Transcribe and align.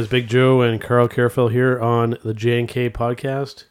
Guys. 0.00 0.08
Big 0.08 0.28
Joe 0.28 0.62
and 0.62 0.80
Carl 0.80 1.08
Careful 1.08 1.48
here 1.48 1.78
on 1.78 2.16
the 2.24 2.32
J 2.32 2.58
and 2.58 2.66
K 2.66 2.88
podcast. 2.88 3.64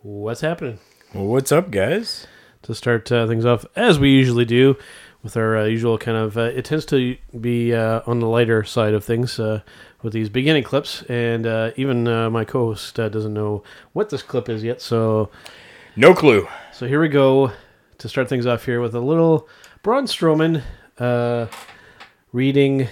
What's 0.00 0.40
happening? 0.40 0.78
Well, 1.12 1.26
what's 1.26 1.50
up, 1.50 1.72
guys? 1.72 2.28
To 2.62 2.74
start 2.74 3.10
uh, 3.10 3.26
things 3.26 3.44
off, 3.44 3.66
as 3.74 3.98
we 3.98 4.10
usually 4.10 4.44
do, 4.44 4.76
with 5.24 5.36
our 5.36 5.56
uh, 5.56 5.64
usual 5.64 5.98
kind 5.98 6.16
of, 6.16 6.38
uh, 6.38 6.42
it 6.54 6.66
tends 6.66 6.84
to 6.86 7.16
be 7.40 7.74
uh, 7.74 8.02
on 8.06 8.20
the 8.20 8.28
lighter 8.28 8.62
side 8.62 8.94
of 8.94 9.04
things 9.04 9.40
uh, 9.40 9.62
with 10.02 10.12
these 10.12 10.28
beginning 10.28 10.62
clips, 10.62 11.02
and 11.08 11.48
uh, 11.48 11.72
even 11.74 12.06
uh, 12.06 12.30
my 12.30 12.44
co-host 12.44 13.00
uh, 13.00 13.08
doesn't 13.08 13.34
know 13.34 13.64
what 13.92 14.10
this 14.10 14.22
clip 14.22 14.48
is 14.48 14.62
yet. 14.62 14.80
So, 14.80 15.30
No 15.96 16.14
clue. 16.14 16.46
so 16.72 16.86
here 16.86 17.00
we 17.00 17.08
go 17.08 17.50
to 17.98 18.08
start 18.08 18.28
things 18.28 18.46
off 18.46 18.66
here 18.66 18.80
with 18.80 18.94
a 18.94 19.00
little 19.00 19.48
Braun 19.82 20.04
Strowman 20.04 20.62
uh, 20.98 21.46
reading 22.32 22.86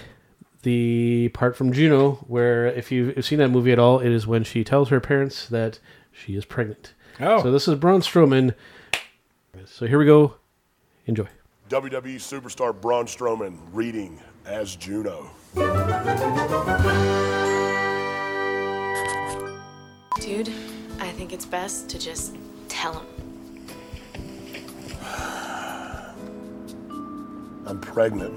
the 0.65 1.29
part 1.29 1.55
from 1.55 1.71
Juno, 1.71 2.13
where 2.27 2.65
if 2.65 2.91
you've 2.91 3.23
seen 3.23 3.37
that 3.37 3.49
movie 3.49 3.71
at 3.71 3.77
all, 3.77 3.99
it 3.99 4.09
is 4.11 4.25
when 4.25 4.43
she 4.43 4.63
tells 4.63 4.89
her 4.89 4.99
parents 4.99 5.47
that 5.47 5.79
she 6.11 6.35
is 6.35 6.43
pregnant. 6.43 6.95
Oh, 7.19 7.41
So 7.43 7.51
this 7.51 7.67
is 7.67 7.75
Braun 7.75 8.01
Strowman. 8.01 8.55
So 9.65 9.85
here 9.85 9.99
we 9.99 10.05
go. 10.05 10.35
Enjoy. 11.05 11.27
WWE 11.69 12.15
superstar 12.15 12.79
Braun 12.79 13.05
Strowman 13.05 13.59
reading 13.71 14.19
as 14.45 14.75
Juno. 14.75 15.29
Dude, 20.19 20.49
I 20.99 21.09
think 21.11 21.31
it's 21.31 21.45
best 21.45 21.89
to 21.89 21.99
just 21.99 22.35
tell 22.69 22.93
him. 22.99 23.05
I'm 27.67 27.79
pregnant. 27.79 28.33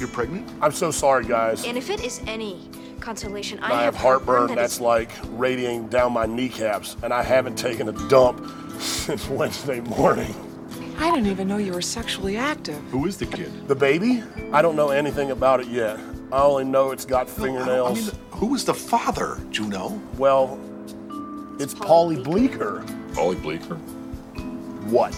You're 0.00 0.08
pregnant? 0.08 0.48
I'm 0.62 0.72
so 0.72 0.90
sorry, 0.90 1.26
guys. 1.26 1.64
And 1.66 1.76
if 1.76 1.90
it 1.90 2.02
is 2.02 2.22
any 2.26 2.68
consolation, 3.00 3.58
I, 3.60 3.74
I 3.74 3.82
have 3.82 3.94
heartburn 3.94 4.26
heartburn 4.38 4.56
that 4.56 4.62
that's 4.62 4.74
is- 4.74 4.80
like 4.80 5.10
radiating 5.32 5.88
down 5.88 6.12
my 6.14 6.24
kneecaps, 6.26 6.96
and 7.02 7.12
I 7.12 7.22
haven't 7.22 7.56
taken 7.56 7.88
a 7.88 8.08
dump 8.08 8.44
since 8.80 9.28
Wednesday 9.28 9.80
morning. 9.80 10.34
I 10.98 11.10
didn't 11.10 11.26
even 11.30 11.48
know 11.48 11.58
you 11.58 11.72
were 11.72 11.82
sexually 11.82 12.36
active. 12.38 12.76
Who 12.90 13.06
is 13.06 13.18
the 13.18 13.26
kid? 13.26 13.68
The 13.68 13.74
baby? 13.74 14.22
I 14.52 14.62
don't 14.62 14.76
know 14.76 14.88
anything 14.90 15.30
about 15.30 15.60
it 15.60 15.68
yet. 15.68 15.98
I 16.32 16.42
only 16.42 16.64
know 16.64 16.92
it's 16.92 17.04
got 17.04 17.26
No, 17.26 17.32
I 17.32 17.36
fingernails. 17.46 17.98
I 17.98 18.12
mean, 18.12 18.20
who 18.32 18.54
is 18.54 18.64
the 18.64 18.74
father, 18.74 19.38
Juno? 19.50 20.00
well, 20.16 20.58
it's 21.58 21.74
Paulie 21.74 22.22
Bleeker. 22.22 22.84
Ollie 23.18 23.36
Bleeker. 23.36 23.74
What? 24.86 25.12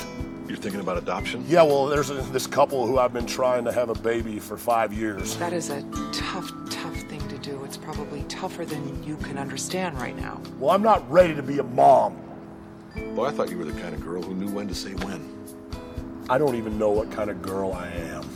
You're 0.52 0.60
thinking 0.60 0.82
about 0.82 0.98
adoption? 0.98 1.46
Yeah, 1.48 1.62
well, 1.62 1.86
there's 1.86 2.10
a, 2.10 2.16
this 2.30 2.46
couple 2.46 2.86
who 2.86 2.98
I've 2.98 3.14
been 3.14 3.24
trying 3.24 3.64
to 3.64 3.72
have 3.72 3.88
a 3.88 3.94
baby 3.94 4.38
for 4.38 4.58
five 4.58 4.92
years. 4.92 5.34
That 5.38 5.54
is 5.54 5.70
a 5.70 5.80
tough, 6.12 6.52
tough 6.68 6.94
thing 6.94 7.26
to 7.28 7.38
do. 7.38 7.64
It's 7.64 7.78
probably 7.78 8.22
tougher 8.24 8.66
than 8.66 9.02
you 9.02 9.16
can 9.16 9.38
understand 9.38 9.98
right 9.98 10.14
now. 10.14 10.38
Well, 10.58 10.74
I'm 10.74 10.82
not 10.82 11.10
ready 11.10 11.34
to 11.34 11.42
be 11.42 11.58
a 11.58 11.62
mom. 11.62 12.22
Well, 12.94 13.24
I 13.24 13.30
thought 13.30 13.48
you 13.48 13.56
were 13.56 13.64
the 13.64 13.80
kind 13.80 13.94
of 13.94 14.04
girl 14.04 14.22
who 14.22 14.34
knew 14.34 14.50
when 14.50 14.68
to 14.68 14.74
say 14.74 14.90
when. 14.90 15.26
I 16.28 16.36
don't 16.36 16.54
even 16.54 16.78
know 16.78 16.90
what 16.90 17.10
kind 17.10 17.30
of 17.30 17.40
girl 17.40 17.72
I 17.72 17.86
am. 17.86 18.28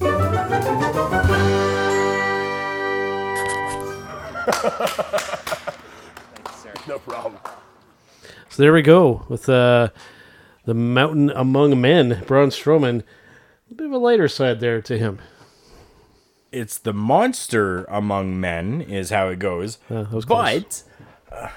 no 6.88 6.98
problem. 6.98 7.38
So 8.48 8.64
there 8.64 8.72
we 8.72 8.82
go 8.82 9.24
with 9.28 9.48
uh, 9.48 9.90
the 10.68 10.74
mountain 10.74 11.30
among 11.30 11.80
men, 11.80 12.22
Braun 12.26 12.50
Strowman. 12.50 13.02
A 13.70 13.74
bit 13.74 13.86
of 13.86 13.92
a 13.92 13.96
lighter 13.96 14.28
side 14.28 14.60
there 14.60 14.82
to 14.82 14.98
him. 14.98 15.18
it's 16.52 16.76
the 16.76 16.92
monster 16.92 17.84
among 17.84 18.38
men, 18.38 18.82
is 18.82 19.08
how 19.08 19.28
it 19.28 19.38
goes. 19.38 19.78
Uh, 19.90 20.02
that 20.02 20.12
was 20.12 20.26
close. 20.26 20.84
but 21.30 21.34
uh, 21.34 21.48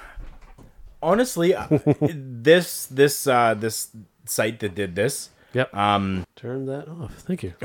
honestly, 1.04 1.54
uh, 1.54 1.68
this 2.02 2.86
this 2.86 3.28
uh, 3.28 3.54
this 3.54 3.90
site 4.24 4.62
that 4.62 4.76
did 4.76 4.96
this, 4.96 5.30
Yep. 5.54 5.76
um, 5.76 6.24
Turn 6.38 6.66
that 6.68 6.88
off. 6.88 7.16
Thank 7.16 7.44
you. 7.44 7.54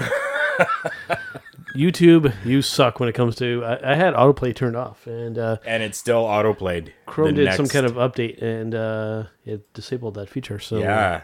YouTube, 1.77 2.35
you 2.45 2.63
suck 2.63 3.01
when 3.01 3.09
it 3.09 3.15
comes 3.15 3.37
to. 3.37 3.65
I, 3.65 3.93
I 3.93 3.95
had 3.95 4.15
autoplay 4.15 4.55
turned 4.55 4.77
off, 4.77 5.07
and 5.07 5.39
uh, 5.39 5.59
and 5.65 5.83
it's 5.83 5.99
still 5.99 6.25
autoplayed. 6.25 6.93
Chrome 7.07 7.35
did 7.35 7.53
some 7.55 7.69
kind 7.69 7.87
of 7.87 7.93
update, 7.95 8.43
and 8.43 8.75
uh, 8.75 9.25
it 9.45 9.73
disabled 9.73 10.15
that 10.15 10.29
feature. 10.29 10.59
So 10.59 10.79
Yeah. 10.79 11.23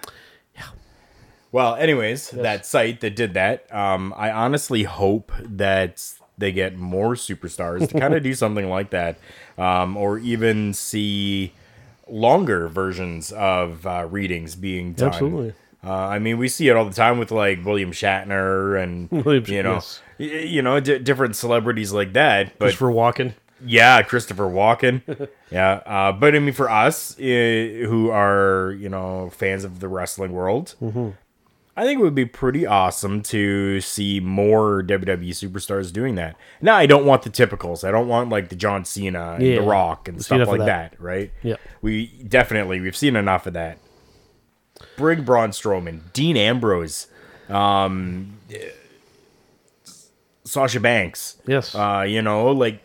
yeah. 0.55 0.63
Well, 1.51 1.75
anyways, 1.77 2.31
that 2.31 2.65
site 2.67 3.01
that 3.01 3.17
did 3.17 3.35
that, 3.35 3.73
um, 3.75 4.15
I 4.17 4.31
honestly 4.31 4.85
hope 4.85 5.33
that 5.41 6.03
they 6.39 6.53
get 6.53 6.77
more 6.77 7.15
superstars 7.15 7.89
to 7.89 8.01
kind 8.01 8.15
of 8.15 8.23
do 8.25 8.35
something 8.35 8.69
like 8.69 8.91
that, 8.91 9.19
um, 9.59 9.97
or 9.97 10.19
even 10.19 10.73
see 10.73 11.53
longer 12.09 12.69
versions 12.69 13.33
of 13.33 13.87
uh, 13.87 14.07
readings 14.11 14.55
being 14.55 14.93
done. 14.93 15.09
Absolutely. 15.09 15.55
Uh, 15.85 15.91
I 15.93 16.19
mean, 16.21 16.39
we 16.39 16.49
see 16.49 16.69
it 16.69 16.77
all 16.77 16.85
the 16.85 16.95
time 16.95 17.19
with 17.19 17.31
like 17.33 17.65
William 17.65 17.91
Shatner 17.93 18.81
and 18.83 19.11
William 19.25 19.45
you 19.49 19.63
know, 19.63 19.75
yes. 19.75 20.01
y- 20.19 20.27
you 20.27 20.63
know, 20.63 20.79
d- 20.81 20.99
different 21.01 21.35
celebrities 21.37 21.93
like 21.93 22.13
that. 22.13 22.57
But 22.59 22.67
Christopher 22.67 22.87
Walken. 22.93 23.35
yeah, 23.65 24.03
Christopher 24.03 24.45
Walken. 24.45 25.29
yeah, 25.51 25.81
uh, 25.87 26.13
but 26.13 26.37
I 26.37 26.39
mean, 26.39 26.55
for 26.55 26.71
us 26.71 27.19
uh, 27.19 27.23
who 27.23 28.11
are 28.11 28.77
you 28.79 28.89
know 28.89 29.31
fans 29.31 29.65
of 29.65 29.81
the 29.81 29.89
wrestling 29.89 30.33
world, 30.33 30.75
Mm-hmm. 30.81 31.11
I 31.75 31.85
think 31.85 32.01
it 32.01 32.03
would 32.03 32.15
be 32.15 32.27
pretty 32.27 32.67
awesome 32.67 33.23
to 33.23 33.81
see 33.81 34.21
more 34.21 34.83
WWE 34.83 35.31
superstars 35.31 35.91
doing 35.91 36.17
that. 36.17 36.37
Now, 36.61 36.77
I 36.77 36.85
don't 36.85 37.07
want 37.07 37.23
the 37.23 37.31
typicals. 37.31 37.83
I 37.83 37.91
don't 37.91 38.09
want 38.09 38.29
like 38.29 38.51
the 38.51 38.57
John 38.57 38.85
Cena, 38.85 39.33
and 39.39 39.43
Yeah. 39.43 39.55
The 39.57 39.63
Rock, 39.63 40.07
and 40.07 40.23
stuff 40.23 40.47
like 40.49 40.59
that. 40.59 40.91
that. 40.93 41.01
Right? 41.01 41.33
Yeah. 41.43 41.57
We 41.81 42.09
definitely 42.29 42.79
we've 42.81 42.95
seen 42.97 43.17
enough 43.17 43.47
of 43.47 43.55
that. 43.55 43.79
Bring 44.97 45.23
Braun 45.25 45.51
Strowman, 45.51 46.01
Dean 46.13 46.37
Ambrose, 46.37 47.07
um, 47.49 48.39
Sasha 50.45 50.81
Banks. 50.81 51.37
Yes. 51.47 51.75
Uh, 51.75 52.05
you 52.07 52.23
know, 52.23 52.51
like 52.51 52.85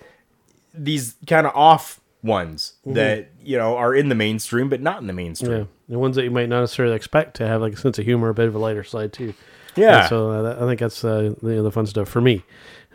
these 0.74 1.16
kind 1.28 1.48
of 1.48 1.56
off 1.56 2.00
ones 2.24 2.74
Mm-hmm. 2.82 2.94
that 2.96 3.30
you 3.44 3.58
know 3.58 3.76
are 3.78 3.94
in 3.94 4.10
the 4.10 4.16
mainstream 4.16 4.70
but 4.70 4.82
not 4.82 5.00
in 5.02 5.08
the 5.08 5.14
mainstream. 5.14 5.52
yeah, 5.52 5.64
the 5.90 6.00
ones 6.00 6.16
that 6.16 6.24
you 6.24 6.32
might 6.32 6.48
not 6.50 6.62
necessarily 6.62 6.96
expect 6.96 7.36
to 7.38 7.48
have 7.48 7.62
like 7.62 7.74
a 7.74 7.78
sense 7.78 8.00
of 8.00 8.06
humor, 8.06 8.30
a 8.30 8.34
bit 8.34 8.48
of 8.48 8.56
a 8.56 8.60
lighter 8.60 8.84
side 8.84 9.12
too. 9.14 9.34
Yeah. 9.76 10.02
And 10.02 10.10
so 10.10 10.30
uh, 10.32 10.42
that, 10.42 10.58
I 10.62 10.66
think 10.68 10.80
that's 10.80 11.04
uh, 11.04 11.34
the 11.42 11.62
the 11.62 11.72
fun 11.72 11.86
stuff 11.86 12.08
for 12.10 12.22
me, 12.22 12.44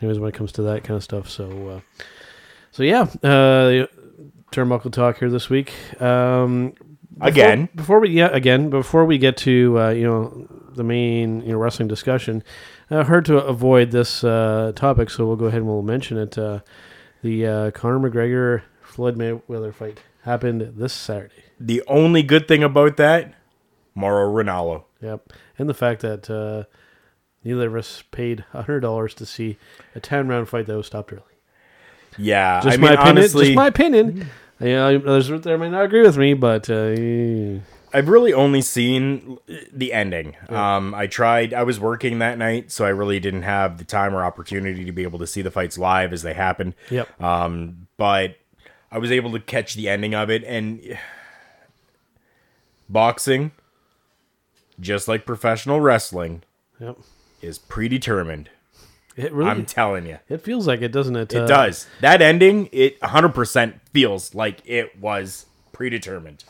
anyways, 0.01 0.19
when 0.19 0.29
it 0.29 0.35
comes 0.35 0.51
to 0.53 0.63
that 0.63 0.83
kind 0.85 0.97
of 0.97 1.05
stuff. 1.05 1.29
So, 1.31 1.69
uh, 1.69 1.81
so 2.73 2.83
yeah, 2.83 3.03
uh, 3.23 3.87
turnbuckle 4.51 4.93
talk 4.93 5.19
here 5.19 5.31
this 5.31 5.49
week. 5.51 5.73
Um, 6.01 6.75
before- 7.15 7.29
Again. 7.29 7.69
before 7.75 8.01
we 8.01 8.09
yeah 8.11 8.29
again 8.33 8.71
before 8.71 9.05
we 9.05 9.19
get 9.19 9.37
to 9.39 9.79
uh, 9.79 9.91
you 9.91 10.05
know 10.05 10.47
the 10.75 10.85
main 10.85 11.41
you 11.43 11.53
know 11.53 11.59
wrestling 11.59 11.89
discussion, 11.89 12.43
uh, 12.91 13.05
hard 13.05 13.25
to 13.27 13.37
avoid 13.39 13.91
this 13.91 14.25
uh, 14.25 14.73
topic, 14.75 15.11
so 15.11 15.27
we'll 15.27 15.37
go 15.37 15.47
ahead 15.47 15.59
and 15.61 15.67
we'll 15.69 15.83
mention 15.83 16.17
it. 16.19 16.39
Uh, 16.39 16.61
the 17.23 17.47
uh, 17.47 17.71
Conor 17.73 18.11
McGregor 18.11 18.63
Floyd 18.83 19.17
Mayweather 19.17 19.73
fight 19.75 20.01
happened 20.25 20.73
this 20.77 20.93
Saturday. 20.93 21.45
The 21.61 21.83
only 21.87 22.23
good 22.23 22.49
thing 22.49 22.63
about 22.65 22.97
that, 22.97 23.35
Mauro 23.95 24.33
Ranallo. 24.33 24.85
Yep, 25.03 25.33
and 25.59 25.69
the 25.69 25.75
fact 25.75 26.01
that 26.03 26.31
uh, 26.31 26.65
neither 27.45 27.67
of 27.67 27.75
us 27.77 28.03
paid 28.11 28.45
hundred 28.53 28.81
dollars 28.81 29.15
to 29.17 29.27
see 29.27 29.59
a 29.95 30.01
ten 30.01 30.27
round 30.29 30.49
fight 30.49 30.67
that 30.67 30.77
was 30.77 30.87
stopped 30.87 31.13
early. 31.13 31.23
Yeah, 32.19 32.61
Just 32.63 32.75
I 32.75 32.81
mean 32.81 32.81
my 32.81 32.93
opinion. 32.95 33.19
honestly, 33.19 33.45
just 33.47 33.57
my 33.57 33.67
opinion. 33.69 34.29
Yeah, 34.63 34.87
others 34.87 35.29
there 35.43 35.59
may 35.59 35.69
not 35.69 35.85
agree 35.85 36.03
with 36.03 36.17
me, 36.17 36.35
but 36.35 36.71
uh, 36.71 37.61
I've 37.95 38.09
really 38.09 38.33
only 38.33 38.63
seen 38.63 39.39
the 39.73 39.93
ending. 39.93 40.37
Um, 40.49 40.95
I 40.95 41.07
tried. 41.07 41.53
I 41.53 41.63
was 41.65 41.79
working 41.79 42.21
that 42.21 42.39
night, 42.39 42.71
so 42.71 42.85
I 42.85 42.91
really 42.91 43.21
didn't 43.21 43.43
have 43.43 43.79
the 43.79 43.85
time 43.85 44.15
or 44.15 44.25
opportunity 44.25 44.85
to 44.85 44.93
be 44.93 45.03
able 45.03 45.19
to 45.19 45.27
see 45.27 45.43
the 45.43 45.51
fights 45.51 45.77
live 45.77 46.13
as 46.13 46.23
they 46.23 46.33
happened. 46.33 46.75
Yep. 46.91 47.21
Um, 47.21 47.89
but 47.97 48.37
I 48.91 48.99
was 48.99 49.11
able 49.11 49.33
to 49.33 49.41
catch 49.41 49.75
the 49.75 49.89
ending 49.89 50.15
of 50.15 50.31
it, 50.31 50.45
and 50.45 50.99
boxing, 52.89 53.53
just 54.81 55.09
like 55.09 55.27
professional 55.27 55.81
wrestling, 55.81 56.43
yep. 56.81 56.99
is 57.41 57.59
predetermined. 57.59 58.49
It 59.17 59.33
really 59.33 59.51
I'm 59.51 59.65
telling 59.67 60.07
you. 60.07 60.19
it 60.29 60.39
feels 60.43 60.67
like 60.67 60.81
it, 60.83 60.91
doesn't 60.93 61.17
it? 61.17 61.33
It 61.35 61.43
Uh, 61.43 61.47
does. 61.47 61.87
That 62.01 62.23
ending, 62.23 62.69
it 62.73 62.99
100% 63.01 63.75
feels 63.93 64.35
like 64.35 64.61
it 64.65 64.99
was 64.99 65.47
predetermined. 65.73 66.45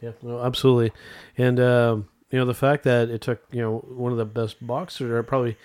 Yeah, 0.00 0.12
no, 0.22 0.40
absolutely. 0.42 0.92
And 1.38 1.58
um, 1.60 2.08
you 2.30 2.38
know 2.38 2.44
the 2.44 2.54
fact 2.54 2.84
that 2.84 3.08
it 3.08 3.20
took 3.20 3.42
you 3.52 3.60
know 3.62 3.78
one 3.88 4.12
of 4.12 4.18
the 4.18 4.24
best 4.24 4.64
boxers, 4.66 5.10
or 5.10 5.22
probably 5.22 5.56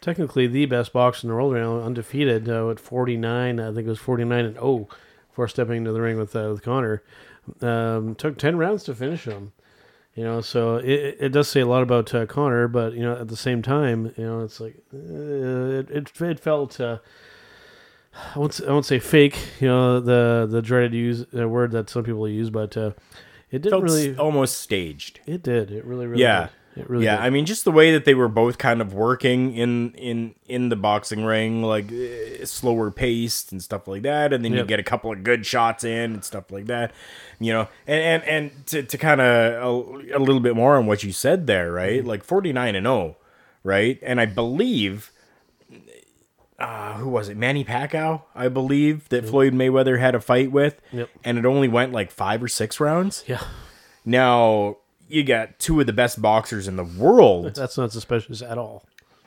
technically 0.00 0.46
the 0.46 0.66
best 0.66 0.92
boxer 0.92 1.26
in 1.26 1.28
the 1.30 1.34
world 1.34 1.54
right 1.54 1.60
now, 1.62 1.80
undefeated 1.80 2.48
uh, 2.48 2.70
at 2.70 2.78
49. 2.80 3.58
I 3.60 3.66
think 3.72 3.78
it 3.78 3.88
was 3.88 3.98
49 3.98 4.44
and 4.44 4.54
0 4.54 4.88
before 5.30 5.48
stepping 5.48 5.78
into 5.78 5.92
the 5.92 6.00
ring 6.00 6.16
with 6.18 6.34
uh, 6.36 6.48
with 6.50 6.62
Conor. 6.62 7.02
Um, 7.60 8.14
took 8.14 8.38
10 8.38 8.56
rounds 8.56 8.84
to 8.84 8.94
finish 8.94 9.24
him. 9.24 9.52
You 10.14 10.22
know, 10.22 10.40
so 10.42 10.76
it, 10.76 11.16
it 11.20 11.28
does 11.30 11.48
say 11.48 11.60
a 11.60 11.66
lot 11.66 11.82
about 11.82 12.14
uh, 12.14 12.24
Conor, 12.26 12.68
but 12.68 12.92
you 12.94 13.02
know 13.02 13.16
at 13.16 13.26
the 13.28 13.36
same 13.36 13.62
time, 13.62 14.12
you 14.16 14.24
know 14.24 14.40
it's 14.42 14.60
like 14.60 14.76
uh, 14.94 15.92
it, 15.92 16.12
it 16.20 16.38
felt 16.40 16.80
uh, 16.80 16.98
I 18.34 18.38
won't 18.38 18.60
I 18.66 18.70
won't 18.70 18.86
say 18.86 19.00
fake. 19.00 19.36
You 19.60 19.66
know 19.68 19.98
the 20.00 20.46
the 20.48 20.62
dreaded 20.62 20.94
use 20.94 21.26
uh, 21.36 21.48
word 21.48 21.72
that 21.72 21.90
some 21.90 22.04
people 22.04 22.28
use, 22.28 22.48
but 22.50 22.76
uh, 22.76 22.92
it 23.50 23.62
didn't 23.62 23.70
Felt 23.70 23.82
really. 23.82 24.16
almost 24.16 24.58
staged. 24.60 25.18
It 25.26 25.42
did. 25.42 25.72
It 25.72 25.84
really 25.84 26.06
really. 26.06 26.22
Yeah. 26.22 26.42
Did. 26.42 26.50
It 26.76 26.90
really. 26.90 27.04
yeah, 27.04 27.16
did. 27.16 27.22
I 27.26 27.30
mean, 27.30 27.46
just 27.46 27.64
the 27.64 27.70
way 27.70 27.92
that 27.92 28.04
they 28.04 28.14
were 28.14 28.26
both 28.28 28.58
kind 28.58 28.80
of 28.80 28.92
working 28.94 29.54
in 29.54 29.92
in 29.92 30.34
in 30.46 30.68
the 30.70 30.76
boxing 30.76 31.24
ring, 31.24 31.62
like 31.62 31.90
eh, 31.92 32.44
slower 32.44 32.90
paced 32.90 33.52
and 33.52 33.62
stuff 33.62 33.86
like 33.86 34.02
that, 34.02 34.32
and 34.32 34.44
then 34.44 34.52
you 34.52 34.64
get 34.64 34.80
a 34.80 34.82
couple 34.82 35.12
of 35.12 35.22
good 35.22 35.46
shots 35.46 35.84
in 35.84 36.14
and 36.14 36.24
stuff 36.24 36.50
like 36.50 36.66
that, 36.66 36.92
you 37.38 37.52
know. 37.52 37.68
And 37.86 38.02
and 38.02 38.22
and 38.24 38.66
to 38.66 38.82
to 38.82 38.98
kind 38.98 39.20
of 39.20 39.26
a, 39.26 40.16
a 40.16 40.18
little 40.18 40.40
bit 40.40 40.56
more 40.56 40.76
on 40.76 40.86
what 40.86 41.04
you 41.04 41.12
said 41.12 41.46
there, 41.46 41.70
right? 41.70 42.00
Mm-hmm. 42.00 42.08
Like 42.08 42.24
forty 42.24 42.52
nine 42.52 42.74
and 42.74 42.86
zero, 42.86 43.16
right? 43.62 43.98
And 44.02 44.20
I 44.20 44.26
believe. 44.26 45.10
Uh, 46.56 46.94
who 46.94 47.08
was 47.08 47.28
it? 47.28 47.36
Manny 47.36 47.64
Pacquiao, 47.64 48.22
I 48.34 48.46
believe, 48.48 49.08
that 49.08 49.26
Floyd 49.28 49.52
Mayweather 49.54 49.98
had 49.98 50.14
a 50.14 50.20
fight 50.20 50.52
with, 50.52 50.80
Yep. 50.92 51.10
and 51.24 51.36
it 51.36 51.44
only 51.44 51.66
went 51.66 51.92
like 51.92 52.12
five 52.12 52.42
or 52.42 52.48
six 52.48 52.78
rounds. 52.78 53.24
yeah, 53.26 53.42
Now 54.04 54.76
you 55.14 55.22
got 55.22 55.58
two 55.58 55.80
of 55.80 55.86
the 55.86 55.92
best 55.92 56.20
boxers 56.20 56.66
in 56.66 56.76
the 56.76 56.84
world. 56.84 57.54
that's 57.54 57.78
not 57.78 57.92
suspicious 57.92 58.42
at 58.42 58.58
all. 58.58 58.84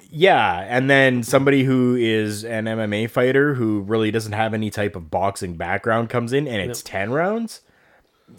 Yeah, 0.10 0.66
and 0.68 0.90
then 0.90 1.24
somebody 1.24 1.64
who 1.64 1.96
is 1.96 2.46
an 2.46 2.66
MMA 2.66 3.10
fighter 3.10 3.56
who 3.56 3.82
really 3.82 4.12
doesn't 4.12 4.32
have 4.32 4.54
any 4.54 4.70
type 4.70 4.96
of 4.96 5.10
boxing 5.12 5.56
background 5.56 6.10
comes 6.10 6.32
in 6.34 6.48
and 6.48 6.70
it's 6.70 6.82
10 6.82 7.12
rounds. 7.12 7.62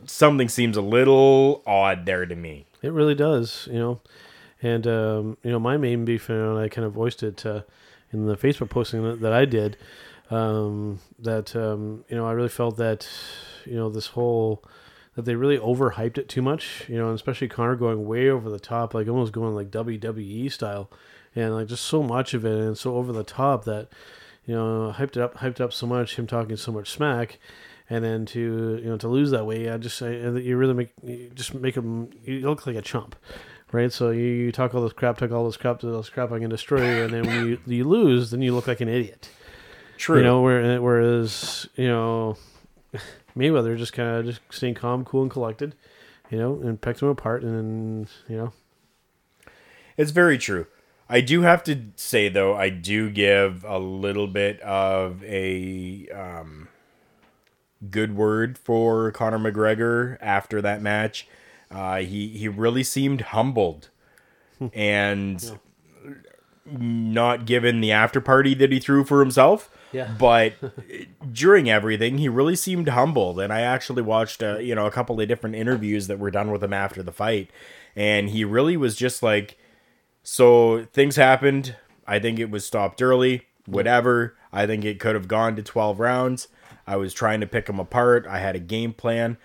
Something 0.07 0.49
seems 0.49 0.77
a 0.77 0.83
little 0.83 1.63
odd 1.67 2.07
there 2.07 2.27
to 2.27 2.35
me. 2.35 2.67
It 2.83 2.93
really 2.93 3.15
does, 3.15 3.69
you 3.71 3.79
know. 3.79 4.01
And 4.63 4.87
um, 4.87 5.37
you 5.43 5.51
know, 5.51 5.59
my 5.59 5.77
main 5.77 6.05
beef, 6.05 6.29
and 6.29 6.59
I 6.59 6.69
kind 6.69 6.87
of 6.87 6.93
voiced 6.93 7.23
it 7.23 7.45
uh, 7.47 7.63
in 8.13 8.27
the 8.27 8.37
Facebook 8.37 8.71
posting 8.71 9.03
that, 9.05 9.21
that 9.21 9.33
I 9.33 9.45
did. 9.45 9.77
Um, 10.31 11.01
that 11.19 11.55
um, 11.57 12.05
you 12.09 12.17
know, 12.17 12.27
I 12.27 12.33
really 12.33 12.49
felt 12.49 12.77
that 12.77 13.09
you 13.65 13.77
know 13.77 13.89
this 13.89 14.09
whole 14.09 14.63
that 15.19 15.25
they 15.25 15.35
really 15.35 15.59
overhyped 15.59 16.17
it 16.17 16.29
too 16.29 16.41
much. 16.41 16.85
You 16.89 16.97
know, 16.97 17.07
and 17.07 17.17
especially 17.17 17.49
Conor 17.49 17.75
going 17.75 18.07
way 18.07 18.29
over 18.29 18.49
the 18.49 18.61
top, 18.61 18.95
like 18.95 19.09
almost 19.09 19.33
going 19.33 19.53
like 19.53 19.69
WWE 19.73 20.51
style, 20.53 20.89
and 21.35 21.53
like 21.53 21.67
just 21.67 21.85
so 21.85 22.05
much 22.05 22.35
of 22.35 22.45
it 22.45 22.57
and 22.57 22.79
so 22.79 22.95
over 22.95 23.13
the 23.13 23.25
top 23.25 23.65
that 23.65 23.89
you 24.47 24.55
know 24.55 24.95
hyped 24.97 25.17
it 25.17 25.19
up, 25.19 25.39
hyped 25.39 25.61
up 25.61 25.73
so 25.73 25.89
much, 25.89 26.15
him 26.15 26.29
talking 26.29 26.57
so 26.57 26.71
much 26.71 26.93
smack. 26.93 27.41
And 27.91 28.05
then 28.05 28.27
to 28.27 28.79
you 28.81 28.89
know 28.89 28.97
to 28.97 29.09
lose 29.09 29.33
that 29.33 29.45
way, 29.45 29.69
I 29.69 29.77
just 29.79 30.01
I, 30.03 30.11
you 30.11 30.57
really 30.57 30.75
make 30.75 30.93
you 31.03 31.33
just 31.35 31.53
make 31.53 31.75
him 31.75 32.11
you 32.23 32.49
look 32.49 32.65
like 32.65 32.77
a 32.77 32.83
chump, 32.83 33.17
right? 33.73 33.93
So 33.93 34.11
you, 34.11 34.23
you 34.23 34.53
talk 34.53 34.73
all 34.73 34.83
this 34.83 34.93
crap, 34.93 35.19
talk 35.19 35.33
all 35.33 35.47
this 35.47 35.57
crap, 35.57 35.83
all 35.83 35.97
this 35.97 36.11
crap, 36.11 36.31
I 36.31 36.39
can 36.39 36.49
destroy 36.49 36.95
you, 36.95 37.03
and 37.03 37.13
then 37.13 37.27
when 37.27 37.49
you 37.49 37.59
you 37.67 37.83
lose, 37.83 38.31
then 38.31 38.41
you 38.41 38.55
look 38.55 38.69
like 38.69 38.81
an 38.81 38.89
idiot. 38.89 39.29
True. 39.97 40.19
You 40.19 40.23
know, 40.23 40.43
whereas 40.43 41.67
you 41.75 41.89
know 41.89 42.37
Mayweather 43.39 43.77
just 43.79 43.93
kind 43.93 44.17
of 44.17 44.27
just 44.27 44.41
staying 44.51 44.75
calm, 44.75 45.05
cool, 45.05 45.23
and 45.23 45.31
collected, 45.31 45.75
you 46.31 46.39
know, 46.39 46.61
and 46.61 46.81
picked 46.81 47.01
him 47.01 47.09
apart, 47.09 47.43
and 47.43 47.55
then 47.57 48.09
you 48.29 48.37
know, 48.37 48.53
It's 49.97 50.11
very 50.11 50.39
true. 50.39 50.67
I 51.09 51.21
do 51.23 51.43
have 51.43 51.63
to 51.65 51.85
say 51.97 52.29
though, 52.29 52.55
I 52.55 52.69
do 52.69 53.11
give 53.11 53.65
a 53.65 53.79
little 53.79 54.27
bit 54.27 54.61
of 54.61 55.25
a 55.25 56.07
um, 56.09 56.69
good 57.91 58.15
word 58.15 58.59
for 58.59 59.11
Conor 59.13 59.39
McGregor 59.39 60.19
after 60.21 60.61
that 60.61 60.83
match. 60.83 61.27
Uh, 61.71 61.99
he 61.99 62.29
he 62.29 62.49
really 62.49 62.83
seemed 62.83 63.21
humbled 63.23 63.89
and 64.75 65.59
not 66.67 67.47
given 67.47 67.81
the 67.81 67.93
after 67.93 68.21
party 68.21 68.55
that 68.55 68.73
he 68.73 68.79
threw 68.79 69.05
for 69.05 69.21
himself. 69.21 69.71
Yeah. 69.93 70.15
But 70.19 70.55
during 71.33 71.71
everything, 71.71 72.19
he 72.19 72.29
really 72.29 72.57
seemed 72.57 72.89
humbled, 72.89 73.41
and 73.41 73.53
I 73.53 73.61
actually 73.63 74.03
watched 74.03 74.43
uh, 74.43 74.59
you 74.59 74.75
know 74.75 74.87
a 74.87 74.91
couple 74.91 75.21
of 75.21 75.29
different 75.29 75.57
interviews 75.57 76.07
that 76.09 76.19
were 76.19 76.31
done 76.31 76.51
with 76.51 76.63
him 76.63 76.73
after 76.73 77.03
the 77.03 77.13
fight, 77.13 77.51
and 77.97 78.31
he 78.31 78.45
really 78.45 78.77
was 78.77 78.97
just 78.97 79.23
like, 79.23 79.59
so 80.23 80.85
things 80.93 81.17
happened. 81.17 81.77
I 82.07 82.19
think 82.19 82.39
it 82.39 82.51
was 82.51 82.65
stopped 82.65 83.03
early. 83.03 83.43
Whatever. 83.67 84.35
I 84.53 84.67
think 84.67 84.85
it 84.85 84.99
could 84.99 85.15
have 85.15 85.29
gone 85.29 85.57
to 85.57 85.63
twelve 85.63 86.01
rounds. 86.01 86.49
I 86.87 86.97
was 86.97 87.13
trying 87.13 87.41
to 87.41 87.47
pick 87.47 87.67
them 87.67 87.79
apart. 87.79 88.27
I 88.27 88.39
had 88.39 88.57
a 88.57 88.61
game 88.61 88.95
plan, 88.95 89.37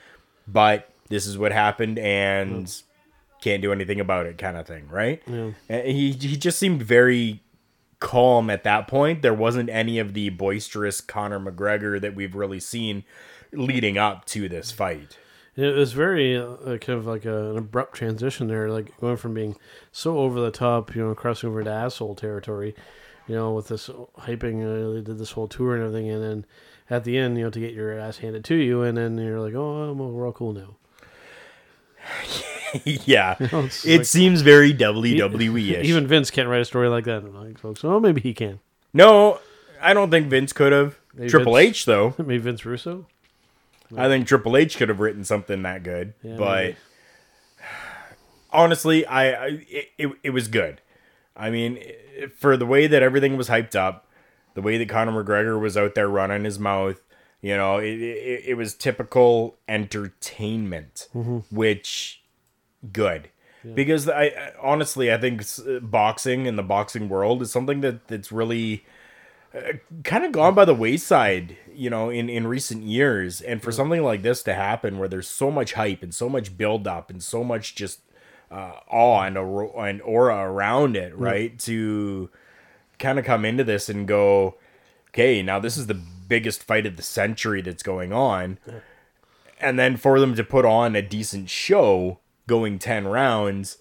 but 0.48 0.90
this 1.10 1.26
is 1.26 1.38
what 1.38 1.52
happened, 1.52 2.00
and 2.00 2.64
can't 3.42 3.62
do 3.62 3.74
anything 3.74 4.00
about 4.00 4.26
it, 4.26 4.38
kind 4.38 4.56
of 4.56 4.66
thing, 4.66 4.88
right? 4.88 5.22
And 5.68 5.88
he 5.88 6.14
he 6.14 6.38
just 6.38 6.58
seemed 6.58 6.82
very 6.84 7.43
calm 8.04 8.50
at 8.50 8.66
that 8.66 8.86
point. 8.86 9.22
There 9.22 9.34
wasn't 9.34 9.70
any 9.70 9.98
of 9.98 10.14
the 10.14 10.30
boisterous 10.30 11.00
Conor 11.00 11.40
McGregor 11.40 12.00
that 12.02 12.14
we've 12.14 12.36
really 12.36 12.60
seen 12.60 13.06
leading 13.54 13.98
up 13.98 14.26
to 14.26 14.50
this 14.50 14.72
fight. 14.72 15.18
it 15.56 15.74
was 15.74 15.94
very 15.94 16.36
uh, 16.38 16.78
kind 16.78 17.00
of 17.00 17.08
like 17.08 17.24
a, 17.24 17.52
an 17.52 17.58
abrupt 17.58 17.96
transition 17.96 18.48
there, 18.48 18.70
like 18.70 18.96
going 19.00 19.16
from 19.16 19.34
being 19.34 19.56
so 19.94 20.18
over 20.20 20.42
the 20.42 20.52
top, 20.52 20.94
you 20.94 21.02
know, 21.02 21.16
crossing 21.16 21.50
over 21.50 21.64
to 21.64 21.70
asshole 21.72 22.16
territory, 22.16 22.76
you 23.26 23.36
know, 23.36 23.54
with 23.54 23.70
this 23.70 23.88
hyping, 24.20 24.62
uh, 24.62 24.96
they 24.96 25.02
did 25.02 25.18
this 25.18 25.32
whole 25.32 25.48
tour 25.48 25.74
and 25.74 25.86
everything, 25.86 26.10
and 26.10 26.22
then 26.22 26.46
at 26.90 27.06
the 27.06 27.18
end, 27.18 27.38
you 27.38 27.46
know, 27.46 27.50
to 27.50 27.60
get 27.60 27.74
your 27.74 27.98
ass 27.98 28.18
handed 28.18 28.44
to 28.44 28.56
you, 28.56 28.82
and 28.82 28.98
then 28.98 29.18
you're 29.18 29.40
like, 29.40 29.56
oh, 29.56 29.94
well, 29.94 30.12
we're 30.12 30.26
all 30.26 30.34
cool 30.34 30.52
now. 30.52 30.76
yeah, 32.84 33.36
it's 33.40 33.86
it 33.86 33.98
like- 33.98 34.06
seems 34.06 34.42
very 34.42 34.74
WWE 34.74 35.72
ish. 35.80 35.88
Even 35.88 36.08
Vince 36.08 36.32
can't 36.32 36.50
write 36.50 36.62
a 36.62 36.66
story 36.66 36.88
like 36.90 37.06
that. 37.06 37.34
Like, 37.34 37.58
folks, 37.60 37.84
oh, 37.84 38.00
maybe 38.00 38.22
he 38.22 38.34
can. 38.34 38.60
no, 38.94 39.40
I 39.82 39.94
don't 39.94 40.10
think 40.10 40.28
Vince 40.28 40.54
could 40.54 40.72
have. 40.72 40.98
Maybe 41.14 41.30
Triple 41.30 41.56
Vince- 41.56 41.70
H 41.70 41.86
though, 41.86 42.16
Maybe 42.18 42.38
Vince 42.40 42.66
Russo. 42.66 43.06
I 43.96 44.08
think 44.08 44.28
Triple 44.28 44.58
H 44.58 44.78
could 44.78 44.90
have 44.90 45.00
written 45.00 45.24
something 45.24 45.62
that 45.64 45.84
good. 45.84 46.14
Yeah, 46.24 46.36
but 46.38 46.64
maybe. 46.64 46.76
honestly, 48.52 49.06
I, 49.06 49.32
I 49.32 49.46
it, 49.70 49.90
it, 49.98 50.08
it 50.24 50.30
was 50.32 50.48
good. 50.48 50.82
I 51.36 51.50
mean, 51.50 51.80
for 52.38 52.58
the 52.58 52.66
way 52.66 52.88
that 52.88 53.04
everything 53.04 53.38
was 53.38 53.50
hyped 53.50 53.76
up, 53.76 54.08
the 54.54 54.62
way 54.62 54.78
that 54.78 54.90
Conor 54.90 55.24
McGregor 55.24 55.60
was 55.60 55.76
out 55.78 55.96
there 55.96 56.08
running 56.08 56.44
his 56.44 56.60
mouth, 56.60 57.02
you 57.44 57.56
know, 57.56 57.78
it 57.78 58.02
it, 58.02 58.44
it 58.48 58.54
was 58.56 58.74
typical 58.74 59.58
entertainment, 59.68 61.10
which 61.52 62.24
good. 62.92 63.30
Because 63.76 64.10
I 64.10 64.54
honestly, 64.62 65.14
I 65.14 65.18
think 65.18 65.44
boxing 65.82 66.48
and 66.48 66.58
the 66.58 66.64
boxing 66.64 67.08
world 67.10 67.42
is 67.42 67.52
something 67.52 67.82
that 67.82 68.08
that's 68.08 68.32
really 68.32 68.86
kind 70.04 70.26
of 70.26 70.32
gone 70.32 70.56
by 70.56 70.66
the 70.66 70.74
wayside, 70.74 71.58
you 71.74 71.90
know, 71.90 72.10
in 72.10 72.30
in 72.30 72.48
recent 72.48 72.84
years. 72.84 73.40
And 73.42 73.62
for 73.62 73.72
something 73.72 74.02
like 74.04 74.22
this 74.22 74.42
to 74.44 74.54
happen, 74.54 74.98
where 74.98 75.08
there's 75.08 75.30
so 75.30 75.52
much 75.52 75.74
hype 75.74 76.02
and 76.02 76.14
so 76.14 76.28
much 76.30 76.58
build 76.58 76.88
up 76.88 77.10
and 77.10 77.22
so 77.22 77.44
much 77.44 77.76
just 77.76 78.00
uh, 78.52 78.80
awe 78.90 79.24
and 79.24 79.38
a 79.38 79.42
and 79.78 80.02
aura 80.02 80.50
around 80.50 80.96
it, 80.96 81.16
right? 81.18 81.58
To 81.60 82.30
kind 83.00 83.20
of 83.20 83.26
come 83.26 83.46
into 83.46 83.64
this 83.64 83.90
and 83.90 84.08
go, 84.08 84.56
okay, 85.10 85.42
now 85.42 85.60
this 85.60 85.78
is 85.78 85.88
the 85.88 86.00
biggest 86.28 86.64
fight 86.64 86.86
of 86.86 86.98
the 86.98 87.04
century 87.04 87.62
that's 87.62 87.84
going 87.84 88.14
on, 88.14 88.60
and 89.60 89.78
then 89.78 89.98
for 89.98 90.20
them 90.20 90.36
to 90.36 90.44
put 90.44 90.66
on 90.66 90.96
a 90.96 91.02
decent 91.02 91.50
show, 91.50 92.20
going 92.48 92.80
ten 92.80 93.08
rounds 93.08 93.78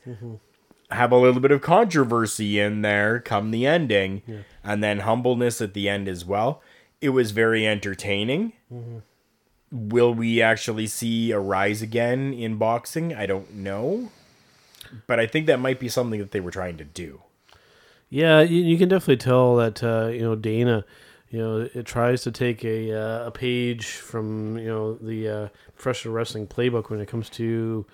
have 0.91 1.11
a 1.11 1.17
little 1.17 1.41
bit 1.41 1.51
of 1.51 1.63
controversy 1.63 2.61
in 2.61 2.83
there 2.83 3.19
come 3.19 3.51
the 3.51 3.67
ending 3.67 4.21
and 4.63 4.85
then 4.85 4.99
humbleness 4.99 5.63
at 5.63 5.73
the 5.73 5.89
end 5.89 6.07
as 6.07 6.23
well 6.23 6.63
it 7.03 7.11
was 7.11 7.33
very 7.33 7.67
entertaining. 7.67 8.53
Will 9.71 10.15
we 10.15 10.41
actually 10.41 10.87
see 10.87 11.33
a 11.33 11.39
rise 11.41 11.83
again 11.83 12.33
in 12.33 12.57
boxing? 12.57 13.13
I 13.13 13.27
don't 13.27 13.53
know. 13.55 14.11
But 15.07 15.19
i 15.19 15.27
think 15.27 15.47
that 15.47 15.59
might 15.59 15.81
be 15.81 15.89
something 15.89 16.21
that 16.21 16.31
they 16.31 16.41
were 16.41 16.51
trying 16.51 16.77
to 16.77 16.85
do. 16.85 17.23
Yeah, 18.09 18.41
you, 18.43 18.63
you 18.63 18.79
can 18.79 18.89
definitely 18.89 19.17
tell 19.17 19.57
that 19.57 19.83
uh, 19.83 20.09
you 20.09 20.21
know 20.21 20.37
Dana, 20.37 20.85
you 21.33 21.39
know, 21.39 21.69
it 21.75 21.87
tries 21.87 22.23
to 22.25 22.31
take 22.31 22.63
a 22.63 22.93
uh, 22.93 23.27
a 23.27 23.31
page 23.31 23.87
from 23.87 24.59
you 24.59 24.69
know 24.69 24.95
the 24.95 25.29
uh, 25.29 25.49
professional 25.75 26.13
wrestling 26.13 26.47
playbook 26.47 26.91
when 26.91 27.01
it 27.01 27.09
comes 27.09 27.31
to 27.31 27.87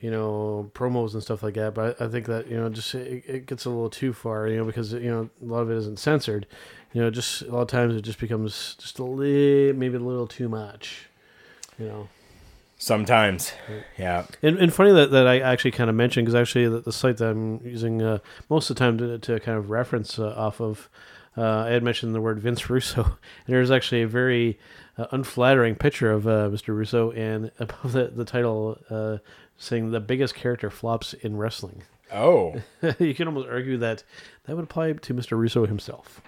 you 0.00 0.10
know 0.10 0.70
promos 0.74 1.12
and 1.12 1.22
stuff 1.22 1.42
like 1.42 1.52
that. 1.54 1.74
But 1.74 2.00
I, 2.00 2.06
I 2.06 2.08
think 2.08 2.24
that 2.26 2.48
you 2.48 2.56
know 2.56 2.70
just 2.70 2.94
it, 2.94 3.24
it 3.26 3.46
gets 3.46 3.66
a 3.66 3.68
little 3.68 3.90
too 3.90 4.14
far, 4.14 4.48
you 4.48 4.56
know, 4.56 4.64
because 4.64 4.94
you 4.94 5.10
know 5.10 5.28
a 5.42 5.44
lot 5.44 5.60
of 5.60 5.70
it 5.70 5.76
isn't 5.76 5.98
censored. 5.98 6.46
You 6.94 7.02
know, 7.02 7.10
just 7.10 7.42
a 7.42 7.52
lot 7.52 7.62
of 7.62 7.68
times 7.68 7.94
it 7.94 8.02
just 8.02 8.18
becomes 8.18 8.74
just 8.80 8.98
a 8.98 9.04
little, 9.04 9.78
maybe 9.78 9.96
a 9.96 10.00
little 10.00 10.26
too 10.26 10.48
much. 10.48 11.08
You 11.78 11.88
know. 11.88 12.08
sometimes 12.78 13.52
yeah 13.98 14.26
And, 14.42 14.58
and 14.58 14.72
funny 14.72 14.92
that, 14.92 15.10
that 15.10 15.26
I 15.26 15.40
actually 15.40 15.70
kind 15.70 15.88
of 15.88 15.96
mentioned 15.96 16.26
because 16.26 16.34
actually 16.34 16.68
the, 16.68 16.80
the 16.80 16.92
site 16.92 17.16
that 17.16 17.28
I'm 17.30 17.66
using 17.66 18.02
uh, 18.02 18.18
most 18.50 18.68
of 18.68 18.76
the 18.76 18.78
time 18.78 18.98
to, 18.98 19.18
to 19.18 19.40
kind 19.40 19.56
of 19.56 19.70
reference 19.70 20.18
uh, 20.18 20.34
off 20.36 20.60
of, 20.60 20.90
uh, 21.36 21.64
I 21.66 21.70
had 21.70 21.82
mentioned 21.82 22.14
the 22.14 22.20
word 22.20 22.38
Vince 22.40 22.68
Russo, 22.70 23.02
and 23.04 23.16
there's 23.54 23.70
actually 23.70 24.02
a 24.02 24.08
very 24.08 24.58
uh, 24.98 25.06
unflattering 25.12 25.74
picture 25.76 26.10
of 26.12 26.26
uh, 26.26 26.48
Mr. 26.50 26.68
Russo, 26.68 27.10
and 27.12 27.50
above 27.58 27.92
the, 27.92 28.08
the 28.08 28.24
title 28.24 28.78
uh, 28.90 29.18
saying 29.56 29.90
the 29.90 30.00
biggest 30.00 30.34
character 30.34 30.70
flops 30.70 31.14
in 31.14 31.36
wrestling. 31.36 31.82
oh 32.12 32.54
you 32.98 33.14
can 33.14 33.28
almost 33.28 33.48
argue 33.48 33.78
that 33.78 34.02
that 34.44 34.56
would 34.56 34.64
apply 34.64 34.92
to 34.92 35.14
Mr. 35.14 35.38
Russo 35.38 35.66
himself. 35.66 36.20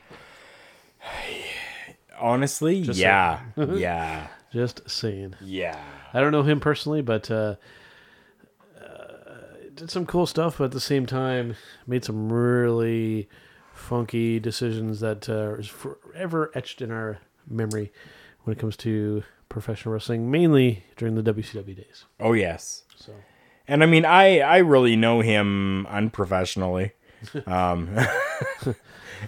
Honestly, 2.19 2.83
Just 2.83 2.99
yeah, 2.99 3.41
yeah, 3.57 4.29
Just 4.53 4.89
saying. 4.89 5.35
yeah. 5.43 5.79
I 6.13 6.21
don't 6.21 6.31
know 6.31 6.45
him 6.45 6.61
personally, 6.61 7.03
but 7.03 7.29
uh, 7.31 7.57
uh, 8.81 8.87
did 9.75 9.91
some 9.91 10.07
cool 10.07 10.27
stuff. 10.27 10.59
But 10.59 10.67
at 10.67 10.71
the 10.71 10.81
same 10.81 11.07
time, 11.07 11.57
made 11.89 12.05
some 12.05 12.33
really 12.33 13.29
funky 13.75 14.38
decisions 14.40 15.00
that 15.00 15.28
uh, 15.28 15.54
is 15.54 15.66
forever 15.69 16.50
etched 16.54 16.81
in 16.81 16.90
our 16.90 17.19
memory 17.49 17.93
when 18.45 18.57
it 18.57 18.59
comes 18.61 18.76
to 18.78 19.23
professional 19.49 19.93
wrestling, 19.93 20.31
mainly 20.31 20.85
during 20.97 21.14
the 21.14 21.33
WCW 21.35 21.76
days. 21.76 22.04
Oh 22.21 22.33
yes. 22.33 22.85
So 22.97 23.12
And 23.69 23.83
I 23.83 23.87
mean, 23.87 24.04
I 24.04 24.40
I 24.40 24.59
really 24.59 24.97
know 24.97 25.21
him 25.21 25.87
unprofessionally, 25.87 26.93
um, 27.47 27.88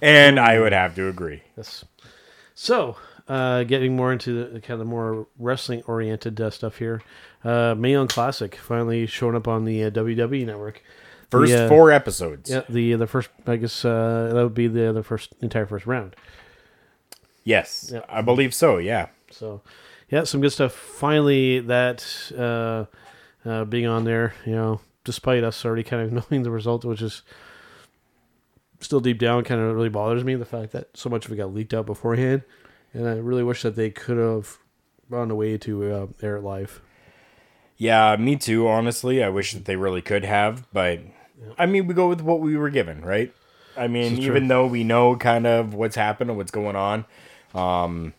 and 0.03 0.39
I 0.41 0.61
would 0.61 0.73
have 0.73 0.95
to 0.97 1.09
agree. 1.09 1.43
yes. 1.57 1.85
So 2.55 2.97
uh, 3.29 3.65
getting 3.65 3.97
more 3.97 4.13
into 4.13 4.45
the 4.51 4.61
kind 4.61 4.73
of 4.73 4.79
the 4.81 4.85
more 4.85 5.27
wrestling 5.39 5.83
oriented 5.87 6.41
uh, 6.41 6.51
stuff 6.51 6.79
here. 6.79 7.03
Uh, 7.45 7.75
Mae 7.77 7.93
Young 7.93 8.09
Classic 8.09 8.55
finally 8.57 9.07
showing 9.07 9.37
up 9.37 9.47
on 9.47 9.65
the 9.65 9.85
uh, 9.85 9.91
WWE 9.91 10.47
network. 10.47 10.83
First 11.31 11.53
The, 11.53 11.65
uh, 11.67 11.69
four 11.69 11.91
episodes. 11.91 12.51
Yeah, 12.51 12.63
the 12.69 12.95
the 12.95 13.07
first 13.07 13.31
I 13.47 13.57
guess 13.57 13.85
uh, 13.85 14.31
that 14.33 14.43
would 14.43 14.55
be 14.55 14.69
the 14.69 14.93
the 14.93 15.03
first 15.03 15.35
entire 15.41 15.67
first 15.67 15.87
round. 15.87 16.15
Yes, 17.45 17.91
Yeah. 17.93 18.01
I 18.09 18.23
believe 18.23 18.53
so. 18.53 18.79
Yeah. 18.79 19.07
So, 19.31 19.63
yeah, 20.09 20.25
some 20.25 20.41
good 20.41 20.51
stuff. 20.51 20.73
Finally, 20.73 21.61
that 21.61 22.05
uh, 22.37 22.87
uh, 23.49 23.65
being 23.65 23.87
on 23.87 24.05
there, 24.05 24.35
you 24.45 24.55
know, 24.55 24.81
despite 25.05 25.45
us 25.45 25.65
already 25.65 25.85
kind 25.85 26.03
of 26.03 26.31
knowing 26.31 26.43
the 26.43 26.51
result, 26.51 26.85
which 26.85 27.03
is 27.03 27.23
still 28.81 29.01
deep 29.01 29.19
down 29.19 29.45
kind 29.45 29.61
of 29.61 29.75
really 29.75 29.89
bothers 29.89 30.25
me, 30.25 30.35
the 30.35 30.45
fact 30.45 30.73
that 30.73 30.89
so 30.95 31.09
much 31.09 31.27
of 31.27 31.33
it 31.33 31.37
got 31.37 31.55
leaked 31.55 31.73
out 31.73 31.87
beforehand. 31.87 32.43
And 32.93 33.09
I 33.09 33.15
really 33.15 33.45
wish 33.45 33.63
that 33.63 33.77
they 33.77 33.91
could 33.91 34.17
have 34.17 34.59
found 35.11 35.31
a 35.31 35.35
way 35.35 35.57
to 35.59 35.93
uh, 35.93 36.07
air 36.23 36.37
it 36.37 36.43
live. 36.43 36.81
Yeah, 37.77 38.17
me 38.17 38.37
too. 38.37 38.67
Honestly, 38.67 39.23
I 39.23 39.29
wish 39.29 39.53
that 39.53 39.67
they 39.67 39.77
really 39.77 40.03
could 40.03 40.25
have, 40.25 40.67
but 40.73 41.01
I 41.59 41.67
mean, 41.67 41.87
we 41.87 41.95
go 41.95 42.09
with 42.09 42.21
what 42.21 42.41
we 42.41 42.57
were 42.57 42.71
given, 42.71 43.03
right? 43.05 43.33
I 43.77 43.89
mean, 43.89 44.19
even 44.19 44.43
true. 44.43 44.49
though 44.49 44.67
we 44.67 44.85
know 44.85 45.17
kind 45.17 45.47
of 45.47 45.75
what's 45.75 45.97
happened 45.97 46.31
and 46.31 46.37
what's 46.39 46.51
going 46.51 46.77
on, 46.77 47.05
um, 47.55 48.15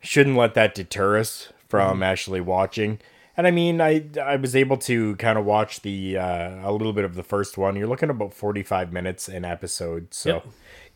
shouldn't 0.00 0.36
let 0.36 0.54
that 0.54 0.74
deter 0.74 1.18
us 1.18 1.52
from 1.68 1.94
Mm-hmm. 1.96 2.02
actually 2.02 2.40
watching. 2.40 2.98
And 3.36 3.46
I 3.46 3.52
mean, 3.52 3.80
I 3.80 4.04
I 4.20 4.36
was 4.36 4.54
able 4.56 4.76
to 4.78 5.14
kind 5.16 5.38
of 5.38 5.44
watch 5.44 5.80
the 5.82 6.18
uh, 6.18 6.68
a 6.68 6.72
little 6.72 6.92
bit 6.92 7.04
of 7.04 7.14
the 7.14 7.22
first 7.22 7.56
one. 7.56 7.76
You're 7.76 7.86
looking 7.86 8.08
at 8.10 8.16
about 8.16 8.34
45 8.34 8.92
minutes 8.92 9.28
an 9.28 9.44
episode, 9.44 10.12
so 10.12 10.28
Yep. 10.34 10.46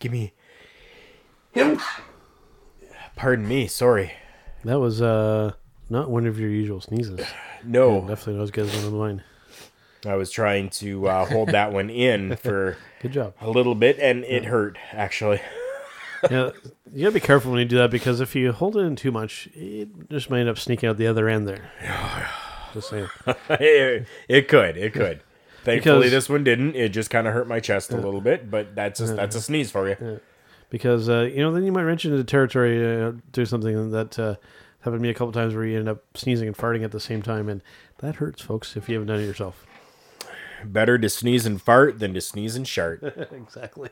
give 0.01 0.13
me. 0.13 0.33
Pardon 3.17 3.47
me, 3.47 3.67
sorry. 3.69 4.13
That 4.65 4.81
was 4.81 5.01
uh, 5.01 5.53
not 5.89 6.11
one 6.11 6.27
of 6.27 6.39
your 6.41 6.51
usual 6.51 6.81
sneezes. 6.81 7.21
No, 7.63 8.01
Definitely 8.01 8.35
not 8.35 8.43
as 8.43 8.51
good 8.51 8.67
as 8.67 8.75
one 8.77 8.85
of 8.87 8.93
mine. 8.93 9.23
I 10.07 10.15
was 10.15 10.31
trying 10.31 10.71
to 10.71 11.09
uh, 11.09 11.27
hold 11.27 11.51
that 11.51 11.73
one 11.73 11.91
in 11.91 12.37
for 12.43 12.77
Good 13.01 13.13
job. 13.13 13.35
a 13.41 13.51
little 13.51 13.75
bit, 13.75 13.99
and 13.99 14.25
it 14.25 14.45
hurt 14.47 14.77
actually. 14.93 15.41
yeah, 16.31 16.51
you 16.93 17.03
gotta 17.03 17.13
be 17.13 17.21
careful 17.21 17.51
when 17.51 17.61
you 17.61 17.67
do 17.67 17.77
that 17.79 17.91
because 17.91 18.21
if 18.21 18.35
you 18.35 18.53
hold 18.53 18.77
it 18.77 18.81
in 18.81 18.97
too 18.97 19.13
much, 19.13 19.49
it 19.55 19.89
just 20.11 20.31
might 20.31 20.41
end 20.41 20.49
up 20.49 20.59
sneaking 20.59 20.89
out 20.89 20.97
the 20.97 21.07
other 21.07 21.29
end 21.29 21.47
there. 21.49 21.71
Just 22.75 22.91
saying. 22.91 23.09
it, 23.51 24.07
it 24.29 24.49
could, 24.49 24.77
it 24.77 24.93
could. 24.93 25.21
Thankfully, 25.63 25.99
Because- 25.99 26.11
this 26.11 26.29
one 26.29 26.43
didn't. 26.43 26.75
It 26.75 26.89
just 26.89 27.09
kind 27.09 27.29
of 27.29 27.33
hurt 27.33 27.47
my 27.47 27.61
chest 27.61 27.93
a 27.93 27.97
little 27.97 28.21
bit, 28.21 28.51
but 28.51 28.75
that's 28.75 28.99
a, 29.01 29.15
that's 29.15 29.37
a 29.37 29.41
sneeze 29.41 29.71
for 29.71 29.89
you. 29.89 30.21
because 30.71 31.09
uh, 31.09 31.21
you 31.33 31.39
know 31.39 31.53
then 31.53 31.65
you 31.65 31.71
might 31.71 31.85
wrench 31.85 32.05
into 32.05 32.17
the 32.17 32.25
territory 32.25 33.03
uh, 33.03 33.13
do 33.33 33.47
something 33.47 33.93
that 33.93 34.19
uh, 34.19 34.35
happened 34.81 34.99
to 34.99 35.03
me 35.03 35.09
a 35.11 35.15
couple 35.15 35.31
times 35.31 35.55
where 35.55 35.65
you 35.65 35.79
end 35.79 35.89
up 35.89 36.03
sneezing 36.15 36.49
and 36.49 36.57
farting 36.57 36.83
at 36.85 36.91
the 36.91 36.99
same 37.01 37.23
time 37.23 37.49
and 37.49 37.63
that 37.99 38.17
hurts 38.17 38.43
folks 38.43 38.77
if 38.77 38.89
you 38.89 38.97
haven't 38.97 39.07
done 39.09 39.21
it 39.21 39.25
yourself 39.25 39.65
Better 40.73 40.99
to 40.99 41.09
sneeze 41.09 41.47
and 41.47 41.61
fart 41.61 41.99
than 41.99 42.15
to 42.15 42.21
sneeze 42.21 42.57
and 42.57 42.67
shart. 42.67 43.03
exactly. 43.33 43.91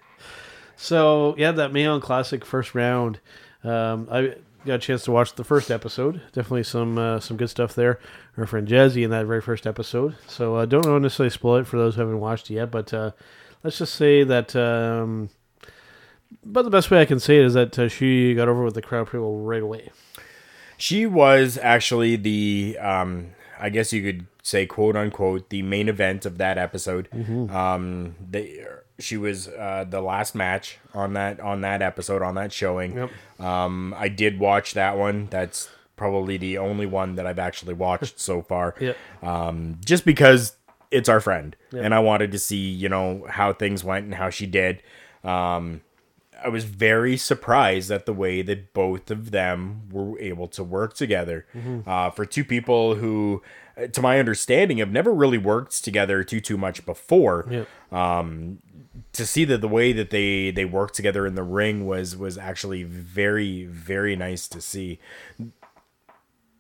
So 0.77 1.35
yeah 1.39 1.53
that 1.53 1.73
Mae 1.73 1.83
Young 1.83 2.01
classic 2.01 2.45
first 2.45 2.75
round. 2.75 3.21
Um, 3.65 4.09
i 4.11 4.35
got 4.65 4.75
a 4.75 4.79
chance 4.79 5.05
to 5.05 5.13
watch 5.13 5.35
the 5.35 5.45
first 5.45 5.71
episode. 5.71 6.21
Definitely 6.33 6.65
some 6.65 6.99
uh, 6.99 7.21
some 7.21 7.37
good 7.37 7.51
stuff 7.51 7.75
there. 7.75 7.99
Our 8.37 8.47
friend 8.47 8.67
jazzy 8.67 9.05
in 9.05 9.11
that 9.11 9.27
very 9.27 9.41
first 9.41 9.67
episode. 9.67 10.17
So 10.27 10.57
uh, 10.57 10.67
don't 10.67 10.85
want 10.87 10.97
to 10.97 11.01
necessarily 11.01 11.31
spoil 11.31 11.57
it 11.57 11.67
for 11.67 11.79
those 11.79 11.95
who 11.95 12.01
haven't 12.01 12.21
watched 12.21 12.51
it 12.51 12.55
yet 12.55 12.71
but 12.71 12.93
uh, 12.95 13.13
let's 13.63 13.79
just 13.79 13.95
say 13.95 14.25
that 14.25 14.55
um, 14.57 15.31
but 16.45 16.63
the 16.63 16.71
best 16.71 16.91
way 16.91 17.01
I 17.01 17.05
can 17.05 17.21
say 17.21 17.39
it 17.39 17.45
is 17.45 17.55
that 17.55 17.79
uh, 17.79 17.89
she 17.89 18.35
got 18.35 18.49
over 18.49 18.65
with 18.65 18.75
the 18.75 18.83
crowd 18.83 19.07
pretty 19.07 19.23
well 19.23 19.37
right 19.37 19.63
away. 19.63 19.91
She 20.77 21.07
was 21.07 21.59
actually 21.59 22.17
the, 22.17 22.79
um, 22.81 23.31
I 23.63 23.69
guess 23.71 23.93
you 23.93 24.03
could 24.03 24.27
say, 24.43 24.67
quote 24.67 24.97
unquote, 24.97 25.49
the 25.51 25.63
main 25.63 25.89
event 25.89 26.27
of 26.27 26.37
that 26.39 26.59
episode. 26.59 27.09
Um, 27.51 28.17
they, 28.31 28.67
she 28.99 29.17
was 29.17 29.49
uh, 29.49 29.85
the 29.89 30.01
last 30.01 30.35
match 30.35 30.79
on 30.95 31.15
that 31.15 31.41
on 31.41 31.61
that 31.63 31.81
episode 31.83 32.23
on 32.23 32.35
that 32.35 32.53
showing. 32.53 32.97
Yep. 32.97 33.11
Um, 33.41 33.95
I 33.97 34.09
did 34.09 34.39
watch 34.39 34.75
that 34.75 34.97
one. 34.99 35.29
That's 35.31 35.69
probably 35.97 36.37
the 36.37 36.59
only 36.59 36.87
one 36.87 37.15
that 37.15 37.27
I've 37.27 37.39
actually 37.39 37.75
watched 37.75 38.19
so 38.21 38.43
far. 38.51 38.75
Yep. 38.81 38.97
Um, 39.23 39.79
just 39.85 40.05
because 40.05 40.57
it's 40.91 41.09
our 41.09 41.21
friend, 41.21 41.57
Yep. 41.73 41.85
and 41.85 41.95
I 41.95 42.01
wanted 42.01 42.33
to 42.33 42.39
see 42.39 42.69
you 42.69 42.89
know 42.89 43.27
how 43.31 43.53
things 43.53 43.83
went 43.85 44.05
and 44.07 44.15
how 44.15 44.29
she 44.31 44.47
did. 44.47 44.83
Um, 45.25 45.83
I 46.45 46.49
was 46.49 46.65
very 46.65 47.17
surprised 47.17 47.91
at 47.91 48.07
the 48.07 48.13
way 48.13 48.43
that 48.43 48.73
both 48.73 49.11
of 49.11 49.31
them 49.31 49.89
were 49.91 50.19
able 50.19 50.49
to 50.49 50.65
work 50.65 50.95
together. 50.95 51.47
Uh, 51.87 52.11
for 52.11 52.25
two 52.25 52.45
people 52.45 52.97
who, 52.97 53.43
uh, 53.77 53.87
to 53.89 54.03
my 54.03 54.19
understanding, 54.19 54.79
have 54.79 54.91
never 54.91 55.13
really 55.13 55.39
worked 55.39 55.83
together 55.85 56.25
too 56.25 56.41
too 56.41 56.57
much 56.57 56.85
before. 56.85 57.47
Yep. 57.51 57.69
To 59.15 59.27
see 59.27 59.45
that 59.47 59.61
the 59.61 59.69
way 59.69 59.93
that 59.93 60.11
they 60.11 60.51
they 60.51 60.65
worked 60.65 60.95
together 60.95 61.27
in 61.27 61.35
the 61.35 61.43
ring 61.43 61.87
was 61.87 62.17
was 62.17 62.37
actually 62.37 62.83
very 62.85 63.65
very 63.65 64.17
nice 64.17 64.49
to 64.49 64.61
see. 64.61 64.99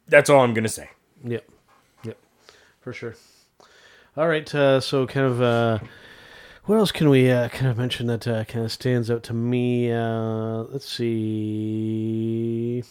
That's 0.08 0.28
all 0.30 0.40
I'm 0.40 0.54
gonna 0.54 0.68
say. 0.68 0.90
Yep. 1.24 1.48
Yep. 2.04 2.18
For 2.80 2.92
sure. 2.92 3.14
All 4.16 4.28
right. 4.28 4.54
Uh, 4.54 4.80
so, 4.80 5.06
kind 5.06 5.26
of, 5.26 5.40
uh, 5.40 5.78
what 6.64 6.78
else 6.78 6.92
can 6.92 7.10
we 7.10 7.28
uh, 7.30 7.48
kind 7.48 7.66
of 7.66 7.76
mention 7.76 8.06
that 8.06 8.28
uh, 8.28 8.44
kind 8.44 8.64
of 8.64 8.70
stands 8.70 9.10
out 9.10 9.24
to 9.24 9.34
me? 9.34 9.90
Uh, 9.90 10.62
let's 10.70 10.88
see. 10.88 12.84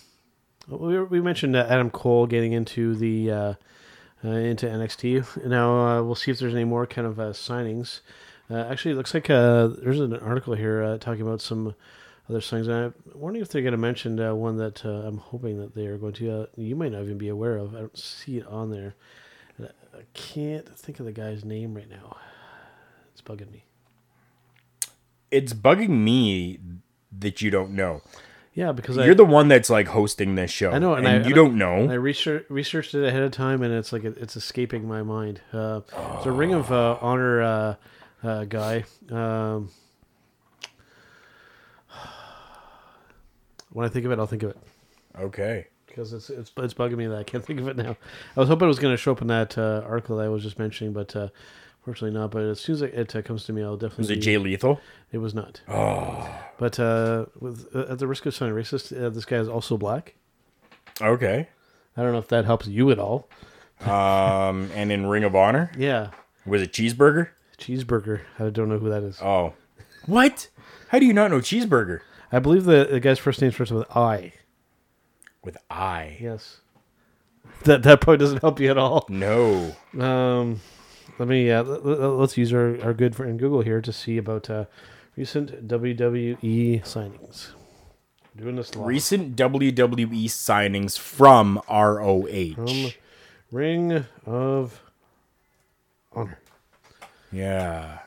We, 0.67 1.01
we 1.03 1.21
mentioned 1.21 1.55
uh, 1.55 1.65
Adam 1.69 1.89
Cole 1.89 2.27
getting 2.27 2.51
into 2.51 2.95
the 2.95 3.31
uh, 3.31 3.53
uh, 4.25 4.27
into 4.27 4.65
NXT. 4.65 5.45
Now 5.45 6.03
we'll 6.03 6.15
see 6.15 6.31
if 6.31 6.39
there's 6.39 6.53
any 6.53 6.65
more 6.65 6.85
kind 6.85 7.07
of 7.07 7.15
signings. 7.35 8.01
Actually, 8.49 8.91
it 8.91 8.95
looks 8.95 9.13
like 9.13 9.27
there's 9.27 10.01
an 10.01 10.17
article 10.17 10.53
here 10.53 10.97
talking 10.97 11.21
about 11.21 11.39
some 11.39 11.73
other 12.29 12.41
signings. 12.41 12.67
I'm 12.67 12.93
wondering 13.15 13.41
if 13.41 13.47
they're 13.47 13.61
going 13.61 13.71
to 13.71 13.77
mention 13.77 14.17
one 14.37 14.57
that 14.57 14.83
I'm 14.83 15.19
hoping 15.19 15.57
that 15.59 15.73
they 15.73 15.87
are 15.87 15.97
going 15.97 16.11
to. 16.15 16.49
You 16.57 16.75
might 16.75 16.91
not 16.91 17.03
even 17.03 17.17
be 17.17 17.29
aware 17.29 17.55
of. 17.55 17.73
I 17.73 17.79
don't 17.79 17.97
see 17.97 18.37
it 18.37 18.47
on 18.47 18.69
there. 18.69 18.95
I 19.61 20.03
can't 20.13 20.67
think 20.77 20.99
of 20.99 21.05
the 21.05 21.13
guy's 21.13 21.45
name 21.45 21.73
right 21.73 21.89
now. 21.89 22.17
It's 23.11 23.21
bugging 23.21 23.51
me. 23.51 23.65
It's 25.29 25.53
bugging 25.53 25.89
me 25.89 26.59
that 27.17 27.41
you 27.41 27.51
don't 27.51 27.71
know. 27.71 28.01
Yeah, 28.53 28.73
because 28.73 28.97
You're 28.97 29.11
I, 29.11 29.13
the 29.13 29.23
one 29.23 29.47
that's 29.47 29.69
like 29.69 29.87
hosting 29.87 30.35
this 30.35 30.51
show. 30.51 30.71
I 30.71 30.77
know, 30.77 30.93
and, 30.95 31.07
and, 31.07 31.23
I, 31.23 31.27
you 31.27 31.27
and 31.27 31.35
don't 31.35 31.57
know. 31.57 31.89
I 31.89 31.93
research, 31.93 32.45
researched 32.49 32.93
it 32.93 33.05
ahead 33.05 33.23
of 33.23 33.31
time, 33.31 33.63
and 33.63 33.73
it's 33.73 33.93
like 33.93 34.03
it, 34.03 34.17
it's 34.17 34.35
escaping 34.35 34.85
my 34.85 35.03
mind. 35.03 35.39
Uh, 35.53 35.81
It's 36.17 36.25
a 36.25 36.31
Ring 36.31 36.53
of 36.53 36.69
uh, 36.69 36.97
Honor 36.99 37.41
uh, 37.41 37.75
uh, 38.23 38.43
guy. 38.43 38.83
Um, 39.09 39.69
when 43.71 43.85
I 43.85 43.89
think 43.89 44.05
of 44.05 44.11
it, 44.11 44.19
I'll 44.19 44.27
think 44.27 44.43
of 44.43 44.49
it 44.49 44.57
okay. 45.17 45.67
because 45.87 46.11
it's, 46.13 46.29
it's 46.29 46.51
it's 46.57 46.73
bugging 46.73 46.97
me 46.97 47.07
that 47.07 47.17
I 47.17 47.23
can't 47.23 47.45
think 47.47 47.61
of 47.61 47.67
it 47.67 47.77
now. 47.77 47.95
I 48.35 48.39
was 48.39 48.49
hoping 48.49 48.65
it 48.65 48.67
was 48.67 48.79
going 48.79 48.93
to 48.93 48.97
show 48.97 49.13
up 49.13 49.21
in 49.21 49.27
that 49.27 49.57
uh, 49.57 49.83
article 49.85 50.17
that 50.17 50.25
I 50.25 50.29
was 50.29 50.43
just 50.43 50.59
mentioning, 50.59 50.93
but 50.93 51.15
uh, 51.15 51.29
fortunately 51.83 52.17
not. 52.19 52.31
But 52.31 52.43
as 52.43 52.59
soon 52.59 52.75
as 52.75 52.81
it, 52.81 53.15
uh, 53.15 53.21
comes 53.21 53.45
to 53.45 53.53
me, 53.53 53.63
I'll 53.63 53.77
definitely. 53.77 54.03
Was 54.03 54.09
it 54.11 54.15
be- 54.15 54.21
Jay 54.21 54.37
Lethal? 54.37 54.79
It 55.11 55.17
was 55.19 55.33
not. 55.33 55.61
Oh. 55.67 56.29
But 56.57 56.79
uh, 56.79 57.25
with 57.39 57.67
uh, 57.75 57.85
at 57.89 57.99
the 57.99 58.07
risk 58.07 58.25
of 58.25 58.35
sounding 58.35 58.55
racist, 58.57 58.95
uh, 58.99 59.09
this 59.09 59.25
guy 59.25 59.37
is 59.37 59.47
also 59.49 59.77
black. 59.77 60.15
Okay. 61.01 61.47
I 61.97 62.03
don't 62.03 62.11
know 62.13 62.19
if 62.19 62.27
that 62.29 62.45
helps 62.45 62.67
you 62.67 62.91
at 62.91 62.99
all. 62.99 63.27
Um, 63.81 64.69
and 64.75 64.91
in 64.91 65.05
Ring 65.07 65.23
of 65.23 65.35
Honor, 65.35 65.71
Yeah, 65.77 66.11
was 66.45 66.61
it 66.61 66.71
Cheeseburger? 66.71 67.29
cheeseburger. 67.57 68.21
I 68.39 68.49
don't 68.49 68.69
know 68.69 68.79
who 68.79 68.89
that 68.89 69.03
is. 69.03 69.19
Oh, 69.21 69.53
what? 70.07 70.47
How 70.89 70.99
do 70.99 71.05
you 71.05 71.13
not 71.13 71.29
know 71.31 71.39
Cheeseburger? 71.39 71.99
I 72.31 72.39
believe 72.39 72.63
the, 72.65 72.87
the 72.89 72.99
guy's 72.99 73.19
first 73.19 73.41
name 73.41 73.51
starts 73.51 73.71
with 73.71 73.85
I. 73.95 74.33
With 75.43 75.57
I. 75.69 76.17
Yes. 76.19 76.61
That 77.63 77.83
that 77.83 78.01
probably 78.01 78.17
doesn't 78.17 78.41
help 78.41 78.59
you 78.59 78.71
at 78.71 78.77
all. 78.77 79.05
No. 79.09 79.75
Um, 79.99 80.61
let 81.21 81.27
me 81.27 81.51
uh, 81.51 81.61
let's 81.61 82.35
use 82.35 82.51
our, 82.51 82.81
our 82.81 82.95
good 82.95 83.15
friend 83.15 83.37
Google 83.37 83.61
here 83.61 83.79
to 83.79 83.93
see 83.93 84.17
about 84.17 84.49
uh, 84.49 84.65
recent 85.15 85.67
WWE 85.67 86.81
signings. 86.81 87.49
Doing 88.35 88.55
this 88.55 88.75
live. 88.75 88.87
recent 88.87 89.35
WWE 89.35 90.25
signings 90.25 90.97
from 90.97 91.61
ROH. 91.69 92.55
From 92.55 92.91
Ring 93.51 94.05
of 94.25 94.81
Honor. 96.11 96.39
yeah. 97.31 97.99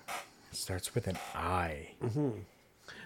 Starts 0.51 0.93
with 0.97 1.07
an 1.07 1.17
I. 1.37 1.91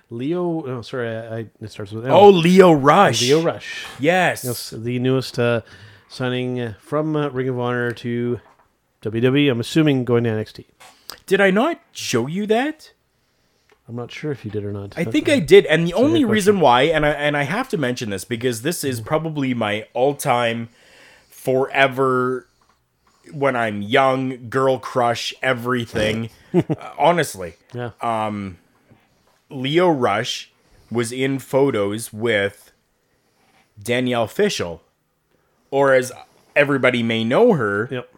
Lio. 0.09 0.67
Oh, 0.67 0.81
sorry. 0.81 1.15
I, 1.15 1.37
I 1.37 1.47
it 1.61 1.71
starts 1.71 1.93
with 1.93 2.07
L. 2.07 2.17
Oh, 2.17 2.31
Lio 2.31 2.73
Rush. 2.73 3.21
Lio 3.21 3.43
Rush. 3.43 3.85
Yes. 4.01 4.41
That's 4.41 4.71
the 4.71 4.99
newest 5.01 5.39
uh, 5.39 5.61
signing 6.09 6.77
from 6.81 7.15
uh, 7.15 7.29
Ring 7.29 7.51
of 7.51 7.59
Honor 7.59 7.93
to 7.93 8.41
WWE. 9.03 9.51
I'm 9.51 9.61
assuming 9.61 10.05
going 10.05 10.25
to 10.25 10.31
NXT. 10.31 10.65
Did 11.27 11.41
I 11.41 11.51
not 11.51 11.81
show 11.93 12.27
you 12.27 12.47
that? 12.47 12.93
I'm 13.89 13.97
not 13.97 14.11
sure 14.13 14.31
if 14.31 14.45
you 14.45 14.51
did 14.51 14.65
or 14.65 14.73
not. 14.73 14.99
I 14.99 15.05
think 15.05 15.29
I 15.31 15.39
did, 15.39 15.65
and 15.65 15.87
the 15.87 15.95
only 15.95 16.23
reason 16.25 16.61
why, 16.61 16.83
and 16.83 17.07
I 17.07 17.11
and 17.11 17.37
I 17.37 17.45
have 17.45 17.71
to 17.71 17.79
mention 17.79 18.11
this 18.11 18.25
because 18.25 18.61
this 18.61 18.85
is 18.85 19.01
probably 19.01 19.55
my 19.55 19.87
all-time, 19.95 20.69
forever, 21.31 22.47
when 23.33 23.57
I'm 23.57 23.81
young, 23.81 24.51
girl 24.51 24.79
crush, 24.79 25.33
everything. 25.43 26.31
Uh, 26.55 26.65
honestly, 26.99 27.53
Yeah. 27.75 27.91
Lio 29.51 29.91
Rush 29.91 30.51
was 30.91 31.13
in 31.13 31.39
photos 31.39 32.11
with 32.11 32.73
Danielle 33.83 34.27
Fishel, 34.27 34.83
or 35.71 35.93
as 35.93 36.11
everybody 36.57 37.03
may 37.03 37.23
know 37.23 37.53
her, 37.53 37.89
yep. 37.91 38.11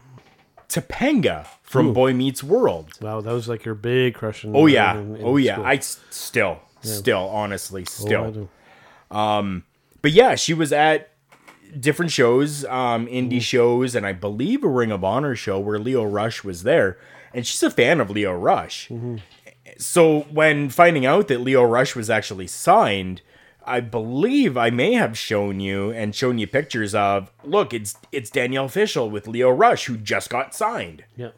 Topanga 0.71 1.47
from 1.63 1.93
Boy 1.93 2.13
Meets 2.15 2.43
World. 2.45 2.93
Wow, 3.01 3.21
that 3.21 3.33
was 3.33 3.49
like 3.49 3.65
your 3.65 3.75
big 3.75 4.15
crush. 4.15 4.45
In, 4.45 4.55
Oh 4.57 4.67
yeah, 4.67 4.97
in- 4.99 5.17
in 5.17 5.25
oh 5.25 5.37
yeah. 5.37 5.55
school. 5.55 5.67
I 5.67 5.79
still, 5.79 6.59
still, 6.83 7.29
honestly, 7.29 7.83
Oh, 7.83 7.85
still. 7.91 8.25
I 8.25 8.31
do. 8.31 9.63
but 10.03 10.13
yeah, 10.13 10.35
she 10.35 10.55
was 10.55 10.73
at 10.73 11.11
different 11.79 12.11
shows, 12.11 12.65
um, 12.67 13.07
indie 13.07 13.37
Mm. 13.39 13.43
shows, 13.43 13.95
and 13.95 14.07
I 14.07 14.13
believe 14.13 14.65
a 14.65 14.69
Ring 14.69 14.91
of 14.91 15.05
Honor 15.05 15.37
show 15.37 15.59
where 15.59 15.79
Lio 15.79 16.05
Rush 16.05 16.43
was 16.43 16.63
there, 16.63 16.99
and 17.35 17.47
she's 17.47 17.63
a 17.63 17.71
fan 17.71 18.01
of 18.01 18.11
Lio 18.11 18.33
Rush. 18.33 18.89
Mm-hmm. 18.89 19.17
So 19.79 20.21
when 20.33 20.69
finding 20.69 21.07
out 21.07 21.29
that 21.29 21.41
Lio 21.41 21.63
Rush 21.63 21.95
was 21.95 22.11
actually 22.11 22.49
signed, 22.49 23.23
I 23.71 23.81
believe 23.81 24.57
I 24.57 24.71
may 24.71 24.95
have 24.95 25.17
shown 25.17 25.61
you 25.61 25.91
and 25.91 26.15
shown 26.15 26.39
you 26.39 26.47
pictures 26.47 26.95
of 26.95 27.31
look, 27.45 27.73
it's 27.73 27.97
it's 28.13 28.29
Danielle 28.31 28.69
Fishel 28.69 29.09
with 29.11 29.27
Lio 29.29 29.51
Rush 29.51 29.87
who 29.87 29.97
just 29.97 30.29
got 30.31 30.55
signed 30.55 31.05
Yeah. 31.17 31.31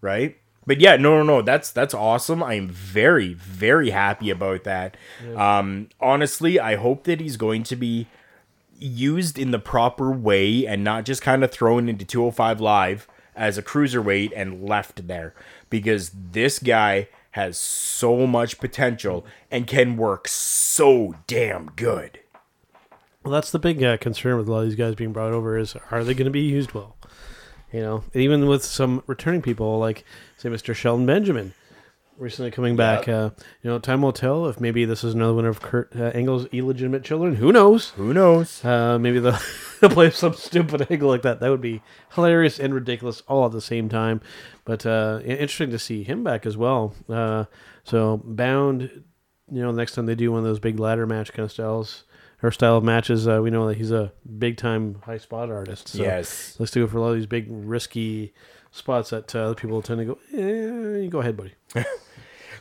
right? 0.00 0.36
But 0.66 0.80
yeah, 0.80 0.96
no, 0.96 1.16
no, 1.16 1.22
no. 1.24 1.42
That's 1.42 1.70
that's 1.72 1.94
awesome. 1.94 2.42
I'm 2.42 2.68
very, 2.68 3.34
very 3.34 3.90
happy 3.90 4.30
about 4.30 4.64
that. 4.64 4.96
Um, 5.36 5.88
honestly, 6.00 6.60
I 6.60 6.76
hope 6.76 7.04
that 7.04 7.18
he's 7.20 7.36
going 7.36 7.62
to 7.64 7.76
be 7.76 8.06
used 8.78 9.38
in 9.38 9.50
the 9.50 9.58
proper 9.58 10.10
way 10.12 10.66
and 10.66 10.84
not 10.84 11.04
just 11.04 11.22
kind 11.22 11.42
of 11.42 11.50
thrown 11.50 11.88
into 11.88 12.04
205 12.04 12.60
live 12.60 13.08
as 13.34 13.58
a 13.58 13.62
cruiserweight 13.62 14.32
and 14.36 14.62
left 14.68 15.06
there 15.08 15.34
because 15.70 16.10
this 16.14 16.58
guy 16.58 17.08
has 17.32 17.58
so 17.58 18.26
much 18.26 18.58
potential 18.58 19.24
and 19.50 19.66
can 19.66 19.96
work 19.96 20.26
so 20.28 21.14
damn 21.26 21.70
good. 21.76 22.20
Well, 23.22 23.32
that's 23.32 23.50
the 23.50 23.58
big 23.58 23.82
uh, 23.82 23.98
concern 23.98 24.36
with 24.36 24.48
a 24.48 24.52
lot 24.52 24.60
of 24.60 24.64
these 24.66 24.76
guys 24.76 24.94
being 24.94 25.12
brought 25.12 25.32
over 25.32 25.58
is 25.58 25.76
are 25.90 26.02
they 26.02 26.14
going 26.14 26.24
to 26.24 26.30
be 26.30 26.40
used 26.40 26.72
well? 26.72 26.96
You 27.72 27.80
know, 27.80 28.04
and 28.12 28.22
even 28.22 28.46
with 28.46 28.64
some 28.64 29.02
returning 29.06 29.42
people 29.42 29.78
like 29.78 30.04
say 30.38 30.48
Mr. 30.48 30.74
Shelton 30.74 31.06
Benjamin 31.06 31.54
recently 32.20 32.50
coming 32.50 32.76
back. 32.76 33.08
Uh, 33.08 33.30
you 33.62 33.70
know, 33.70 33.78
time 33.78 34.02
will 34.02 34.12
tell 34.12 34.46
if 34.46 34.60
maybe 34.60 34.84
this 34.84 35.02
is 35.02 35.14
another 35.14 35.34
one 35.34 35.46
of 35.46 35.60
Kurt 35.60 35.94
uh, 35.96 36.04
Angle's 36.14 36.46
illegitimate 36.52 37.02
children. 37.02 37.36
Who 37.36 37.50
knows? 37.50 37.90
Who 37.90 38.12
knows? 38.12 38.64
Uh, 38.64 38.98
maybe 38.98 39.18
they'll, 39.18 39.38
they'll 39.80 39.90
play 39.90 40.10
some 40.10 40.34
stupid 40.34 40.86
angle 40.90 41.08
like 41.08 41.22
that. 41.22 41.40
That 41.40 41.48
would 41.48 41.62
be 41.62 41.82
hilarious 42.14 42.60
and 42.60 42.74
ridiculous 42.74 43.22
all 43.26 43.46
at 43.46 43.52
the 43.52 43.60
same 43.60 43.88
time. 43.88 44.20
But 44.70 44.86
uh, 44.86 45.18
interesting 45.24 45.70
to 45.70 45.80
see 45.80 46.04
him 46.04 46.22
back 46.22 46.46
as 46.46 46.56
well. 46.56 46.94
Uh, 47.08 47.46
so 47.82 48.18
bound, 48.24 48.82
you 49.50 49.62
know, 49.62 49.72
next 49.72 49.96
time 49.96 50.06
they 50.06 50.14
do 50.14 50.30
one 50.30 50.38
of 50.38 50.44
those 50.44 50.60
big 50.60 50.78
ladder 50.78 51.08
match 51.08 51.32
kind 51.32 51.44
of 51.44 51.50
styles 51.50 52.04
or 52.40 52.52
style 52.52 52.76
of 52.76 52.84
matches, 52.84 53.26
uh, 53.26 53.40
we 53.42 53.50
know 53.50 53.66
that 53.66 53.78
he's 53.78 53.90
a 53.90 54.12
big 54.38 54.56
time 54.56 55.02
high 55.04 55.18
spot 55.18 55.50
artist. 55.50 55.88
So 55.88 56.04
Yes. 56.04 56.54
let's 56.60 56.70
do 56.70 56.84
it 56.84 56.90
for 56.90 56.98
a 56.98 57.00
lot 57.00 57.08
of 57.08 57.16
these 57.16 57.26
big 57.26 57.46
risky 57.48 58.32
spots 58.70 59.10
that 59.10 59.34
uh, 59.34 59.40
other 59.40 59.54
people 59.56 59.82
tend 59.82 59.98
to 59.98 60.04
go. 60.04 60.18
Eh, 60.32 61.02
you 61.02 61.08
go 61.10 61.18
ahead, 61.18 61.36
buddy. 61.36 61.54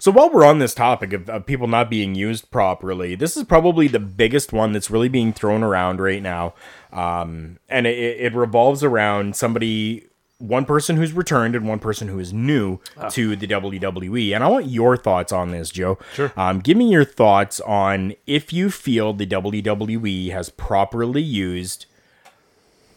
So 0.02 0.12
while 0.14 0.30
we're 0.30 0.46
on 0.46 0.60
this 0.60 0.74
topic 0.74 1.12
of, 1.12 1.30
of 1.30 1.46
people 1.46 1.68
not 1.68 1.90
being 1.90 2.16
used 2.16 2.52
properly, 2.52 3.16
this 3.16 3.36
is 3.36 3.44
probably 3.44 3.90
the 3.90 4.00
biggest 4.00 4.54
one 4.54 4.72
that's 4.72 4.90
really 4.90 5.10
being 5.10 5.34
thrown 5.34 5.62
around 5.62 6.00
right 6.00 6.22
now, 6.24 6.54
um, 6.94 7.60
and 7.68 7.86
it, 7.86 7.98
it 8.22 8.34
revolves 8.34 8.82
around 8.82 9.36
somebody, 9.36 10.08
one 10.40 10.66
person 10.66 10.96
who's 10.98 11.14
returned 11.14 11.54
and 11.56 11.68
one 11.68 11.80
person 11.80 12.08
who 12.08 12.18
is 12.18 12.34
new 12.34 12.80
to 13.12 13.36
the 13.36 13.46
WWE. 13.48 14.34
And 14.34 14.44
I 14.44 14.48
want 14.48 14.66
your 14.68 14.98
thoughts 14.98 15.32
on 15.32 15.52
this, 15.52 15.70
Joe. 15.70 15.98
Sure. 16.14 16.32
Um, 16.38 16.60
give 16.60 16.76
me 16.78 16.90
your 16.90 17.06
thoughts 17.06 17.60
on 17.62 18.14
if 18.26 18.52
you 18.54 18.72
feel 18.72 19.14
the 19.14 19.28
WWE 19.28 20.32
has 20.32 20.50
properly 20.50 21.22
used 21.22 21.86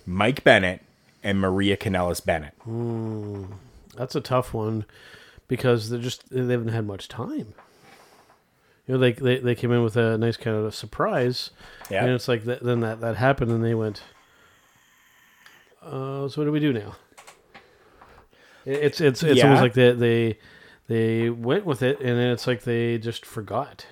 Mike 0.06 0.44
Bennett 0.44 0.82
and 1.22 1.40
Maria 1.40 1.76
Kanellis 1.76 2.24
Bennett. 2.24 2.54
That's 3.96 4.14
a 4.14 4.20
tough 4.20 4.54
one 4.54 4.84
because 5.48 5.90
they 5.90 5.98
just 5.98 6.30
they 6.30 6.40
haven't 6.52 6.68
had 6.68 6.86
much 6.86 7.08
time. 7.08 7.54
You 8.86 8.94
know, 8.94 8.98
they 8.98 9.12
they, 9.12 9.38
they 9.38 9.54
came 9.54 9.70
in 9.72 9.82
with 9.84 9.96
a 9.96 10.16
nice 10.18 10.36
kind 10.36 10.56
of 10.56 10.64
a 10.64 10.72
surprise, 10.72 11.50
Yeah. 11.90 12.04
and 12.04 12.12
it's 12.14 12.26
like 12.26 12.44
th- 12.44 12.60
then 12.62 12.80
that 12.80 13.00
that 13.00 13.16
happened, 13.16 13.50
and 13.52 13.62
they 13.64 13.74
went. 13.74 14.02
Uh, 15.82 16.28
so 16.28 16.40
what 16.40 16.44
do 16.44 16.52
we 16.52 16.60
do 16.60 16.72
now? 16.72 16.96
It- 18.64 18.80
It's 18.84 19.00
it's 19.00 19.22
it's 19.22 19.38
Yeah. 19.38 19.44
almost 19.44 19.62
like 19.62 19.74
they 19.74 19.92
they 19.92 20.38
they 20.88 21.30
went 21.30 21.64
with 21.64 21.82
it, 21.82 21.98
and 22.00 22.10
then 22.18 22.30
it's 22.30 22.46
like 22.46 22.62
they 22.64 22.98
just 22.98 23.24
forgot. 23.26 23.86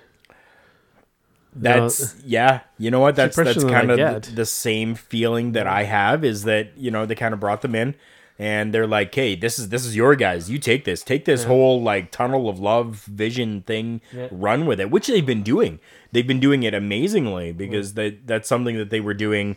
That's 1.55 2.15
yeah. 2.25 2.61
You 2.79 2.91
know 2.91 3.01
what? 3.01 3.17
That's 3.17 3.37
that's 3.37 3.65
kind 3.65 3.91
of 3.91 3.99
the, 4.25 4.31
the 4.33 4.47
same 4.47 4.95
feeling 4.95 5.53
that 5.53 5.67
I 5.67 5.83
have 5.83 6.25
is 6.25 6.45
that 6.45 6.77
you 6.77 6.91
know 6.91 7.07
they 7.07 7.17
kind 7.17 7.35
of 7.35 7.41
brought 7.41 7.63
them 7.63 7.75
in 7.75 7.97
and 8.39 8.73
they're 8.73 8.87
like, 8.87 9.13
"Hey, 9.13 9.35
this 9.35 9.59
is 9.59 9.69
this 9.71 9.85
is 9.85 9.97
your 9.97 10.15
guys. 10.15 10.49
You 10.49 10.59
take 10.59 10.85
this. 10.85 11.03
Take 11.03 11.25
this 11.25 11.45
whole 11.45 11.83
like 11.83 12.13
tunnel 12.13 12.49
of 12.49 12.61
love 12.61 13.03
vision 13.07 13.63
thing. 13.63 14.01
Yeah. 14.13 14.29
Run 14.31 14.65
with 14.65 14.79
it." 14.79 14.93
Which 14.93 15.09
they've 15.09 15.27
been 15.27 15.43
doing. 15.43 15.81
They've 16.13 16.27
been 16.27 16.39
doing 16.41 16.63
it 16.63 16.73
amazingly 16.73 17.51
because 17.51 17.95
that 17.95 18.29
that's 18.29 18.49
something 18.49 18.77
that 18.79 18.91
they 18.91 19.01
were 19.01 19.15
doing 19.15 19.57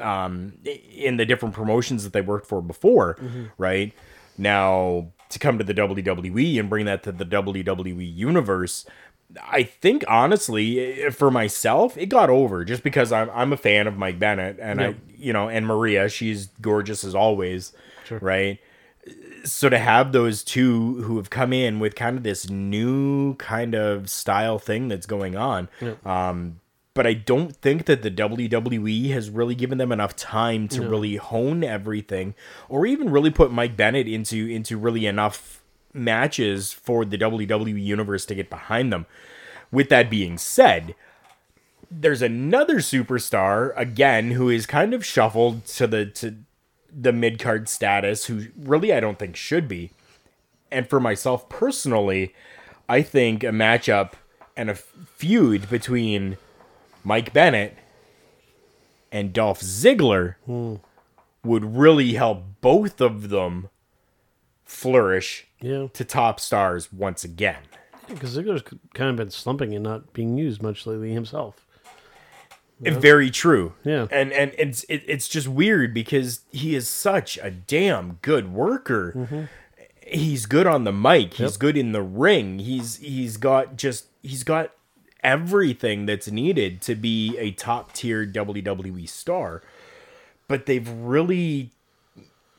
um, 0.00 0.54
in 0.96 1.18
the 1.18 1.26
different 1.26 1.54
promotions 1.54 2.04
that 2.04 2.14
they 2.14 2.22
worked 2.22 2.46
for 2.46 2.62
before, 2.62 3.18
right? 3.58 3.92
Now 4.36 5.08
to 5.30 5.38
come 5.38 5.58
to 5.58 5.64
the 5.64 5.74
WWE 5.74 6.58
and 6.60 6.68
bring 6.70 6.86
that 6.86 7.02
to 7.04 7.12
the 7.12 7.24
WWE 7.24 8.14
universe, 8.16 8.86
I 9.42 9.62
think 9.64 10.04
honestly, 10.06 11.02
eh, 11.02 11.10
for 11.10 11.30
myself, 11.30 11.96
it 11.96 12.06
got 12.06 12.30
over 12.30 12.64
just 12.64 12.82
because 12.82 13.10
I'm 13.12 13.30
I'm 13.30 13.52
a 13.52 13.56
fan 13.56 13.86
of 13.86 13.96
Mike 13.96 14.18
Bennett 14.18 14.58
and 14.60 14.80
I 14.80 14.94
you 15.16 15.32
know 15.32 15.48
and 15.48 15.66
Maria, 15.66 16.08
she's 16.08 16.46
gorgeous 16.60 17.04
as 17.04 17.14
always, 17.14 17.72
right? 18.20 18.60
So 19.44 19.68
to 19.68 19.78
have 19.78 20.12
those 20.12 20.42
two 20.42 21.02
who 21.02 21.16
have 21.18 21.28
come 21.30 21.52
in 21.52 21.78
with 21.78 21.94
kind 21.94 22.16
of 22.16 22.22
this 22.22 22.48
new 22.48 23.34
kind 23.36 23.74
of 23.74 24.08
style 24.08 24.58
thing 24.58 24.88
that's 24.88 25.06
going 25.06 25.36
on, 25.36 25.68
um, 26.06 26.60
but 26.94 27.06
I 27.06 27.12
don't 27.12 27.54
think 27.56 27.86
that 27.86 28.02
the 28.02 28.10
WWE 28.10 29.10
has 29.10 29.28
really 29.28 29.56
given 29.56 29.78
them 29.78 29.90
enough 29.90 30.14
time 30.14 30.68
to 30.68 30.88
really 30.88 31.16
hone 31.16 31.64
everything, 31.64 32.34
or 32.68 32.86
even 32.86 33.10
really 33.10 33.30
put 33.30 33.52
Mike 33.52 33.76
Bennett 33.76 34.06
into 34.06 34.46
into 34.46 34.78
really 34.78 35.06
enough 35.06 35.60
matches 35.92 36.72
for 36.72 37.04
the 37.04 37.18
WWE 37.18 37.82
universe 37.82 38.24
to 38.26 38.34
get 38.34 38.48
behind 38.48 38.92
them. 38.92 39.06
With 39.72 39.88
that 39.88 40.08
being 40.08 40.38
said, 40.38 40.94
there's 41.90 42.22
another 42.22 42.76
superstar 42.76 43.72
again 43.76 44.32
who 44.32 44.48
is 44.48 44.66
kind 44.66 44.94
of 44.94 45.04
shuffled 45.04 45.66
to 45.66 45.88
the 45.88 46.06
to 46.06 46.36
the 46.96 47.12
mid 47.12 47.40
card 47.40 47.68
status, 47.68 48.26
who 48.26 48.46
really 48.56 48.92
I 48.92 49.00
don't 49.00 49.18
think 49.18 49.34
should 49.34 49.66
be. 49.66 49.90
And 50.70 50.88
for 50.88 51.00
myself 51.00 51.48
personally, 51.48 52.34
I 52.88 53.02
think 53.02 53.42
a 53.42 53.48
matchup 53.48 54.12
and 54.56 54.70
a 54.70 54.74
feud 54.74 55.68
between 55.68 56.36
Mike 57.04 57.32
Bennett 57.32 57.76
and 59.12 59.32
Dolph 59.32 59.60
Ziggler 59.60 60.34
would 61.44 61.76
really 61.76 62.14
help 62.14 62.42
both 62.60 63.00
of 63.00 63.28
them 63.28 63.68
flourish 64.64 65.46
Yeah, 65.60 65.88
to 65.92 66.04
top 66.04 66.40
stars 66.40 66.92
once 66.92 67.22
again. 67.24 67.62
because 68.08 68.36
Ziggler's 68.36 68.62
kind 68.94 69.10
of 69.10 69.16
been 69.16 69.30
slumping 69.30 69.74
and 69.74 69.84
not 69.84 70.12
being 70.12 70.36
used 70.36 70.62
much 70.62 70.86
lately 70.86 71.12
himself. 71.12 71.60
Very 72.80 73.30
true. 73.30 73.74
Yeah. 73.84 74.08
and 74.10 74.32
and 74.32 74.52
it's 74.58 74.82
it, 74.84 75.04
it's 75.06 75.28
just 75.28 75.46
weird 75.48 75.94
because 75.94 76.40
he 76.50 76.74
is 76.74 76.88
such 76.88 77.38
a 77.40 77.50
damn 77.50 78.14
good 78.20 78.52
worker. 78.52 79.12
Mm-hmm. 79.16 79.44
He's 80.06 80.44
good 80.44 80.66
on 80.66 80.84
the 80.84 80.92
mic. 80.92 81.34
He's 81.34 81.56
good 81.56 81.76
in 81.78 81.92
the 81.92 82.02
ring. 82.02 82.58
He's 82.58 82.96
he's 82.96 83.36
got 83.38 83.76
just 83.76 84.06
he's 84.22 84.42
got 84.44 84.72
everything 85.24 86.06
that's 86.06 86.30
needed 86.30 86.80
to 86.82 86.94
be 86.94 87.36
a 87.38 87.50
top 87.50 87.92
tier 87.92 88.26
WWE 88.26 89.08
star. 89.08 89.62
But 90.46 90.66
they've 90.66 90.88
really, 90.88 91.70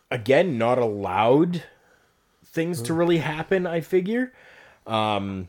again, 0.09 0.57
not 0.57 0.79
allowed 0.79 1.63
things 2.43 2.81
to 2.81 2.93
really 2.93 3.19
happen. 3.19 3.67
I 3.67 3.79
figure. 3.81 4.33
Um, 4.87 5.47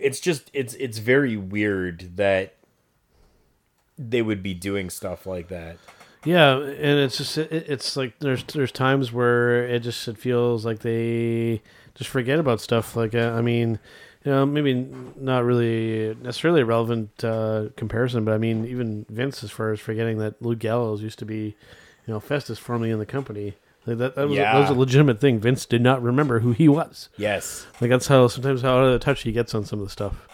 it's 0.00 0.20
just 0.20 0.50
it's 0.52 0.74
it's 0.74 0.98
very 0.98 1.36
weird 1.36 2.16
that 2.16 2.54
they 3.96 4.22
would 4.22 4.42
be 4.42 4.54
doing 4.54 4.90
stuff 4.90 5.26
like 5.26 5.48
that. 5.48 5.76
Yeah, 6.24 6.56
and 6.56 6.98
it's 6.98 7.16
just 7.16 7.38
it, 7.38 7.50
it's 7.52 7.96
like 7.96 8.18
there's 8.18 8.42
there's 8.44 8.72
times 8.72 9.12
where 9.12 9.64
it 9.64 9.80
just 9.80 10.06
it 10.08 10.18
feels 10.18 10.66
like 10.66 10.80
they 10.80 11.62
just 11.94 12.10
forget 12.10 12.38
about 12.38 12.60
stuff. 12.60 12.96
Like 12.96 13.14
uh, 13.14 13.32
I 13.36 13.40
mean, 13.42 13.78
you 14.24 14.30
know, 14.30 14.44
maybe 14.44 14.74
not 15.16 15.44
really 15.44 16.14
necessarily 16.22 16.60
a 16.60 16.64
relevant 16.64 17.24
uh, 17.24 17.66
comparison, 17.76 18.24
but 18.24 18.34
I 18.34 18.38
mean, 18.38 18.66
even 18.66 19.06
Vince, 19.08 19.42
as 19.42 19.50
far 19.50 19.72
as 19.72 19.80
forgetting 19.80 20.18
that 20.18 20.40
Luke 20.42 20.58
Gallows 20.58 21.02
used 21.02 21.18
to 21.20 21.24
be, 21.24 21.56
you 22.06 22.14
know, 22.14 22.20
Festus 22.20 22.58
formerly 22.58 22.90
in 22.90 22.98
the 22.98 23.06
company. 23.06 23.54
Like 23.86 23.96
that, 23.96 24.14
that, 24.14 24.28
was, 24.28 24.38
a, 24.38 24.42
that 24.42 24.58
was 24.58 24.70
a 24.70 24.74
legitimate 24.74 25.20
thing. 25.20 25.40
Vince 25.40 25.64
did 25.64 25.80
not 25.80 26.02
remember 26.02 26.40
who 26.40 26.52
he 26.52 26.68
was. 26.68 27.08
Yes, 27.16 27.66
Like 27.80 27.88
that's 27.88 28.08
how 28.08 28.28
sometimes 28.28 28.60
how 28.60 28.78
out 28.78 28.84
of 28.84 29.00
touch 29.00 29.22
he 29.22 29.32
gets 29.32 29.54
on 29.54 29.64
some 29.64 29.80
of 29.80 29.86
the 29.86 29.90
stuff. 29.90 30.28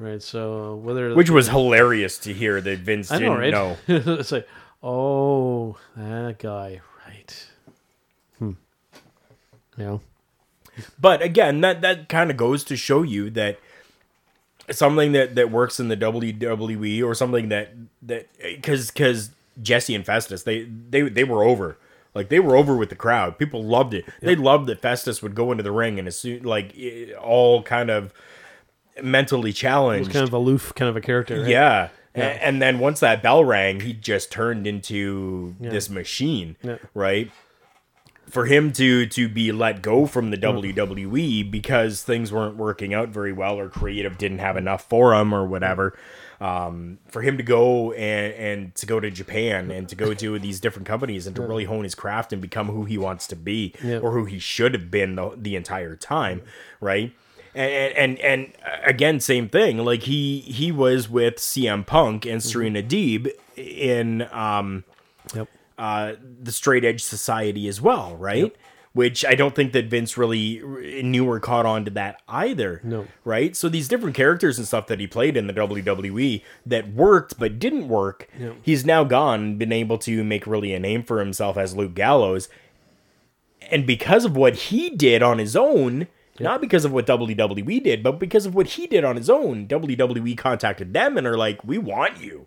Right. 0.00 0.22
So 0.22 0.76
whether 0.76 1.14
which 1.14 1.30
was 1.30 1.48
hilarious 1.48 2.18
to 2.20 2.32
hear 2.32 2.60
that 2.60 2.80
Vince 2.80 3.12
I 3.12 3.18
didn't 3.18 3.34
know, 3.34 3.38
right? 3.38 3.52
know. 3.52 3.76
it's 4.18 4.32
like, 4.32 4.48
oh, 4.82 5.76
that 5.96 6.38
guy, 6.40 6.80
right? 7.06 7.46
Hmm. 8.38 8.52
You 9.76 9.84
know, 9.84 10.00
But 11.00 11.22
again, 11.22 11.60
that 11.62 11.80
that 11.82 12.08
kind 12.08 12.30
of 12.30 12.36
goes 12.36 12.64
to 12.64 12.76
show 12.76 13.02
you 13.02 13.30
that 13.30 13.58
something 14.70 15.12
that 15.12 15.34
that 15.34 15.50
works 15.50 15.80
in 15.80 15.88
the 15.88 15.96
WWE 15.96 17.02
or 17.04 17.14
something 17.14 17.48
that 17.48 17.72
that 18.02 18.28
because 18.40 18.90
because 18.90 19.30
Jesse 19.60 19.94
and 19.94 20.04
Festus 20.06 20.44
they 20.44 20.62
they 20.64 21.02
they 21.02 21.24
were 21.24 21.42
over. 21.42 21.76
Like 22.14 22.28
they 22.28 22.40
were 22.40 22.56
over 22.56 22.76
with 22.76 22.90
the 22.90 22.94
crowd. 22.96 23.38
People 23.38 23.64
loved 23.64 23.94
it. 23.94 24.04
They 24.20 24.36
loved 24.36 24.66
that 24.66 24.80
Festus 24.82 25.22
would 25.22 25.34
go 25.34 25.50
into 25.50 25.62
the 25.62 25.72
ring 25.72 25.98
and 25.98 26.06
assume 26.06 26.42
like 26.42 26.74
all 27.20 27.62
kind 27.62 27.90
of 27.90 28.12
mentally 29.02 29.48
it 29.48 29.52
was 29.54 29.58
challenged. 29.58 30.12
kind 30.12 30.26
of 30.28 30.32
aloof, 30.34 30.74
kind 30.76 30.90
of 30.90 30.96
a 30.96 31.00
character. 31.00 31.40
Right? 31.40 31.48
Yeah. 31.50 31.88
A- 32.14 32.18
And 32.44 32.60
then 32.60 32.78
once 32.80 33.00
that 33.00 33.22
bell 33.22 33.42
rang, 33.42 33.80
he 33.80 33.94
just 33.94 34.30
turned 34.30 34.66
into 34.66 35.54
this 35.58 35.88
machine, 35.88 36.56
Yeah. 36.62 36.76
right? 36.92 37.30
For 38.32 38.46
him 38.46 38.72
to 38.72 39.04
to 39.06 39.28
be 39.28 39.52
let 39.52 39.82
go 39.82 40.06
from 40.06 40.30
the 40.30 40.38
WWE 40.38 41.50
because 41.50 42.02
things 42.02 42.32
weren't 42.32 42.56
working 42.56 42.94
out 42.94 43.10
very 43.10 43.32
well 43.32 43.58
or 43.58 43.68
creative 43.68 44.16
didn't 44.16 44.38
have 44.38 44.56
enough 44.56 44.88
for 44.88 45.14
him 45.14 45.34
or 45.34 45.46
whatever. 45.46 45.96
Um, 46.40 46.98
for 47.06 47.20
him 47.22 47.36
to 47.36 47.42
go 47.42 47.92
and, 47.92 48.32
and 48.34 48.74
to 48.76 48.86
go 48.86 48.98
to 49.00 49.10
Japan 49.10 49.70
and 49.70 49.86
to 49.90 49.94
go 49.94 50.12
to 50.14 50.38
these 50.38 50.58
different 50.60 50.88
companies 50.88 51.26
and 51.26 51.36
to 51.36 51.42
really 51.42 51.66
hone 51.66 51.84
his 51.84 51.94
craft 51.94 52.32
and 52.32 52.40
become 52.40 52.68
who 52.68 52.84
he 52.84 52.96
wants 52.98 53.26
to 53.28 53.36
be 53.36 53.74
Yeah. 53.84 53.98
or 53.98 54.12
who 54.12 54.24
he 54.24 54.38
should 54.38 54.72
have 54.74 54.90
been 54.90 55.14
the, 55.14 55.34
the 55.36 55.54
entire 55.54 55.94
time, 55.94 56.40
right? 56.80 57.12
and 57.54 57.94
and 57.98 58.18
and 58.20 58.52
again 58.82 59.20
same 59.20 59.46
thing 59.46 59.76
like 59.84 60.04
he 60.04 60.40
he 60.40 60.72
was 60.72 61.10
with 61.10 61.36
CM 61.36 61.86
Punk 61.86 62.24
and 62.24 62.42
Serena 62.42 62.82
Deeb 62.82 63.30
in 63.56 64.22
um 64.32 64.84
Yep. 65.34 65.48
Uh 65.78 66.14
the 66.42 66.52
straight 66.52 66.84
edge 66.84 67.02
society 67.02 67.68
as 67.68 67.80
well 67.80 68.16
right? 68.16 68.54
Which 68.94 69.24
I 69.24 69.34
don't 69.34 69.54
think 69.54 69.72
that 69.72 69.86
Vince 69.86 70.18
really 70.18 70.60
knew 71.02 71.26
or 71.26 71.40
caught 71.40 71.64
on 71.64 71.86
to 71.86 71.90
that 71.92 72.20
either 72.28 72.80
No. 72.84 73.06
right? 73.24 73.56
So 73.56 73.70
these 73.70 73.88
different 73.88 74.14
characters 74.14 74.58
and 74.58 74.66
stuff 74.66 74.86
that 74.88 75.00
he 75.00 75.06
played 75.06 75.34
in 75.34 75.46
the 75.46 75.54
WWE 75.54 76.42
that 76.66 76.92
worked 76.92 77.38
but 77.38 77.58
didn't 77.58 77.88
work 77.88 78.28
he's 78.62 78.84
now 78.84 79.02
gone 79.04 79.56
been 79.56 79.72
able 79.72 79.96
to 79.98 80.22
make 80.22 80.46
really 80.46 80.74
a 80.74 80.78
name 80.78 81.02
for 81.04 81.20
himself 81.20 81.56
as 81.56 81.74
Luke 81.74 81.94
Gallows. 81.94 82.50
And 83.70 83.86
because 83.86 84.24
of 84.24 84.36
what 84.36 84.54
he 84.56 84.90
did 84.90 85.22
on 85.22 85.38
his 85.38 85.56
own, 85.56 86.08
not 86.40 86.60
because 86.60 86.84
of 86.84 86.92
what 86.92 87.06
WWE 87.06 87.82
did, 87.82 88.02
but 88.02 88.18
because 88.18 88.44
of 88.44 88.54
what 88.54 88.66
he 88.66 88.86
did 88.86 89.04
on 89.04 89.16
his 89.16 89.30
own, 89.30 89.66
WWE 89.68 90.36
contacted 90.36 90.92
them 90.92 91.16
and 91.16 91.26
are 91.26 91.36
like, 91.38 91.62
"We 91.64 91.78
want 91.78 92.20
you," 92.20 92.46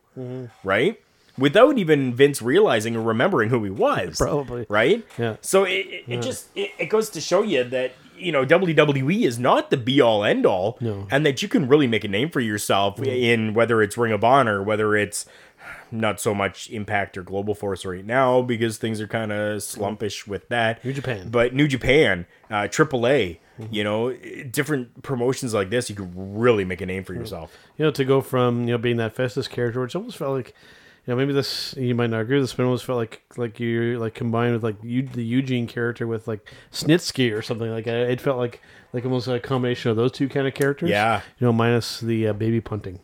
right? 0.63 0.99
Without 1.37 1.77
even 1.77 2.13
Vince 2.15 2.41
realizing 2.41 2.95
or 2.95 3.01
remembering 3.01 3.49
who 3.49 3.63
he 3.63 3.69
was, 3.69 4.17
Probably. 4.17 4.65
right? 4.69 5.05
Yeah. 5.17 5.35
So 5.41 5.63
it, 5.65 5.71
it, 5.87 6.03
it 6.07 6.21
just 6.21 6.47
it, 6.55 6.71
it 6.79 6.85
goes 6.85 7.09
to 7.09 7.21
show 7.21 7.41
you 7.41 7.63
that 7.65 7.93
you 8.17 8.31
know 8.31 8.45
WWE 8.45 9.23
is 9.23 9.37
not 9.37 9.69
the 9.69 9.77
be 9.77 9.99
all 9.99 10.23
end 10.23 10.45
all, 10.45 10.77
No. 10.79 11.07
And 11.11 11.25
that 11.25 11.41
you 11.41 11.47
can 11.47 11.67
really 11.67 11.87
make 11.87 12.03
a 12.03 12.07
name 12.07 12.29
for 12.29 12.39
yourself 12.39 13.01
in 13.01 13.53
whether 13.53 13.81
it's 13.81 13.97
Ring 13.97 14.13
of 14.13 14.23
Honor, 14.23 14.63
whether 14.63 14.95
it's 14.95 15.25
not 15.91 16.19
so 16.19 16.33
much 16.33 16.69
Impact 16.69 17.17
or 17.17 17.23
Global 17.23 17.53
Force 17.55 17.85
right 17.85 18.05
now 18.05 18.41
because 18.41 18.77
things 18.77 18.99
are 19.01 19.07
kind 19.07 19.31
of 19.31 19.59
slumpish 19.59 20.27
with 20.27 20.47
that. 20.49 20.83
New 20.83 20.93
Japan. 20.93 21.29
but 21.29 21.53
New 21.53 21.67
Japan, 21.67 22.25
uh, 22.49 22.63
AAA, 22.63 23.39
you 23.71 23.83
know, 23.83 24.13
different 24.51 25.01
promotions 25.03 25.53
like 25.53 25.69
this, 25.69 25.89
you 25.89 25.95
could 25.95 26.11
really 26.15 26.65
make 26.65 26.81
a 26.81 26.85
name 26.85 27.03
for 27.03 27.13
yourself. 27.13 27.55
You 27.77 27.85
know, 27.85 27.91
to 27.91 28.03
go 28.05 28.21
from 28.21 28.61
you 28.61 28.71
know 28.73 28.77
being 28.77 28.97
that 28.97 29.15
Festus 29.15 29.47
character, 29.47 29.81
which 29.81 29.95
almost 29.95 30.17
felt 30.17 30.33
like, 30.35 30.53
you 31.05 31.13
know, 31.13 31.17
maybe 31.17 31.33
this 31.33 31.75
you 31.77 31.93
might 31.93 32.09
not 32.09 32.21
agree 32.21 32.37
with 32.37 32.45
this, 32.45 32.53
but 32.53 32.63
it 32.63 32.65
almost 32.65 32.85
felt 32.85 32.97
like 32.97 33.21
like 33.37 33.59
you 33.59 33.99
like 33.99 34.15
combined 34.15 34.53
with 34.53 34.63
like 34.63 34.77
you, 34.83 35.03
the 35.03 35.23
Eugene 35.23 35.67
character 35.67 36.07
with 36.07 36.27
like 36.27 36.51
Snitsky 36.71 37.31
or 37.35 37.41
something 37.41 37.69
like 37.69 37.85
that. 37.85 38.09
It 38.09 38.19
felt 38.21 38.37
like 38.37 38.61
like 38.93 39.05
almost 39.05 39.27
a 39.27 39.39
combination 39.39 39.91
of 39.91 39.97
those 39.97 40.11
two 40.11 40.27
kind 40.27 40.47
of 40.47 40.53
characters. 40.55 40.89
Yeah. 40.89 41.21
You 41.39 41.45
know, 41.47 41.53
minus 41.53 41.99
the 41.99 42.29
uh, 42.29 42.33
baby 42.33 42.59
punting, 42.59 42.99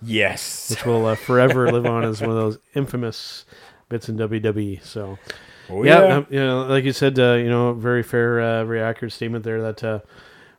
Yes. 0.00 0.70
which 0.70 0.84
will 0.86 1.06
uh, 1.06 1.14
forever 1.14 1.70
live 1.70 1.86
on 1.86 2.04
as 2.04 2.20
one 2.20 2.30
of 2.30 2.36
those 2.36 2.58
infamous 2.74 3.44
bits 3.88 4.08
in 4.08 4.16
WWE. 4.16 4.82
So. 4.84 5.18
Oh, 5.70 5.84
yeah, 5.84 6.06
yeah. 6.06 6.16
um, 6.16 6.26
you 6.28 6.40
know, 6.40 6.64
like 6.66 6.84
you 6.84 6.92
said, 6.92 7.18
uh, 7.18 7.34
you 7.34 7.48
know, 7.48 7.72
very 7.72 8.02
fair, 8.02 8.40
uh, 8.40 8.64
very 8.64 8.82
accurate 8.82 9.12
statement 9.12 9.44
there. 9.44 9.62
That 9.62 9.82
uh, 9.82 10.00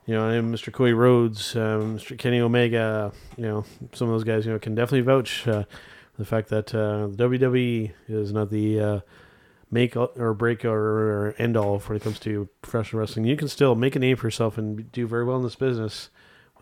you 0.06 0.14
know, 0.16 0.22
Mr. 0.42 0.72
Cody 0.72 0.94
Rhodes, 0.94 1.56
um, 1.56 1.98
Mr. 1.98 2.18
Kenny 2.18 2.40
Omega, 2.40 3.12
you 3.38 3.44
know, 3.44 3.66
some 3.94 4.08
of 4.08 4.14
those 4.14 4.24
guys, 4.24 4.46
you 4.46 4.52
know, 4.54 4.60
can 4.60 4.76
definitely 4.76 5.02
vouch 5.02 5.48
uh, 5.48 5.64
the 6.18 6.26
fact 6.26 6.50
that 6.50 6.74
uh, 6.74 7.08
WWE 7.10 7.92
is 8.08 8.32
not 8.32 8.50
the 8.50 8.80
uh, 8.80 9.00
make 9.72 9.96
or 9.96 10.34
break 10.34 10.64
or, 10.64 10.78
or 11.30 11.36
end 11.38 11.58
all 11.58 11.80
when 11.80 11.98
it 11.98 12.04
comes 12.04 12.20
to 12.20 12.48
professional 12.62 13.00
wrestling. 13.00 13.26
You 13.26 13.36
can 13.36 13.48
still 13.48 13.76
make 13.76 13.96
a 13.96 14.00
name 14.00 14.16
for 14.18 14.28
yourself 14.28 14.58
and 14.58 14.92
do 14.92 15.08
very 15.08 15.24
well 15.26 15.38
in 15.38 15.44
this 15.44 15.56
business 15.56 16.10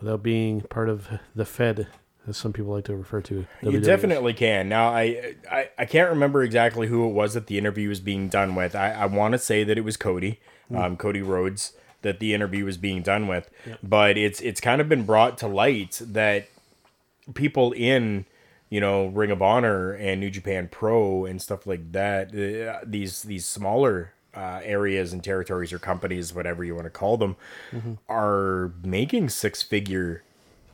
without 0.00 0.22
being 0.22 0.62
part 0.62 0.88
of 0.88 1.08
the 1.34 1.44
Fed, 1.44 1.86
as 2.26 2.36
some 2.36 2.52
people 2.52 2.72
like 2.72 2.84
to 2.84 2.96
refer 2.96 3.20
to. 3.22 3.46
You 3.62 3.80
definitely 3.80 4.32
can. 4.32 4.68
Now, 4.68 4.88
I, 4.88 5.34
I 5.50 5.68
I 5.78 5.84
can't 5.84 6.10
remember 6.10 6.42
exactly 6.42 6.86
who 6.88 7.06
it 7.08 7.12
was 7.12 7.34
that 7.34 7.46
the 7.46 7.58
interview 7.58 7.88
was 7.88 8.00
being 8.00 8.28
done 8.28 8.54
with. 8.54 8.74
I, 8.74 8.92
I 8.92 9.06
want 9.06 9.32
to 9.32 9.38
say 9.38 9.64
that 9.64 9.76
it 9.76 9.82
was 9.82 9.96
Cody, 9.96 10.40
um, 10.74 10.96
Cody 10.96 11.20
Rhodes, 11.20 11.74
that 12.00 12.18
the 12.18 12.32
interview 12.32 12.64
was 12.64 12.78
being 12.78 13.02
done 13.02 13.28
with. 13.28 13.50
But 13.82 14.16
it's 14.16 14.40
it's 14.40 14.60
kind 14.60 14.80
of 14.80 14.88
been 14.88 15.04
brought 15.04 15.36
to 15.38 15.46
light 15.46 16.00
that 16.02 16.48
people 17.34 17.72
in 17.72 18.24
you 18.72 18.80
know 18.80 19.08
Ring 19.08 19.30
of 19.30 19.42
Honor 19.42 19.92
and 19.92 20.18
New 20.18 20.30
Japan 20.30 20.66
Pro 20.66 21.26
and 21.26 21.42
stuff 21.42 21.66
like 21.66 21.92
that, 21.92 22.28
uh, 22.28 22.80
these 22.86 23.20
these 23.22 23.44
smaller 23.44 24.14
uh, 24.34 24.60
areas 24.64 25.12
and 25.12 25.22
territories 25.22 25.74
or 25.74 25.78
companies, 25.78 26.32
whatever 26.32 26.64
you 26.64 26.74
want 26.74 26.86
to 26.86 26.90
call 26.90 27.18
them, 27.18 27.36
are 28.08 28.72
making 28.82 29.28
six 29.28 29.62
figure 29.62 30.22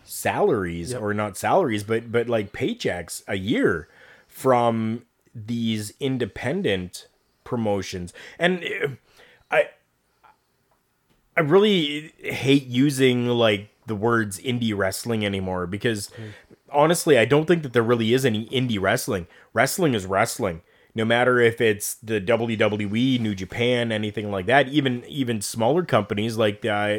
salaries 0.05 0.95
or 0.95 1.13
not 1.13 1.37
salaries 1.37 1.83
but 1.83 2.13
but 2.13 2.29
like 2.29 2.53
paychecks 2.53 3.23
a 3.27 3.35
year 3.35 3.89
from 4.29 5.03
these 5.35 5.93
independent 5.99 7.09
promotions. 7.43 8.15
And 8.39 8.63
uh, 8.63 8.89
i 9.51 9.71
i 11.37 11.41
really 11.41 12.13
hate 12.23 12.67
using 12.67 13.27
like 13.27 13.71
the 13.89 13.97
words 13.97 14.39
indie 14.39 14.77
wrestling 14.77 15.27
anymore 15.27 15.67
because 15.67 16.11
honestly 16.73 17.19
i 17.19 17.25
don't 17.25 17.47
think 17.47 17.63
that 17.63 17.73
there 17.73 17.83
really 17.83 18.13
is 18.13 18.25
any 18.25 18.47
indie 18.47 18.81
wrestling 18.81 19.27
wrestling 19.53 19.95
is 19.95 20.07
wrestling 20.07 20.63
no 20.95 21.05
matter 21.05 21.39
if 21.39 21.61
it's 21.61 21.95
the 21.95 22.21
WWE, 22.21 23.21
New 23.21 23.35
Japan, 23.35 23.93
anything 23.93 24.33
like 24.33 24.47
that, 24.47 24.67
even 24.69 25.05
even 25.07 25.41
smaller 25.41 25.85
companies 25.85 26.37
like 26.37 26.65
uh, 26.65 26.99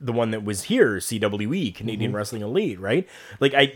the 0.00 0.12
one 0.12 0.30
that 0.30 0.44
was 0.44 0.64
here, 0.64 0.96
CWE, 0.96 1.74
Canadian 1.74 2.12
Wrestling 2.12 2.42
Elite, 2.42 2.78
right? 2.78 3.08
Like 3.40 3.52
I 3.54 3.74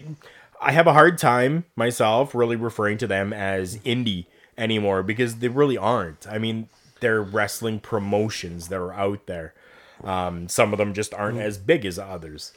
I 0.60 0.72
have 0.72 0.86
a 0.86 0.92
hard 0.92 1.18
time 1.18 1.64
myself 1.76 2.34
really 2.34 2.56
referring 2.56 2.98
to 2.98 3.06
them 3.06 3.32
as 3.32 3.78
indie 3.78 4.26
anymore 4.56 5.02
because 5.02 5.36
they 5.36 5.48
really 5.48 5.76
aren't. 5.76 6.26
I 6.28 6.38
mean, 6.38 6.68
they're 7.00 7.22
wrestling 7.22 7.80
promotions 7.80 8.68
that 8.68 8.78
are 8.78 8.94
out 8.94 9.26
there. 9.26 9.54
Um, 10.02 10.48
some 10.48 10.72
of 10.72 10.78
them 10.78 10.94
just 10.94 11.12
aren't 11.14 11.38
as 11.38 11.58
big 11.58 11.84
as 11.84 11.98
others. 11.98 12.52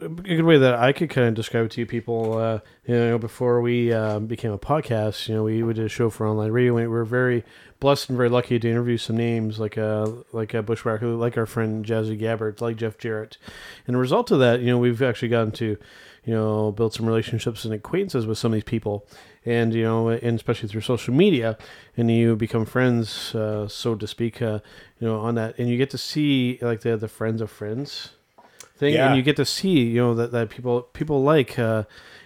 A 0.00 0.08
good 0.08 0.44
way 0.44 0.58
that 0.58 0.74
I 0.74 0.92
could 0.92 1.10
kind 1.10 1.26
of 1.26 1.34
describe 1.34 1.66
it 1.66 1.72
to 1.72 1.80
you 1.80 1.86
people, 1.86 2.38
uh, 2.38 2.60
you 2.86 2.94
know, 2.94 3.18
before 3.18 3.60
we 3.60 3.92
um, 3.92 4.26
became 4.26 4.52
a 4.52 4.58
podcast, 4.58 5.26
you 5.26 5.34
know, 5.34 5.42
we, 5.42 5.64
we 5.64 5.74
did 5.74 5.86
a 5.86 5.88
show 5.88 6.08
for 6.08 6.24
online 6.24 6.52
radio. 6.52 6.76
And 6.76 6.88
we 6.88 6.94
were 6.94 7.04
very 7.04 7.42
blessed 7.80 8.08
and 8.08 8.16
very 8.16 8.28
lucky 8.28 8.60
to 8.60 8.70
interview 8.70 8.96
some 8.96 9.16
names 9.16 9.58
like 9.58 9.76
uh, 9.76 10.08
like 10.32 10.54
uh, 10.54 10.62
Bushwhacker, 10.62 11.08
like 11.08 11.36
our 11.36 11.46
friend 11.46 11.84
Jazzy 11.84 12.16
Gabert, 12.16 12.60
like 12.60 12.76
Jeff 12.76 12.96
Jarrett. 12.96 13.38
And 13.88 13.96
the 13.96 13.98
result 13.98 14.30
of 14.30 14.38
that, 14.38 14.60
you 14.60 14.66
know, 14.66 14.78
we've 14.78 15.02
actually 15.02 15.30
gotten 15.30 15.50
to, 15.52 15.76
you 16.24 16.32
know, 16.32 16.70
build 16.70 16.94
some 16.94 17.06
relationships 17.06 17.64
and 17.64 17.74
acquaintances 17.74 18.24
with 18.24 18.38
some 18.38 18.52
of 18.52 18.56
these 18.56 18.62
people. 18.62 19.04
And, 19.44 19.74
you 19.74 19.82
know, 19.82 20.10
and 20.10 20.36
especially 20.36 20.68
through 20.68 20.82
social 20.82 21.12
media, 21.12 21.58
and 21.96 22.08
you 22.08 22.36
become 22.36 22.66
friends, 22.66 23.34
uh, 23.34 23.66
so 23.66 23.96
to 23.96 24.06
speak, 24.06 24.40
uh, 24.42 24.60
you 25.00 25.08
know, 25.08 25.18
on 25.18 25.34
that. 25.34 25.58
And 25.58 25.68
you 25.68 25.76
get 25.76 25.90
to 25.90 25.98
see 25.98 26.60
like 26.62 26.82
the, 26.82 26.96
the 26.96 27.08
friends 27.08 27.40
of 27.40 27.50
friends 27.50 28.10
thing, 28.78 28.94
Yeah. 28.94 29.08
and 29.08 29.16
you 29.16 29.22
get 29.22 29.36
to 29.36 29.44
see 29.44 29.80
you 29.80 30.00
know 30.00 30.14
that, 30.14 30.32
that 30.32 30.50
people 30.50 30.82
people 30.82 31.22
like 31.22 31.58
uh, 31.58 31.84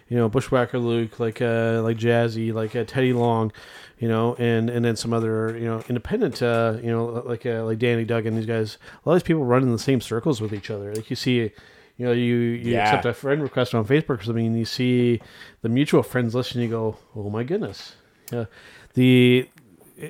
you 0.08 0.16
know 0.16 0.28
Bushwhacker 0.28 0.78
Luke, 0.78 1.18
like 1.18 1.40
uh, 1.42 1.80
like 1.82 1.96
Jazzy, 1.98 2.52
like 2.52 2.76
uh, 2.76 2.84
Teddy 2.84 3.12
Long, 3.12 3.52
you 3.98 4.08
know, 4.08 4.34
and 4.38 4.68
and 4.70 4.84
then 4.84 4.96
some 4.96 5.12
other 5.12 5.56
you 5.56 5.64
know 5.64 5.82
independent 5.88 6.42
uh, 6.42 6.76
you 6.82 6.90
know 6.90 7.06
like 7.26 7.44
uh, 7.46 7.64
like 7.64 7.78
Danny 7.78 8.04
Duggan. 8.04 8.36
These 8.36 8.46
guys, 8.46 8.78
a 9.04 9.08
lot 9.08 9.14
of 9.16 9.22
these 9.22 9.26
people 9.26 9.44
run 9.44 9.62
in 9.62 9.72
the 9.72 9.78
same 9.78 10.00
circles 10.00 10.40
with 10.40 10.52
each 10.52 10.70
other. 10.70 10.94
Like 10.94 11.10
you 11.10 11.16
see. 11.16 11.50
You 11.98 12.06
know, 12.06 12.12
you, 12.12 12.34
you 12.34 12.72
Yeah. 12.72 12.84
accept 12.84 13.04
a 13.04 13.12
friend 13.12 13.42
request 13.42 13.74
on 13.74 13.84
Facebook 13.84 14.20
or 14.20 14.22
something, 14.22 14.46
and 14.46 14.58
you 14.58 14.64
see 14.64 15.20
the 15.60 15.68
mutual 15.68 16.02
friends 16.02 16.34
list, 16.34 16.54
and 16.54 16.62
you 16.64 16.70
go, 16.70 16.96
"Oh 17.14 17.28
my 17.28 17.44
goodness!" 17.44 17.94
Yeah, 18.32 18.46
the 18.94 19.46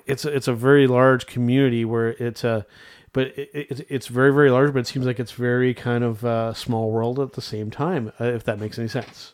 it's 0.07 0.24
it's 0.24 0.46
a 0.46 0.55
very 0.55 0.87
large 0.87 1.26
community 1.26 1.85
where 1.85 2.11
it's 2.11 2.44
a 2.44 2.64
but 3.12 3.29
it, 3.38 3.51
it, 3.53 3.87
it's 3.88 4.07
very 4.07 4.33
very 4.33 4.51
large 4.51 4.72
but 4.72 4.81
it 4.81 4.87
seems 4.87 5.07
like 5.07 5.20
it's 5.20 5.33
very 5.33 5.75
kind 5.75 6.05
of 6.05 6.25
uh, 6.25 6.53
small 6.55 6.90
world 6.90 7.18
at 7.18 7.33
the 7.33 7.42
same 7.42 7.70
time 7.70 8.12
uh, 8.20 8.25
if 8.25 8.44
that 8.44 8.59
makes 8.59 8.79
any 8.79 8.88
sense 8.88 9.33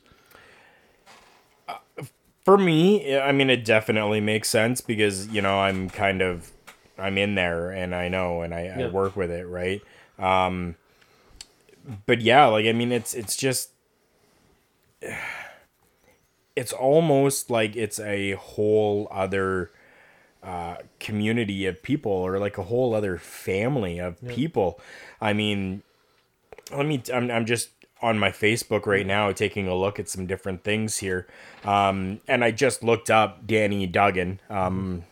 for 2.49 2.57
me, 2.57 3.15
I 3.19 3.31
mean, 3.33 3.51
it 3.51 3.63
definitely 3.63 4.23
makes 4.23 4.49
sense 4.49 4.81
because 4.81 5.29
you 5.29 5.43
know 5.43 5.61
I'm 5.61 5.91
kind 5.91 6.23
of 6.23 6.51
I'm 6.97 7.19
in 7.19 7.35
there 7.35 7.71
and 7.71 7.95
I 7.95 8.09
know 8.09 8.41
and 8.41 8.55
I, 8.55 8.69
I 8.69 8.87
work 8.89 9.17
with 9.17 9.31
it, 9.31 9.47
right? 9.47 9.83
Um, 10.19 10.77
but 12.07 12.23
yeah, 12.23 12.47
like 12.47 12.65
I 12.65 12.73
mean, 12.73 12.91
it's 12.91 13.13
it's 13.13 13.37
just 13.37 13.73
it's 16.57 16.73
almost 16.73 17.51
like 17.51 17.77
it's 17.77 18.01
a 18.01 18.33
whole 18.33 19.09
other 19.11 19.71
uh, 20.43 20.77
community 21.01 21.67
of 21.67 21.83
people 21.83 22.13
or 22.13 22.39
like 22.39 22.59
a 22.59 22.63
whole 22.65 22.95
other 22.95 23.19
family 23.19 23.99
of 23.99 24.21
people. 24.29 24.81
I 25.21 25.33
mean, 25.33 25.83
let 26.71 26.87
me 26.87 27.03
I'm, 27.13 27.31
I'm 27.31 27.47
just 27.47 27.71
on 28.01 28.17
my 28.19 28.31
facebook 28.31 28.87
right 28.87 29.05
now 29.05 29.33
taking 29.33 29.67
a 29.67 29.75
look 29.75 29.99
at 29.99 30.09
some 30.09 30.27
different 30.27 30.63
things 30.63 30.99
here. 30.99 31.27
Um, 31.65 32.21
and 32.29 32.45
i 32.45 32.51
just 32.51 32.83
looked 32.83 33.11
up 33.11 33.47
danny 33.47 33.87
duggan. 33.87 34.41
Um, 34.49 35.05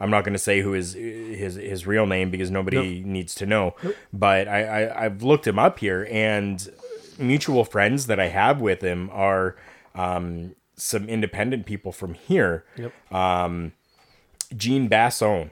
i'm 0.00 0.10
not 0.10 0.22
going 0.22 0.32
to 0.32 0.38
say 0.38 0.60
who 0.60 0.74
is 0.74 0.92
his 0.92 1.56
his 1.56 1.86
real 1.86 2.06
name 2.06 2.30
because 2.30 2.52
nobody 2.52 3.02
needs 3.04 3.34
to 3.34 3.46
know 3.46 3.74
but 4.12 4.46
I, 4.46 4.62
I 4.84 5.04
i've 5.06 5.24
looked 5.24 5.44
him 5.44 5.58
up 5.58 5.80
here 5.80 6.06
and 6.08 6.70
mutual 7.18 7.64
friends 7.64 8.06
that 8.06 8.20
i 8.20 8.28
have 8.28 8.60
with 8.60 8.80
him 8.80 9.10
are 9.12 9.56
um, 9.96 10.54
some 10.76 11.08
independent 11.08 11.66
people 11.66 11.92
from 11.92 12.14
here. 12.14 12.64
Yep 12.76 12.92
Gene 14.56 14.88
Bassone, 14.88 15.50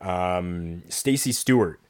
um, 0.00 0.82
Stacy 0.88 1.32
Stewart. 1.32 1.80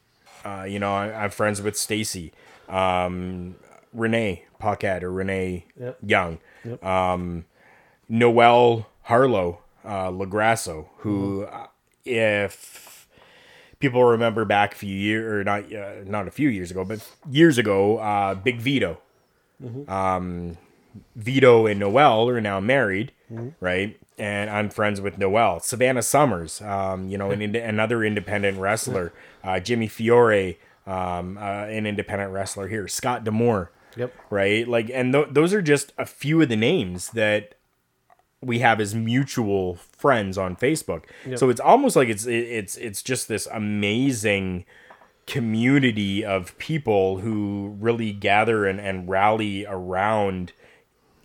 Uh, 0.45 0.65
you 0.69 0.79
know, 0.79 0.93
I, 0.95 1.25
I'm 1.25 1.31
friends 1.31 1.63
with 1.63 1.77
Stacy. 1.77 2.33
Um, 2.69 3.57
Renee 3.93 4.45
Paquette 4.59 5.05
or 5.05 5.13
Renee 5.13 5.67
Yep. 5.79 5.99
Young. 6.07 6.39
Yep. 6.65 6.85
Um, 6.85 7.45
Noel 8.09 8.87
Harlow 9.03 9.61
uh, 9.85 10.09
LoGrasso, 10.11 10.87
who, 10.99 11.45
uh, 11.45 11.67
if 12.05 13.09
people 13.79 14.05
remember 14.05 14.45
back 14.45 14.75
a 14.75 14.77
few 14.77 14.95
years, 14.95 15.25
or 15.33 15.45
not, 15.45 15.73
uh, 15.73 15.93
not 16.05 16.27
a 16.29 16.31
few 16.31 16.49
years 16.49 16.71
ago, 16.71 16.85
but 16.85 17.07
years 17.31 17.59
ago, 17.59 17.99
uh, 17.99 18.35
Big 18.35 18.61
Vito. 18.61 18.99
Um, 19.89 20.57
Vito 21.17 21.67
and 21.67 21.79
Noel 21.81 22.29
are 22.29 22.41
now 22.41 22.59
married, 22.61 23.13
right? 23.61 23.99
And 24.23 24.49
I'm 24.51 24.71
friends 24.71 25.01
with 25.01 25.19
Noel. 25.19 25.59
Savannah 25.59 26.01
Summers, 26.03 26.61
um, 26.63 27.09
you 27.09 27.19
know, 27.19 27.33
an 27.33 27.43
ind- 27.43 27.57
another 27.57 28.05
independent 28.05 28.57
wrestler. 28.57 29.13
Uh, 29.43 29.59
Jimmy 29.59 29.89
Fiore, 29.89 30.59
um, 30.87 31.37
uh, 31.39 31.41
an 31.67 31.87
independent 31.87 32.33
wrestler 32.33 32.69
here. 32.69 32.87
Scott 32.87 33.25
D'Amore, 33.25 33.73
Yep. 33.97 34.13
right? 34.31 34.69
Like, 34.69 34.91
and 34.95 35.13
th- 35.13 35.27
those 35.33 35.53
are 35.53 35.61
just 35.61 35.93
a 35.99 36.07
few 36.07 36.41
of 36.41 36.49
the 36.49 36.55
names 36.57 37.11
that 37.11 37.55
we 38.41 38.61
have 38.61 38.81
as 38.81 38.95
mutual 38.95 39.75
friends 39.75 40.39
on 40.39 40.55
Facebook. 40.55 41.03
So 41.35 41.51
it's 41.51 41.61
almost 41.61 41.97
like 41.97 42.09
it's 42.09 42.25
it- 42.27 42.33
it's 42.61 42.77
it's 42.77 43.03
just 43.03 43.27
this 43.27 43.49
amazing 43.53 44.65
community 45.27 46.25
of 46.25 46.57
people 46.59 47.19
who 47.19 47.77
really 47.81 48.13
gather 48.13 48.67
and, 48.67 48.81
and 48.81 49.09
rally 49.09 49.65
around 49.67 50.53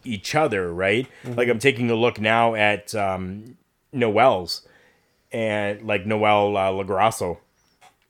each 0.07 0.35
other, 0.35 0.73
right? 0.73 1.07
Like 1.25 1.49
I'm 1.49 1.59
taking 1.59 1.89
a 1.91 1.95
look 1.95 2.19
now 2.19 2.55
at 2.55 2.93
um, 2.95 3.57
Noel's 3.93 4.65
and 5.31 5.81
like 5.81 6.05
Noel 6.05 6.55
uh, 6.57 6.71
LoGrasso, 6.71 7.37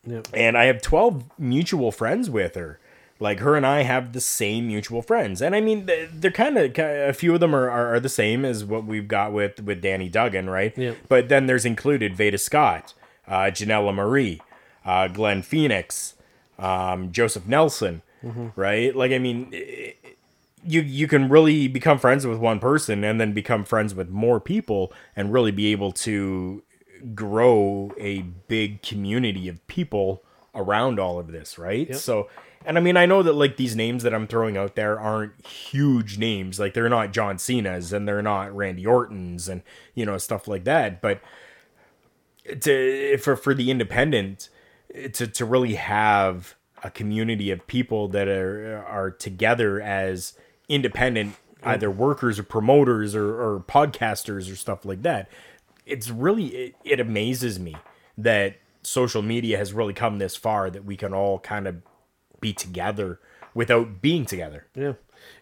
Yep. 0.05 0.27
and 0.33 0.57
I 0.57 0.65
have 0.65 0.81
12 0.81 1.23
mutual 1.37 1.91
friends 1.91 2.29
with 2.29 2.55
her. 2.55 2.79
Like 3.19 3.39
her 3.39 3.55
and 3.55 3.65
I 3.65 3.81
have 3.81 4.13
the 4.13 4.21
same 4.21 4.67
mutual 4.67 5.01
friends, 5.01 5.41
and 5.41 5.55
I 5.55 5.59
mean 5.59 5.89
they're 6.13 6.29
kind 6.29 6.55
of 6.55 6.77
a 6.77 7.13
few 7.13 7.33
of 7.33 7.39
them 7.39 7.55
are, 7.55 7.67
are, 7.67 7.95
are 7.95 7.99
the 7.99 8.09
same 8.09 8.45
as 8.45 8.63
what 8.63 8.85
we've 8.85 9.07
got 9.07 9.33
with 9.33 9.59
with 9.63 9.81
Danny 9.81 10.07
Duggan, 10.07 10.47
right? 10.51 10.71
Yeah. 10.77 10.93
But 11.09 11.27
then 11.27 11.47
there's 11.47 11.65
included 11.65 12.15
Veda 12.15 12.37
Scott, 12.37 12.93
uh, 13.27 13.45
Janella 13.51 13.91
Marie, 13.91 14.39
uh, 14.85 15.07
Glenn 15.07 15.41
Phoenix, 15.41 16.13
um, 16.59 17.11
Joseph 17.11 17.47
Nelson, 17.47 18.03
right? 18.55 18.95
Like 18.95 19.11
I 19.11 19.17
mean, 19.17 19.49
i- 19.51 19.95
you 20.67 20.81
you 20.81 21.07
can 21.07 21.29
really 21.29 21.67
become 21.67 21.97
friends 21.97 22.27
with 22.27 22.37
one 22.39 22.59
person 22.59 23.03
and 23.03 23.19
then 23.19 23.33
become 23.33 23.63
friends 23.63 23.95
with 23.95 24.09
more 24.09 24.39
people 24.39 24.91
and 25.15 25.31
really 25.31 25.51
be 25.51 25.67
able 25.71 25.91
to 25.91 26.61
grow 27.15 27.91
a 27.97 28.21
big 28.21 28.81
community 28.81 29.47
of 29.47 29.65
people 29.67 30.23
around 30.53 30.99
all 30.99 31.19
of 31.19 31.31
this, 31.31 31.57
right? 31.57 31.95
So, 31.95 32.29
and 32.65 32.77
I 32.77 32.81
mean, 32.81 32.97
I 32.97 33.05
know 33.05 33.23
that 33.23 33.33
like 33.33 33.55
these 33.55 33.75
names 33.75 34.03
that 34.03 34.13
I'm 34.13 34.27
throwing 34.27 34.57
out 34.57 34.75
there 34.75 34.99
aren't 34.99 35.45
huge 35.45 36.17
names, 36.17 36.59
like 36.59 36.73
they're 36.73 36.89
not 36.89 37.13
John 37.13 37.37
Cena's 37.37 37.93
and 37.93 38.07
they're 38.07 38.21
not 38.21 38.53
Randy 38.55 38.85
Orton's 38.85 39.47
and 39.47 39.61
you 39.95 40.05
know 40.05 40.17
stuff 40.17 40.47
like 40.47 40.65
that, 40.65 41.01
but 41.01 41.21
to 42.61 43.17
for 43.19 43.35
for 43.35 43.53
the 43.53 43.71
independent 43.71 44.49
to 45.13 45.27
to 45.27 45.45
really 45.45 45.75
have 45.75 46.55
a 46.83 46.91
community 46.91 47.51
of 47.51 47.65
people 47.67 48.07
that 48.09 48.27
are 48.27 48.83
are 48.87 49.11
together 49.11 49.81
as 49.81 50.33
independent 50.69 51.35
either 51.63 51.89
workers 51.89 52.39
or 52.39 52.43
promoters 52.43 53.15
or, 53.15 53.41
or 53.41 53.59
podcasters 53.59 54.51
or 54.51 54.55
stuff 54.55 54.85
like 54.85 55.01
that 55.01 55.29
it's 55.85 56.09
really 56.09 56.47
it, 56.47 56.75
it 56.83 56.99
amazes 56.99 57.59
me 57.59 57.75
that 58.17 58.57
social 58.83 59.21
media 59.21 59.57
has 59.57 59.73
really 59.73 59.93
come 59.93 60.17
this 60.17 60.35
far 60.35 60.69
that 60.69 60.85
we 60.85 60.95
can 60.95 61.13
all 61.13 61.39
kind 61.39 61.67
of 61.67 61.81
be 62.39 62.53
together 62.53 63.19
without 63.53 64.01
being 64.01 64.25
together 64.25 64.67
Yeah, 64.75 64.93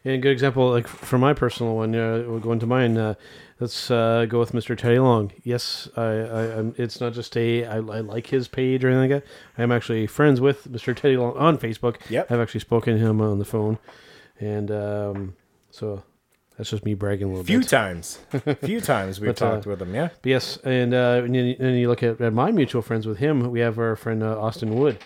and 0.03 0.15
a 0.15 0.17
good 0.17 0.31
example, 0.31 0.69
like 0.69 0.87
for 0.87 1.17
my 1.17 1.33
personal 1.33 1.75
one, 1.75 1.95
uh, 1.95 2.23
we'll 2.27 2.39
go 2.39 2.51
into 2.51 2.65
mine. 2.65 2.97
Uh, 2.97 3.15
let's 3.59 3.89
uh, 3.89 4.25
go 4.27 4.39
with 4.39 4.51
Mr. 4.51 4.77
Teddy 4.77 4.99
Long. 4.99 5.31
Yes, 5.43 5.89
I, 5.95 6.03
I, 6.03 6.57
I'm, 6.57 6.75
it's 6.77 7.01
not 7.01 7.13
just 7.13 7.35
a 7.35 7.65
I, 7.65 7.75
I 7.77 7.79
like 7.79 8.27
his 8.27 8.47
page 8.47 8.83
or 8.83 8.89
anything 8.89 9.11
like 9.11 9.23
that. 9.23 9.31
I'm 9.57 9.71
actually 9.71 10.07
friends 10.07 10.39
with 10.39 10.71
Mr. 10.71 10.95
Teddy 10.95 11.17
Long 11.17 11.35
on 11.37 11.57
Facebook. 11.57 11.97
Yep. 12.09 12.31
I've 12.31 12.39
actually 12.39 12.61
spoken 12.61 12.97
to 12.97 12.99
him 12.99 13.21
on 13.21 13.39
the 13.39 13.45
phone, 13.45 13.79
and 14.39 14.71
um, 14.71 15.35
so 15.71 16.03
that's 16.57 16.69
just 16.69 16.85
me 16.85 16.93
bragging 16.93 17.27
a 17.27 17.29
little 17.29 17.43
bit. 17.43 17.47
few 17.47 17.59
bit. 17.59 17.67
times 17.69 18.19
few 18.63 18.79
times 18.81 19.19
we've 19.19 19.29
But, 19.29 19.41
uh, 19.41 19.51
talked 19.51 19.65
with 19.65 19.79
them 19.79 19.93
yeah 19.93 20.09
yes, 20.23 20.57
and 20.63 20.93
uh, 20.93 21.21
and 21.23 21.35
then 21.35 21.55
and 21.59 21.79
you 21.79 21.87
look 21.87 22.03
at, 22.03 22.21
at 22.21 22.33
my 22.33 22.51
mutual 22.51 22.81
friends 22.81 23.05
with 23.07 23.17
him. 23.17 23.51
We 23.51 23.59
have 23.59 23.77
our 23.79 23.95
friend 23.95 24.23
uh, 24.23 24.39
Austin 24.39 24.75
Wood, 24.75 24.97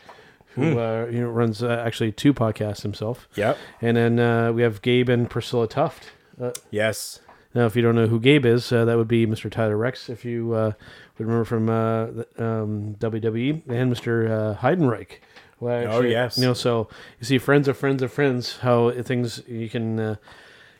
who 0.56 0.80
uh, 0.80 1.08
you 1.12 1.22
know 1.22 1.30
runs 1.30 1.64
uh, 1.64 1.84
actually 1.86 2.12
two 2.12 2.34
podcasts 2.34 2.82
himself. 2.82 3.28
Yep. 3.36 3.58
And 3.82 3.98
then 3.98 4.20
uh, 4.20 4.52
we 4.54 4.62
have 4.62 4.82
Gabe 4.82 5.10
and 5.10 5.30
Priscilla 5.30 5.68
Tuft. 5.68 6.12
Uh, 6.42 6.52
yes 6.72 7.20
now, 7.56 7.66
if 7.66 7.76
you 7.76 7.82
don't 7.82 7.96
know 7.96 8.06
who 8.08 8.20
Gabe 8.20 8.46
is, 8.46 8.72
uh, 8.72 8.86
that 8.86 8.96
would 8.96 9.08
be 9.08 9.26
Mr. 9.26 9.50
Tyler 9.50 9.76
Reks, 9.76 10.08
if 10.08 10.24
you 10.24 10.54
uh, 10.54 10.72
would 11.18 11.28
remember 11.28 11.46
from 11.46 11.68
uh, 11.68 12.06
um, 12.38 12.96
WWE, 13.00 13.68
and 13.68 13.92
Mr. 13.92 14.30
Uh, 14.30 14.56
Heidenreich. 14.56 15.20
Well, 15.60 15.94
Oh, 15.98 16.02
yes. 16.02 16.38
You 16.38 16.46
know, 16.46 16.54
so 16.54 16.88
you 17.20 17.26
see, 17.26 17.38
friends 17.38 17.68
of 17.68 17.78
friends 17.78 18.02
of 18.02 18.12
friends, 18.12 18.58
how 18.58 18.92
things 19.02 19.42
you 19.48 19.70
can, 19.70 20.00
uh, 20.00 20.16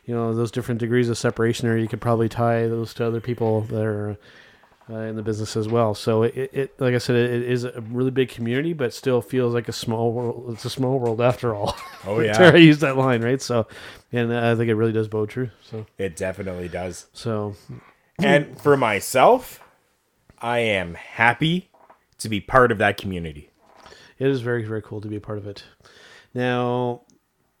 you 0.04 0.14
know, 0.14 0.34
those 0.34 0.50
different 0.50 0.80
degrees 0.80 1.08
of 1.08 1.18
separation, 1.18 1.68
or 1.68 1.76
you 1.76 1.88
could 1.88 2.00
probably 2.00 2.28
tie 2.28 2.66
those 2.66 2.94
to 2.94 3.06
other 3.06 3.20
people 3.20 3.60
that 3.62 3.82
are 3.84 4.16
uh, 4.88 4.94
in 4.94 5.14
the 5.16 5.22
business 5.22 5.56
as 5.56 5.68
well. 5.68 5.94
So 5.94 6.24
it, 6.24 6.50
it, 6.52 6.80
like 6.80 6.94
I 6.94 6.98
said, 6.98 7.14
it, 7.16 7.30
it 7.42 7.50
is 7.50 7.64
a 7.64 7.80
really 7.90 8.10
big 8.10 8.28
community, 8.28 8.72
but 8.72 8.92
still 8.92 9.20
feels 9.20 9.54
like 9.54 9.68
a 9.68 9.72
small 9.72 10.12
world. 10.12 10.46
It's 10.52 10.64
a 10.64 10.70
small 10.70 10.98
world 10.98 11.20
after 11.20 11.54
all. 11.54 11.76
Oh, 12.04 12.18
yeah. 12.20 12.32
Tara 12.32 12.58
used 12.58 12.80
that 12.80 12.96
line 12.96 13.22
right. 13.22 13.40
So, 13.40 13.68
and 14.12 14.34
I 14.34 14.56
think 14.56 14.68
it 14.68 14.74
really 14.74 14.92
does 14.92 15.06
bow 15.06 15.26
true. 15.26 15.50
So, 15.62 15.86
It 15.98 16.16
definitely 16.16 16.68
does. 16.68 17.06
so 17.12 17.54
And 18.18 18.58
for 18.60 18.76
myself, 18.76 19.60
I 20.40 20.58
am 20.60 20.94
happy 20.94 21.70
to 22.18 22.28
be 22.28 22.40
part 22.40 22.72
of 22.72 22.78
that 22.78 22.96
community. 22.96 23.49
It 24.20 24.28
is 24.28 24.40
very 24.42 24.62
very 24.62 24.82
cool 24.82 25.00
to 25.00 25.08
be 25.08 25.16
a 25.16 25.20
part 25.20 25.38
of 25.38 25.46
it. 25.48 25.64
Now, 26.32 27.02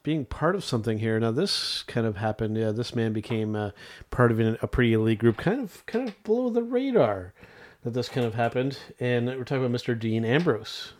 being 0.02 0.24
part 0.24 0.54
of 0.54 0.64
something 0.64 0.98
here. 0.98 1.18
Now, 1.20 1.30
this 1.30 1.82
kind 1.82 2.06
of 2.06 2.16
happened. 2.16 2.56
Yeah, 2.56 2.70
this 2.72 2.94
man 2.94 3.12
became 3.12 3.54
uh, 3.54 3.70
part 4.10 4.30
of 4.30 4.40
an, 4.40 4.56
a 4.62 4.66
pretty 4.66 4.92
elite 4.92 5.18
group, 5.18 5.36
kind 5.36 5.60
of 5.60 5.84
kind 5.86 6.08
of 6.08 6.22
below 6.24 6.50
the 6.50 6.62
radar. 6.62 7.34
That 7.82 7.94
this 7.94 8.08
kind 8.10 8.26
of 8.26 8.34
happened, 8.34 8.78
and 8.98 9.26
we're 9.26 9.44
talking 9.44 9.64
about 9.64 9.78
Mr. 9.78 9.98
Dean 9.98 10.24
Ambrose. 10.24 10.92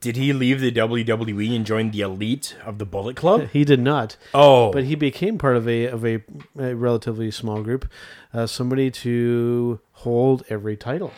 Did 0.00 0.16
he 0.16 0.32
leave 0.32 0.60
the 0.60 0.72
WWE 0.72 1.54
and 1.54 1.64
join 1.64 1.90
the 1.90 2.00
elite 2.00 2.56
of 2.64 2.78
the 2.78 2.84
Bullet 2.84 3.16
Club? 3.16 3.48
He 3.52 3.64
did 3.64 3.80
not. 3.80 4.16
Oh, 4.34 4.70
but 4.72 4.84
he 4.84 4.94
became 4.94 5.38
part 5.38 5.56
of 5.56 5.68
a 5.68 5.86
of 5.86 6.04
a, 6.04 6.22
a 6.58 6.74
relatively 6.74 7.30
small 7.30 7.62
group, 7.62 7.90
uh, 8.32 8.46
somebody 8.46 8.90
to 8.90 9.80
hold 9.92 10.44
every 10.48 10.76
title. 10.76 11.12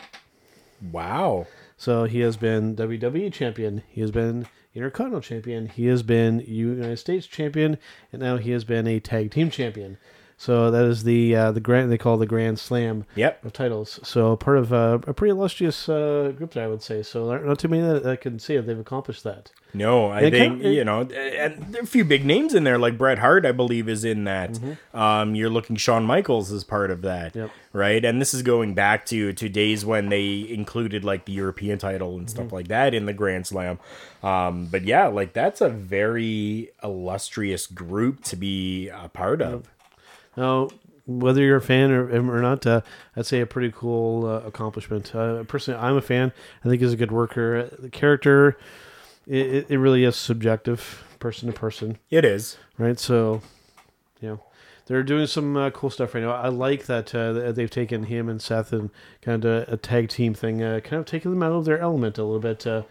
wow. 0.91 1.47
So 1.79 2.05
he 2.05 2.21
has 2.21 2.37
been 2.37 2.75
WWE 2.75 3.31
champion, 3.31 3.83
he 3.87 4.01
has 4.01 4.09
been 4.09 4.47
Intercontinental 4.73 5.21
champion, 5.21 5.67
he 5.67 5.85
has 5.85 6.01
been 6.01 6.39
United 6.39 6.97
States 6.97 7.27
champion, 7.27 7.77
and 8.11 8.21
now 8.21 8.37
he 8.37 8.51
has 8.51 8.63
been 8.63 8.87
a 8.87 8.99
tag 8.99 9.31
team 9.31 9.51
champion. 9.51 9.97
So 10.39 10.69
that 10.69 10.85
is 10.85 11.03
the 11.03 11.35
uh, 11.35 11.51
the 11.51 11.59
grand 11.59 11.91
they 11.91 11.97
call 11.97 12.17
the 12.17 12.27
Grand 12.27 12.59
Slam 12.59 13.05
Yep. 13.15 13.43
of 13.43 13.53
titles. 13.53 13.99
So 14.03 14.35
part 14.35 14.59
of 14.59 14.71
uh, 14.71 14.99
a 15.07 15.13
pretty 15.13 15.31
illustrious 15.31 15.89
uh, 15.89 16.31
group, 16.37 16.51
there, 16.53 16.63
I 16.63 16.67
would 16.67 16.83
say. 16.83 17.01
So 17.01 17.35
not 17.39 17.57
too 17.57 17.67
many 17.67 17.81
that 17.81 18.05
I 18.05 18.15
can 18.17 18.37
see 18.37 18.53
if 18.53 18.67
they've 18.67 18.77
accomplished 18.77 19.23
that. 19.23 19.51
No, 19.73 20.07
I 20.07 20.21
It 20.21 20.31
think 20.31 20.61
can- 20.61 20.65
it- 20.67 20.75
you 20.75 20.83
know, 20.85 21.01
and 21.01 21.09
there 21.73 21.81
are 21.81 21.83
a 21.83 21.87
few 21.87 22.05
big 22.05 22.23
names 22.23 22.53
in 22.53 22.63
there, 22.65 22.77
like 22.77 22.99
Bret 22.99 23.17
Hart, 23.17 23.45
I 23.47 23.51
believe, 23.51 23.89
is 23.89 24.05
in 24.05 24.25
that. 24.25 24.59
Um, 24.93 25.33
you're 25.33 25.49
looking 25.49 25.75
Shawn 25.75 26.03
Michaels 26.05 26.51
as 26.51 26.63
part 26.63 26.91
of 26.91 27.01
that, 27.01 27.35
Yep. 27.35 27.49
right? 27.73 28.05
And 28.05 28.21
this 28.21 28.33
is 28.35 28.43
going 28.43 28.75
back 28.75 29.07
to 29.07 29.33
to 29.33 29.49
days 29.49 29.85
when 29.87 30.09
they 30.09 30.45
included 30.47 31.03
like 31.03 31.25
the 31.25 31.33
European 31.33 31.79
title 31.79 32.15
and 32.15 32.29
stuff 32.29 32.53
like 32.53 32.67
that 32.67 32.93
in 32.93 33.07
the 33.07 33.13
Grand 33.13 33.47
Slam. 33.47 33.79
Um, 34.21 34.67
but 34.71 34.83
yeah, 34.83 35.07
like 35.07 35.33
that's 35.33 35.61
a 35.61 35.69
very 35.69 36.69
illustrious 36.83 37.65
group 37.65 38.23
to 38.25 38.35
be 38.35 38.89
a 38.89 39.09
part 39.09 39.41
of. 39.41 39.63
Now, 40.37 40.69
whether 41.05 41.41
you're 41.41 41.57
a 41.57 41.61
fan 41.61 41.91
or, 41.91 42.07
or 42.09 42.41
not, 42.41 42.65
uh, 42.67 42.81
I'd 43.15 43.25
say 43.25 43.41
a 43.41 43.45
pretty 43.45 43.71
cool 43.75 44.25
uh, 44.25 44.41
accomplishment. 44.47 45.13
Uh, 45.15 45.43
personally, 45.43 45.79
I'm 45.81 45.97
a 45.97 46.01
fan. 46.01 46.31
I 46.63 46.69
think 46.69 46.81
he's 46.81 46.93
a 46.93 46.97
good 46.97 47.11
worker. 47.11 47.69
The 47.79 47.89
character, 47.89 48.57
it, 49.25 49.65
it- 49.69 49.77
really 49.77 50.03
is 50.03 50.15
subjective, 50.15 51.03
person 51.19 51.47
to 51.47 51.53
person, 51.53 51.97
It 52.09 52.23
is. 52.25 52.57
right? 52.77 52.99
So, 52.99 53.41
you 54.21 54.29
know, 54.29 54.39
they're 54.85 55.03
doing 55.03 55.27
some 55.27 55.57
uh, 55.57 55.69
cool 55.71 55.89
stuff 55.89 56.13
right 56.13 56.23
now. 56.23 56.31
I 56.31 56.47
like 56.49 56.85
that 56.85 57.13
uh, 57.15 57.51
they've 57.51 57.69
taken 57.69 58.03
him 58.03 58.29
and 58.29 58.41
Seth 58.41 58.71
and 58.71 58.89
kind 59.21 59.43
of 59.43 59.67
a, 59.67 59.77
tag 59.77 60.09
team 60.09 60.33
thing, 60.33 60.61
uh, 60.63 60.79
kind 60.81 60.99
of 60.99 61.05
taking 61.05 61.31
them 61.31 61.43
out 61.43 61.51
of 61.53 61.65
their 61.65 61.79
element 61.79 62.17
a 62.17 62.23
little 62.23 62.39
bit, 62.39 62.65
uh, 62.67 62.83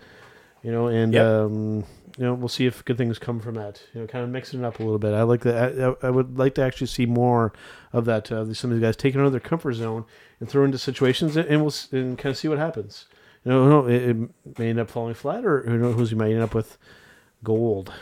you 0.63 0.71
know, 0.73 0.89
and 0.89 1.13
Yep. 1.15 1.25
um, 1.27 1.85
you 2.19 2.25
know, 2.25 2.35
we'll 2.35 2.49
see 2.49 2.67
if 2.67 2.85
good 2.85 2.97
things 2.97 3.19
come 3.19 3.41
from 3.41 3.55
that. 3.57 3.83
You 3.93 4.01
know, 4.01 4.07
kind 4.07 4.25
of 4.25 4.31
mixing 4.31 4.61
it 4.61 4.67
up 4.67 4.81
a 4.81 4.83
little 4.83 4.99
bit. 4.99 5.13
I 5.13 5.23
like 5.23 5.43
that. 5.43 5.99
I, 6.03 6.07
I 6.07 6.11
would 6.11 6.39
like 6.39 6.55
to 6.55 6.63
actually 6.63 6.87
see 6.87 7.07
more 7.07 7.53
of 7.93 8.07
that. 8.07 8.33
Uh, 8.33 8.53
some 8.55 8.71
of 8.71 8.77
these 8.77 8.85
guys 8.85 8.97
taking 8.97 9.21
out 9.21 9.27
of 9.27 9.33
their 9.33 9.41
comfort 9.41 9.75
zone 9.75 10.05
and 10.41 10.49
throw 10.49 10.65
into 10.65 10.79
situations, 10.79 11.37
and, 11.37 11.49
and 11.49 11.63
we'll 11.63 11.75
and 11.93 12.17
kind 12.17 12.31
of 12.33 12.39
see 12.39 12.49
what 12.49 12.59
happens. 12.59 13.07
You 13.45 13.53
know, 13.53 13.69
knows, 13.69 13.87
it, 13.87 14.03
it 14.03 14.59
may 14.59 14.71
end 14.71 14.81
up 14.81 14.89
falling 14.89 15.15
flat, 15.15 15.45
or 15.45 15.63
who 15.63 15.77
knows, 15.77 15.95
who's 15.95 16.11
you 16.11 16.17
might 16.17 16.33
end 16.33 16.43
up 16.43 16.55
with 16.55 16.79
gold. 17.45 17.93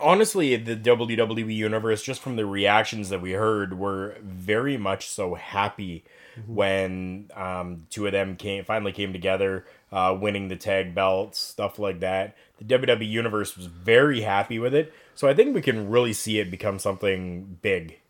honestly 0.00 0.56
the 0.56 0.76
WWE 0.76 1.54
universe 1.54 2.02
just 2.02 2.20
from 2.20 2.36
the 2.36 2.46
reactions 2.46 3.08
that 3.08 3.20
we 3.20 3.32
heard 3.32 3.78
were 3.78 4.16
very 4.22 4.76
much 4.76 5.08
so 5.08 5.34
happy 5.34 6.04
when 6.46 7.30
um, 7.34 7.86
two 7.90 8.06
of 8.06 8.12
them 8.12 8.36
came 8.36 8.64
finally 8.64 8.92
came 8.92 9.12
together 9.12 9.64
uh, 9.94 10.12
winning 10.20 10.48
the 10.48 10.56
tag 10.56 10.94
belts 10.94 11.38
stuff 11.38 11.78
like 11.78 12.00
that. 12.00 12.36
The 12.58 12.64
WWE 12.64 13.08
universe 13.08 13.56
was 13.56 13.66
very 13.66 14.22
happy 14.22 14.58
with 14.58 14.74
it. 14.74 14.92
So 15.14 15.28
I 15.28 15.34
think 15.34 15.54
we 15.54 15.62
can 15.62 15.88
really 15.88 16.12
see 16.12 16.40
it 16.40 16.50
become 16.50 16.80
something 16.80 17.58
big. 17.62 18.00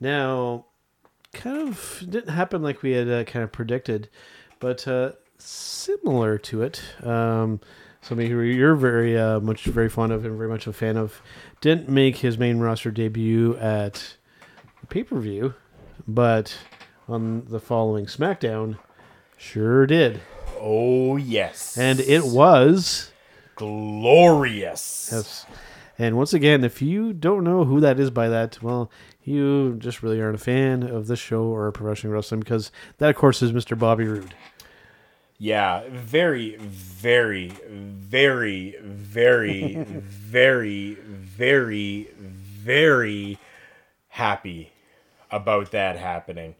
Now, 0.00 0.66
kind 1.32 1.68
of 1.68 2.02
didn't 2.08 2.30
happen 2.30 2.60
like 2.60 2.82
we 2.82 2.92
had 2.92 3.08
uh, 3.08 3.24
kind 3.24 3.44
of 3.44 3.52
predicted, 3.52 4.08
but 4.58 4.88
uh, 4.88 5.12
similar 5.38 6.38
to 6.38 6.62
it. 6.62 6.82
Um, 7.04 7.60
somebody 8.00 8.28
who 8.28 8.40
you're 8.40 8.74
very 8.74 9.16
uh, 9.16 9.38
much 9.38 9.64
very 9.64 9.88
fond 9.88 10.12
of 10.12 10.24
and 10.24 10.36
very 10.36 10.48
much 10.48 10.66
a 10.66 10.72
fan 10.72 10.96
of 10.96 11.22
didn't 11.60 11.88
make 11.88 12.16
his 12.16 12.36
main 12.36 12.58
roster 12.58 12.90
debut 12.90 13.56
at 13.58 14.16
pay 14.88 15.04
per 15.04 15.20
view, 15.20 15.54
but 16.08 16.58
on 17.08 17.44
the 17.48 17.60
following 17.60 18.06
SmackDown, 18.06 18.78
sure 19.36 19.86
did, 19.86 20.20
oh 20.58 21.16
yes 21.16 21.76
and 21.76 22.00
it 22.00 22.24
was. 22.24 23.12
glorious 23.54 25.10
Yes. 25.12 25.46
And 25.98 26.16
once 26.16 26.34
again, 26.34 26.62
if 26.62 26.82
you 26.82 27.12
don't 27.14 27.42
know 27.42 27.64
who 27.64 27.80
that 27.80 27.98
is 27.98 28.10
by 28.10 28.28
that, 28.28 28.62
well, 28.62 28.90
you 29.22 29.76
just 29.78 30.02
really 30.02 30.20
aren't 30.20 30.34
a 30.34 30.38
fan 30.38 30.82
of 30.82 31.06
this 31.06 31.18
show 31.18 31.44
or 31.44 31.72
professional 31.72 32.12
wrestling 32.12 32.40
because 32.40 32.70
that, 32.98 33.08
of 33.08 33.16
course, 33.16 33.40
is 33.40 33.52
Mr. 33.52 33.78
Bobby 33.78 34.04
Roode. 34.04 34.34
Yeah, 35.38 35.84
very, 35.90 36.56
very, 36.56 37.48
very, 37.48 38.76
very, 38.82 39.74
very, 39.84 40.94
very, 40.94 42.08
very 42.18 43.38
happy 44.08 44.72
about 45.30 45.70
that 45.72 45.96
happening. 45.96 46.54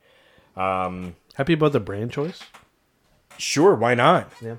Um, 0.57 1.17
Happy 1.35 1.53
about 1.53 1.73
the 1.73 1.81
brand 1.81 2.11
choice? 2.11 2.43
Sure, 3.39 3.75
why 3.75 3.95
not? 3.95 4.31
Yeah. 4.41 4.57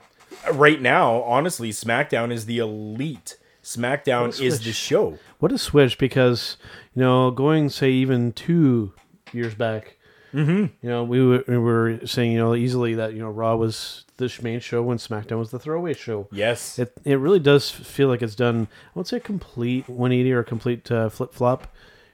Right 0.52 0.82
now, 0.82 1.22
honestly, 1.24 1.72
SmackDown 1.72 2.32
is 2.32 2.46
the 2.46 2.60
elite. 2.60 3.38
SmackDown 3.64 4.40
is 4.40 4.64
the 4.64 4.72
show. 4.72 5.18
What 5.40 5.52
a 5.52 5.58
switch 5.58 5.98
because, 5.98 6.58
you 6.96 7.02
know, 7.02 7.32
going, 7.32 7.70
say, 7.70 7.92
even 7.92 8.32
two 8.32 8.94
years 9.34 9.56
back, 9.56 9.98
mm-hmm. 10.34 10.66
you 10.82 10.90
know, 10.90 11.04
we 11.04 11.26
were, 11.26 11.44
we 11.48 11.58
were 11.58 12.00
saying, 12.06 12.32
you 12.32 12.38
know, 12.38 12.56
easily 12.56 12.94
that, 12.96 13.14
you 13.14 13.20
know, 13.20 13.30
Raw 13.30 13.56
was 13.56 14.06
the 14.18 14.34
main 14.42 14.60
show 14.60 14.82
when 14.82 14.98
SmackDown 14.98 15.40
was 15.40 15.52
the 15.52 15.60
throwaway 15.60 15.94
show. 15.94 16.28
Yes. 16.32 16.80
It 16.80 16.94
it 17.04 17.16
really 17.16 17.40
does 17.40 17.70
feel 17.70 18.08
like 18.08 18.22
it's 18.22 18.36
done. 18.36 18.68
I 18.88 19.00
would 19.00 19.08
say 19.08 19.18
a 19.18 19.22
complete 19.22 19.88
180 19.88 20.34
or 20.34 20.40
a 20.40 20.44
complete 20.44 20.92
uh, 20.92 21.10
flip 21.10 21.34
flop, 21.34 21.68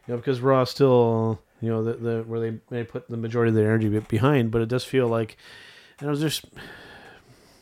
you 0.07 0.13
know, 0.13 0.17
because 0.17 0.41
Raw 0.41 0.63
still 0.65 1.39
you 1.61 1.69
know 1.69 1.83
the, 1.83 1.93
the 1.93 2.23
where 2.23 2.39
they 2.39 2.59
they 2.69 2.83
put 2.83 3.09
the 3.09 3.17
majority 3.17 3.49
of 3.49 3.55
their 3.55 3.67
energy 3.73 3.87
behind, 3.99 4.51
but 4.51 4.61
it 4.61 4.67
does 4.67 4.83
feel 4.83 5.07
like 5.07 5.37
and 5.99 6.07
it 6.07 6.11
was 6.11 6.21
just 6.21 6.45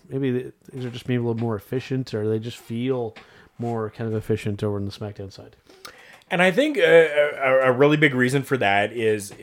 maybe 0.10 0.52
things 0.70 0.86
are 0.86 0.90
just 0.90 1.08
maybe 1.08 1.24
a 1.24 1.26
little 1.26 1.42
more 1.42 1.56
efficient, 1.56 2.14
or 2.14 2.28
they 2.28 2.40
just 2.40 2.58
feel 2.58 3.16
more 3.58 3.90
kind 3.92 4.10
of 4.10 4.16
efficient 4.16 4.64
over 4.64 4.78
on 4.78 4.86
the 4.86 4.92
SmackDown 4.92 5.32
side. 5.32 5.56
And 6.30 6.42
I 6.42 6.52
think 6.52 6.78
uh, 6.78 6.82
a, 6.82 7.60
a 7.66 7.72
really 7.72 7.98
big 7.98 8.16
reason 8.16 8.44
for 8.44 8.58
that 8.58 8.94
is 8.94 9.34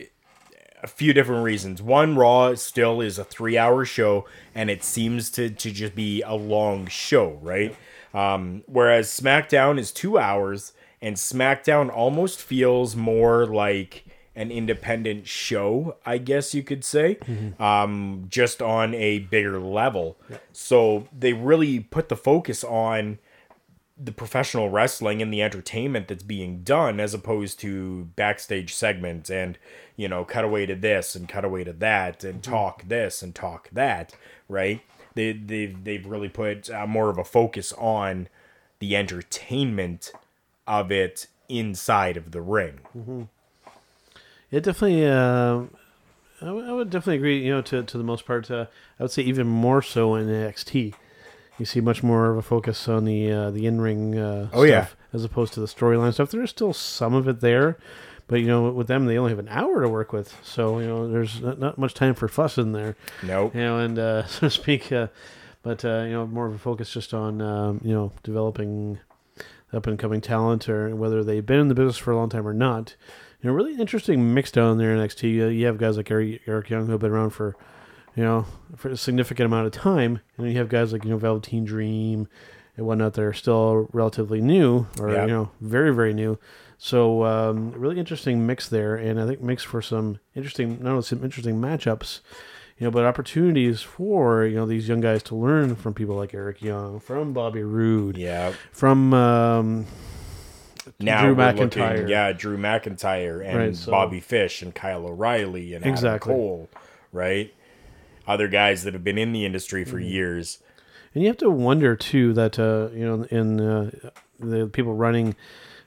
a 0.81 0.87
few 0.87 1.13
different 1.13 1.43
reasons. 1.43 1.81
One, 1.81 2.15
Raw 2.15 2.55
still 2.55 3.01
is 3.01 3.19
a 3.19 3.23
three 3.23 3.57
hour 3.57 3.85
show 3.85 4.25
and 4.55 4.69
it 4.69 4.83
seems 4.83 5.29
to, 5.31 5.49
to 5.49 5.71
just 5.71 5.95
be 5.95 6.21
a 6.21 6.33
long 6.33 6.87
show, 6.87 7.39
right? 7.41 7.75
Um, 8.13 8.63
whereas 8.65 9.07
SmackDown 9.07 9.77
is 9.77 9.91
two 9.91 10.17
hours 10.17 10.73
and 11.01 11.15
SmackDown 11.15 11.93
almost 11.93 12.41
feels 12.41 12.95
more 12.95 13.45
like 13.45 14.05
an 14.39 14.51
independent 14.51 15.27
show, 15.27 15.97
I 16.05 16.17
guess 16.17 16.53
you 16.53 16.63
could 16.63 16.83
say, 16.83 17.17
um, 17.59 18.25
just 18.29 18.61
on 18.61 18.93
a 18.93 19.19
bigger 19.19 19.59
level. 19.59 20.17
So 20.53 21.07
they 21.17 21.33
really 21.33 21.81
put 21.81 22.09
the 22.09 22.15
focus 22.15 22.63
on 22.63 23.19
the 24.01 24.13
professional 24.13 24.69
wrestling 24.69 25.21
and 25.21 25.33
the 25.33 25.41
entertainment 25.43 26.07
that's 26.07 26.23
being 26.23 26.63
done 26.63 27.01
as 27.01 27.13
opposed 27.13 27.59
to 27.59 28.05
backstage 28.15 28.73
segments 28.73 29.29
and 29.29 29.57
you 29.97 30.07
know 30.07 30.23
cutaway 30.23 30.65
to 30.65 30.73
this 30.75 31.15
and 31.15 31.27
cutaway 31.27 31.65
to 31.65 31.73
that 31.73 32.23
and 32.23 32.41
talk 32.41 32.87
this 32.87 33.21
and 33.21 33.35
talk 33.35 33.69
that 33.73 34.15
right? 34.47 34.81
They 35.15 35.33
they've, 35.33 35.83
they've 35.83 36.05
really 36.05 36.29
put 36.29 36.69
uh, 36.69 36.87
more 36.87 37.09
of 37.09 37.17
a 37.17 37.23
focus 37.25 37.73
on 37.73 38.29
the 38.79 38.95
entertainment 38.95 40.11
of 40.65 40.91
it 40.91 41.27
inside 41.49 42.15
of 42.15 42.31
the 42.31 42.41
ring 42.41 42.79
It 44.51 44.63
definitely. 44.63 45.05
Uh, 45.05 45.63
I, 46.41 46.45
w- 46.45 46.67
I 46.67 46.71
would 46.73 46.89
definitely 46.89 47.17
agree. 47.17 47.43
You 47.45 47.51
know, 47.55 47.61
to 47.63 47.83
to 47.83 47.97
the 47.97 48.03
most 48.03 48.25
part, 48.25 48.49
uh, 48.49 48.65
I 48.99 49.03
would 49.03 49.11
say 49.11 49.21
even 49.23 49.47
more 49.47 49.81
so 49.81 50.15
in 50.15 50.27
NXT. 50.27 50.93
You 51.57 51.65
see 51.65 51.81
much 51.81 52.01
more 52.03 52.31
of 52.31 52.37
a 52.37 52.41
focus 52.41 52.87
on 52.87 53.05
the 53.05 53.31
uh, 53.31 53.51
the 53.51 53.65
in 53.65 53.81
ring. 53.81 54.17
Uh, 54.17 54.49
Oh, 54.53 54.63
yeah. 54.63 54.87
as 55.13 55.23
opposed 55.25 55.53
to 55.53 55.59
the 55.59 55.65
storyline 55.67 56.13
stuff. 56.13 56.31
There's 56.31 56.49
still 56.49 56.71
some 56.73 57.13
of 57.13 57.27
it 57.27 57.41
there, 57.41 57.77
but 58.27 58.37
you 58.39 58.47
know, 58.47 58.69
with 58.71 58.87
them, 58.87 59.05
they 59.05 59.17
only 59.17 59.31
have 59.31 59.39
an 59.39 59.49
hour 59.49 59.81
to 59.81 59.89
work 59.89 60.13
with, 60.13 60.33
so 60.43 60.79
you 60.79 60.87
know, 60.87 61.11
there's 61.11 61.41
not, 61.41 61.59
not 61.59 61.77
much 61.77 61.93
time 61.93 62.13
for 62.15 62.27
fuss 62.29 62.57
in 62.57 62.71
there. 62.71 62.95
Nope. 63.23 63.53
You 63.53 63.61
know, 63.61 63.77
and 63.79 63.99
uh, 63.99 64.25
so 64.27 64.39
to 64.41 64.49
speak, 64.49 64.91
uh, 64.91 65.07
but 65.61 65.83
uh, 65.83 66.03
you 66.03 66.13
know, 66.13 66.25
more 66.25 66.47
of 66.47 66.53
a 66.53 66.57
focus 66.57 66.91
just 66.93 67.13
on 67.13 67.41
um, 67.41 67.81
you 67.83 67.93
know 67.93 68.13
developing 68.23 68.99
up 69.73 69.85
and 69.85 69.99
coming 69.99 70.21
talent, 70.21 70.69
or 70.69 70.95
whether 70.95 71.23
they've 71.25 71.45
been 71.45 71.59
in 71.59 71.67
the 71.67 71.75
business 71.75 71.97
for 71.97 72.11
a 72.11 72.15
long 72.15 72.29
time 72.29 72.47
or 72.47 72.53
not. 72.53 72.95
You 73.41 73.49
know, 73.49 73.53
really 73.55 73.75
interesting 73.79 74.33
mix 74.33 74.51
down 74.51 74.77
there 74.77 74.93
in 74.93 74.99
NXT. 74.99 75.23
You, 75.33 75.47
you 75.47 75.65
have 75.67 75.77
guys 75.77 75.95
like 75.97 76.11
Eric, 76.11 76.41
Eric 76.45 76.69
Young 76.69 76.85
who 76.87 76.91
have 76.91 77.01
been 77.01 77.11
around 77.11 77.29
for 77.29 77.55
you 78.15 78.23
know 78.23 78.45
for 78.75 78.89
a 78.89 78.97
significant 78.97 79.45
amount 79.45 79.65
of 79.67 79.71
time, 79.71 80.19
and 80.37 80.45
then 80.45 80.51
you 80.51 80.57
have 80.57 80.69
guys 80.69 80.91
like 80.91 81.03
you 81.05 81.09
know 81.11 81.17
Velveteen 81.17 81.63
Dream 81.65 82.27
and 82.75 82.85
whatnot 82.85 83.13
that 83.13 83.21
are 83.23 83.33
still 83.33 83.87
relatively 83.93 84.41
new, 84.41 84.87
or 84.99 85.09
you 85.11 85.27
know 85.27 85.51
very 85.61 85.93
very 85.93 86.13
new. 86.13 86.37
So 86.77 87.23
um, 87.25 87.71
really 87.71 87.99
interesting 87.99 88.45
mix 88.45 88.67
there, 88.69 88.95
and 88.95 89.19
I 89.21 89.27
think 89.27 89.41
makes 89.41 89.63
for 89.63 89.81
some 89.81 90.19
interesting, 90.35 90.81
not 90.81 90.91
only 90.91 91.01
some 91.03 91.23
interesting 91.25 91.59
matchups, 91.59 92.21
you 92.77 92.85
know, 92.87 92.91
but 92.91 93.03
opportunities 93.05 93.81
for 93.81 94.45
you 94.45 94.55
know 94.55 94.65
these 94.65 94.87
young 94.89 94.99
guys 95.01 95.23
to 95.23 95.35
learn 95.35 95.75
from 95.75 95.93
people 95.93 96.15
like 96.15 96.33
Eric 96.33 96.61
Young, 96.61 96.99
from 96.99 97.31
Bobby 97.33 97.63
Roode, 97.63 98.17
Yeah. 98.17 98.53
from 98.71 99.13
um, 99.13 99.85
Now 100.99 101.23
Drew 101.25 101.35
we're 101.35 101.51
looking- 101.53 101.69
McIntyre. 101.69 102.09
yeah, 102.09 102.31
Drew 102.33 102.57
McIntyre 102.57 103.45
and 103.45 103.57
Right, 103.57 103.75
so- 103.75 103.91
Bobby 103.91 104.19
Fish 104.19 104.61
and 104.61 104.73
Kyle 104.73 105.05
O'Reilly 105.05 105.73
and 105.73 105.85
Exactly. 105.85 106.33
Adam 106.33 106.39
Cole, 106.41 106.69
right? 107.11 107.53
Other 108.27 108.47
guys 108.47 108.83
that 108.83 108.93
have 108.93 109.03
been 109.03 109.17
in 109.17 109.31
the 109.33 109.45
industry 109.45 109.83
for 109.83 109.97
Mm-hmm. 109.97 110.09
years. 110.09 110.59
And 111.15 111.23
you 111.23 111.27
have 111.29 111.37
to 111.37 111.49
wonder 111.49 111.95
too 111.95 112.33
that 112.33 112.59
uh, 112.59 112.89
you 112.93 113.03
know 113.05 113.23
in 113.31 113.59
uh, 113.59 113.91
the 114.39 114.67
people 114.67 114.93
running 114.93 115.35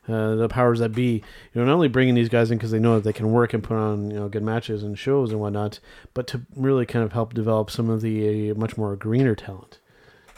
uh, 0.08 0.34
the 0.34 0.48
powers 0.48 0.80
that 0.80 0.90
be, 0.92 1.22
you 1.54 1.60
know, 1.60 1.64
not 1.64 1.74
only 1.74 1.86
bringing 1.86 2.16
these 2.16 2.28
guys 2.28 2.50
in 2.50 2.58
because 2.58 2.72
they 2.72 2.80
know 2.80 2.96
that 2.96 3.04
they 3.04 3.12
can 3.12 3.30
work 3.30 3.54
and 3.54 3.62
put 3.62 3.76
on 3.76 4.10
you 4.10 4.16
know 4.18 4.28
good 4.28 4.42
matches 4.42 4.82
and 4.82 4.98
shows 4.98 5.30
and 5.30 5.40
whatnot, 5.40 5.78
but 6.12 6.26
to 6.26 6.40
really 6.56 6.84
kind 6.84 7.04
of 7.04 7.12
help 7.12 7.34
develop 7.34 7.70
some 7.70 7.88
of 7.88 8.00
the 8.00 8.50
uh, 8.50 8.54
much 8.56 8.76
more 8.76 8.96
greener 8.96 9.36
talent. 9.36 9.78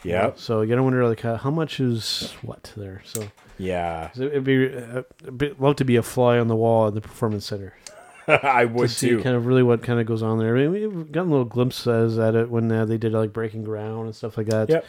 Yeah. 0.04 0.32
So 0.36 0.60
you 0.60 0.68
gotta 0.68 0.82
wonder 0.82 1.06
like 1.08 1.20
how, 1.20 1.36
how 1.36 1.50
much 1.50 1.80
is 1.80 2.34
what 2.42 2.72
there. 2.76 3.02
So 3.04 3.28
Yeah. 3.58 4.10
so 4.12 4.22
it'd 4.22 4.44
be 4.44 4.74
uh, 4.74 5.02
a 5.26 5.32
bit, 5.32 5.60
love 5.60 5.76
to 5.76 5.84
be 5.84 5.96
a 5.96 6.02
fly 6.02 6.38
on 6.38 6.48
the 6.48 6.56
wall 6.56 6.86
at 6.88 6.94
the 6.94 7.00
performance 7.00 7.46
center 7.46 7.74
I 8.28 8.64
to 8.64 8.72
would 8.72 8.90
see 8.90 9.10
too. 9.10 9.22
kind 9.22 9.36
of 9.36 9.46
really 9.46 9.62
what 9.62 9.82
kind 9.82 10.00
of 10.00 10.06
goes 10.06 10.22
on 10.22 10.38
there. 10.38 10.56
I 10.56 10.66
mean, 10.66 10.72
we've 10.96 11.12
gotten 11.12 11.30
little 11.30 11.44
glimpses 11.44 12.18
at 12.18 12.34
it 12.34 12.48
when 12.50 12.70
uh, 12.72 12.84
they 12.86 12.96
did 12.98 13.12
like 13.12 13.32
breaking 13.32 13.64
ground 13.64 14.06
and 14.06 14.14
stuff 14.16 14.36
like 14.38 14.46
that. 14.46 14.68
Yep. 14.70 14.84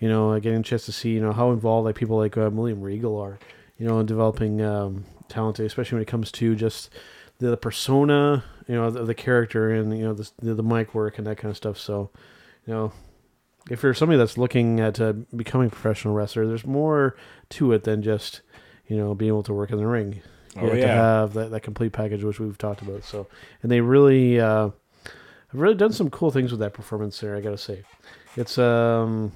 You 0.00 0.08
know, 0.08 0.32
uh, 0.32 0.38
getting 0.38 0.60
a 0.60 0.62
chance 0.62 0.84
to 0.86 0.92
see 0.92 1.10
you 1.14 1.20
know 1.20 1.32
how 1.32 1.50
involved 1.52 1.86
like 1.86 1.94
people 1.94 2.18
like 2.18 2.36
uh, 2.36 2.50
William 2.52 2.82
Regal 2.82 3.18
are, 3.18 3.38
you 3.78 3.86
know, 3.86 4.00
in 4.00 4.06
developing 4.06 4.60
um, 4.60 5.04
talent, 5.28 5.58
especially 5.60 5.96
when 5.96 6.02
it 6.02 6.08
comes 6.08 6.30
to 6.32 6.54
just 6.54 6.90
the, 7.38 7.48
the 7.48 7.56
persona, 7.56 8.44
you 8.68 8.74
know, 8.74 8.90
the, 8.90 9.04
the 9.04 9.14
character 9.14 9.70
and 9.70 9.96
you 9.96 10.04
know 10.04 10.12
the 10.12 10.54
the 10.54 10.62
mic 10.62 10.94
work 10.94 11.16
and 11.16 11.26
that 11.26 11.38
kind 11.38 11.50
of 11.50 11.56
stuff. 11.56 11.78
So, 11.78 12.10
you 12.66 12.74
know, 12.74 12.92
if 13.70 13.82
you're 13.82 13.94
somebody 13.94 14.18
that's 14.18 14.36
looking 14.38 14.80
at 14.80 15.00
uh, 15.00 15.12
becoming 15.34 15.68
a 15.68 15.70
professional 15.70 16.14
wrestler, 16.14 16.46
there's 16.46 16.66
more 16.66 17.16
to 17.50 17.72
it 17.72 17.84
than 17.84 18.02
just 18.02 18.42
you 18.88 18.96
know 18.96 19.14
being 19.14 19.28
able 19.30 19.42
to 19.44 19.54
work 19.54 19.70
in 19.70 19.78
the 19.78 19.86
ring. 19.86 20.20
You 20.56 20.62
Oh, 20.62 20.70
have 20.70 20.80
to 20.80 20.88
have 20.88 21.32
that, 21.34 21.50
that 21.50 21.60
complete 21.62 21.92
package, 21.92 22.22
which 22.22 22.38
we've 22.38 22.56
talked 22.58 22.80
about. 22.82 23.02
So, 23.04 23.26
and 23.62 23.72
they 23.72 23.80
really 23.80 24.38
uh, 24.38 24.70
have 25.04 25.60
really 25.60 25.74
done 25.74 25.92
some 25.92 26.10
cool 26.10 26.30
things 26.30 26.50
with 26.52 26.60
that 26.60 26.74
performance 26.74 27.18
there. 27.18 27.34
I 27.36 27.40
gotta 27.40 27.58
say, 27.58 27.82
it's 28.36 28.56
um, 28.58 29.32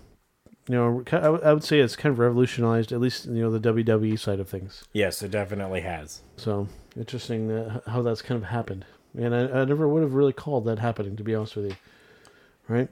you 0.68 0.74
know, 0.76 1.02
I 1.12 1.52
would 1.52 1.64
say 1.64 1.80
it's 1.80 1.96
kind 1.96 2.12
of 2.12 2.18
revolutionized 2.18 2.92
at 2.92 3.00
least 3.00 3.26
you 3.26 3.40
know 3.42 3.50
the 3.50 3.58
WWE 3.72 4.16
side 4.18 4.38
of 4.38 4.48
things. 4.48 4.84
Yes, 4.92 5.22
it 5.22 5.30
definitely 5.30 5.80
has. 5.80 6.20
So 6.36 6.68
interesting 6.96 7.50
uh, 7.50 7.76
h- 7.78 7.82
how 7.92 8.02
that's 8.02 8.22
kind 8.22 8.40
of 8.40 8.48
happened, 8.50 8.84
and 9.16 9.34
I, 9.34 9.60
I 9.60 9.64
never 9.64 9.88
would 9.88 10.02
have 10.02 10.14
really 10.14 10.32
called 10.34 10.66
that 10.66 10.78
happening 10.78 11.16
to 11.16 11.24
be 11.24 11.34
honest 11.34 11.56
with 11.56 11.70
you. 11.70 11.76
Right, 12.68 12.90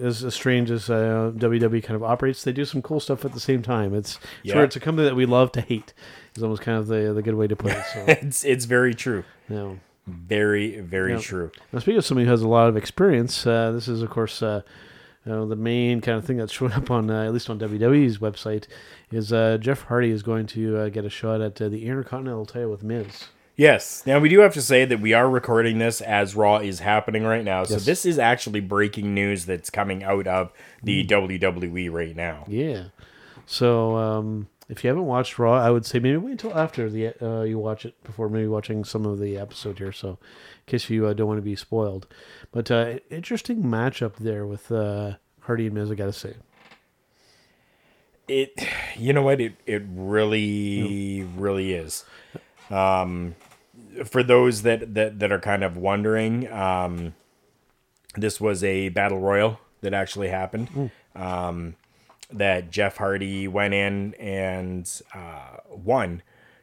as, 0.00 0.24
as 0.24 0.34
strange 0.34 0.70
as 0.70 0.88
uh, 0.90 1.32
WWE 1.36 1.82
kind 1.82 1.96
of 1.96 2.02
operates, 2.02 2.42
they 2.44 2.52
do 2.52 2.64
some 2.64 2.82
cool 2.82 3.00
stuff 3.00 3.24
at 3.24 3.32
the 3.32 3.40
same 3.40 3.62
time. 3.62 3.94
It's 3.94 4.18
Yeah. 4.42 4.56
where 4.56 4.64
it's 4.64 4.76
a 4.76 4.80
company 4.80 5.06
that 5.08 5.14
we 5.16 5.26
love 5.26 5.52
to 5.52 5.60
hate. 5.60 5.92
Is 6.36 6.42
almost 6.42 6.62
kind 6.62 6.78
of 6.78 6.86
the 6.86 7.12
the 7.12 7.22
good 7.22 7.34
way 7.34 7.46
to 7.46 7.56
put 7.56 7.72
it. 7.72 7.84
So 7.92 8.04
It's 8.08 8.44
it's 8.44 8.64
very 8.64 8.94
true. 8.94 9.24
know. 9.48 9.78
Very 10.06 10.80
very 10.80 11.12
Yeah. 11.12 11.18
true. 11.20 11.50
Now, 11.72 11.78
speaking 11.80 11.98
of 11.98 12.04
somebody 12.04 12.24
who 12.24 12.30
has 12.30 12.42
a 12.42 12.48
lot 12.48 12.68
of 12.68 12.76
experience, 12.76 13.46
uh, 13.46 13.70
this 13.72 13.86
is, 13.86 14.02
of 14.02 14.10
course, 14.10 14.42
uh, 14.42 14.62
you 15.24 15.30
know, 15.32 15.46
the 15.46 15.54
main 15.56 16.00
kind 16.00 16.18
of 16.18 16.24
thing 16.24 16.38
that's 16.38 16.52
showing 16.58 16.72
up 16.72 16.90
on, 16.90 17.10
uh, 17.10 17.24
at 17.24 17.32
least 17.32 17.48
on 17.50 17.58
WWE's 17.58 18.18
website, 18.18 18.64
is 19.12 19.32
uh, 19.32 19.58
Jeff 19.60 19.82
Hardy 19.82 20.10
is 20.10 20.22
going 20.22 20.46
to 20.48 20.76
uh, 20.78 20.88
get 20.88 21.04
a 21.04 21.10
shot 21.10 21.40
at 21.40 21.60
uh, 21.62 21.68
the 21.68 21.86
Intercontinental 21.86 22.46
title 22.46 22.70
with 22.70 22.82
Miz. 22.82 23.28
Yes. 23.62 24.02
Now 24.06 24.18
we 24.18 24.28
do 24.28 24.40
have 24.40 24.54
to 24.54 24.60
say 24.60 24.84
that 24.84 24.98
we 25.00 25.12
are 25.12 25.30
recording 25.30 25.78
this 25.78 26.00
as 26.00 26.34
Raw 26.34 26.56
is 26.58 26.80
happening 26.80 27.22
right 27.22 27.44
now. 27.44 27.62
So 27.62 27.74
Yes. 27.74 27.84
this 27.84 28.04
is 28.04 28.18
actually 28.18 28.58
breaking 28.58 29.14
news 29.14 29.46
that's 29.46 29.70
coming 29.70 30.02
out 30.02 30.26
of 30.26 30.52
the 30.82 31.04
Mm. 31.04 31.08
WWE 31.08 31.88
right 31.88 32.16
now. 32.16 32.44
Yeah. 32.48 32.86
So 33.46 33.94
um, 33.96 34.48
if 34.68 34.82
you 34.82 34.88
haven't 34.88 35.06
watched 35.06 35.38
Raw, 35.38 35.54
I 35.56 35.70
would 35.70 35.86
say 35.86 36.00
maybe 36.00 36.16
wait 36.16 36.32
until 36.32 36.58
after 36.58 36.90
the 36.90 37.14
uh, 37.24 37.42
you 37.42 37.56
watch 37.56 37.86
it 37.86 37.94
before 38.02 38.28
maybe 38.28 38.48
watching 38.48 38.82
some 38.84 39.06
of 39.06 39.20
the 39.20 39.38
episode 39.38 39.78
here. 39.78 39.92
So 39.92 40.08
in 40.10 40.16
case 40.66 40.90
you 40.90 41.06
uh, 41.06 41.12
don't 41.12 41.28
want 41.28 41.38
to 41.38 41.42
be 41.42 41.54
spoiled, 41.54 42.08
but 42.50 42.68
uh, 42.68 42.98
interesting 43.10 43.62
matchup 43.62 44.16
there 44.16 44.44
with 44.44 44.72
uh, 44.72 45.12
Hardy 45.42 45.66
and 45.66 45.74
Miz. 45.76 45.88
I 45.88 45.94
gotta 45.94 46.12
say. 46.12 46.34
It 48.26 48.52
you 48.96 49.12
know 49.12 49.22
what 49.22 49.40
it 49.40 49.54
it 49.66 49.84
really 49.94 51.22
really 51.36 51.74
is. 51.74 52.04
Um 52.68 53.36
for 54.04 54.22
those 54.22 54.62
that 54.62 54.94
that 54.94 55.18
that 55.18 55.32
are 55.32 55.40
kind 55.40 55.62
of 55.64 55.76
wondering, 55.76 56.50
um 56.52 57.14
this 58.16 58.40
was 58.40 58.62
a 58.62 58.88
battle 58.90 59.20
royal 59.20 59.58
that 59.80 59.94
actually 59.94 60.28
happened. 60.28 60.90
Um 61.14 61.76
that 62.30 62.70
Jeff 62.70 62.96
Hardy 62.96 63.46
went 63.46 63.74
in 63.74 64.14
and 64.14 64.90
uh, 65.14 65.58
won 65.68 66.22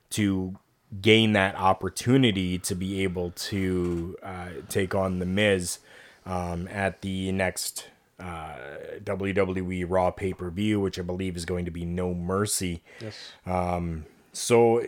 to 0.10 0.58
gain 1.00 1.34
that 1.34 1.56
opportunity 1.56 2.58
to 2.58 2.74
be 2.74 3.04
able 3.04 3.30
to 3.32 4.18
uh, 4.24 4.48
take 4.68 4.96
on 4.96 5.20
the 5.20 5.28
Miz 5.28 5.78
um, 6.26 6.68
at 6.70 7.02
the 7.02 7.32
next 7.32 7.86
uh, 8.20 8.56
WWE 9.04 9.86
Raw 9.88 10.10
pay 10.10 10.34
per 10.34 10.50
view, 10.50 10.80
which 10.80 10.98
I 10.98 11.04
believe 11.04 11.38
is 11.38 11.46
going 11.46 11.66
to 11.66 11.72
be 11.72 11.86
No 11.86 12.16
Mercy. 12.16 12.82
Yes. 13.00 13.32
Um, 13.46 14.06
So, 14.34 14.84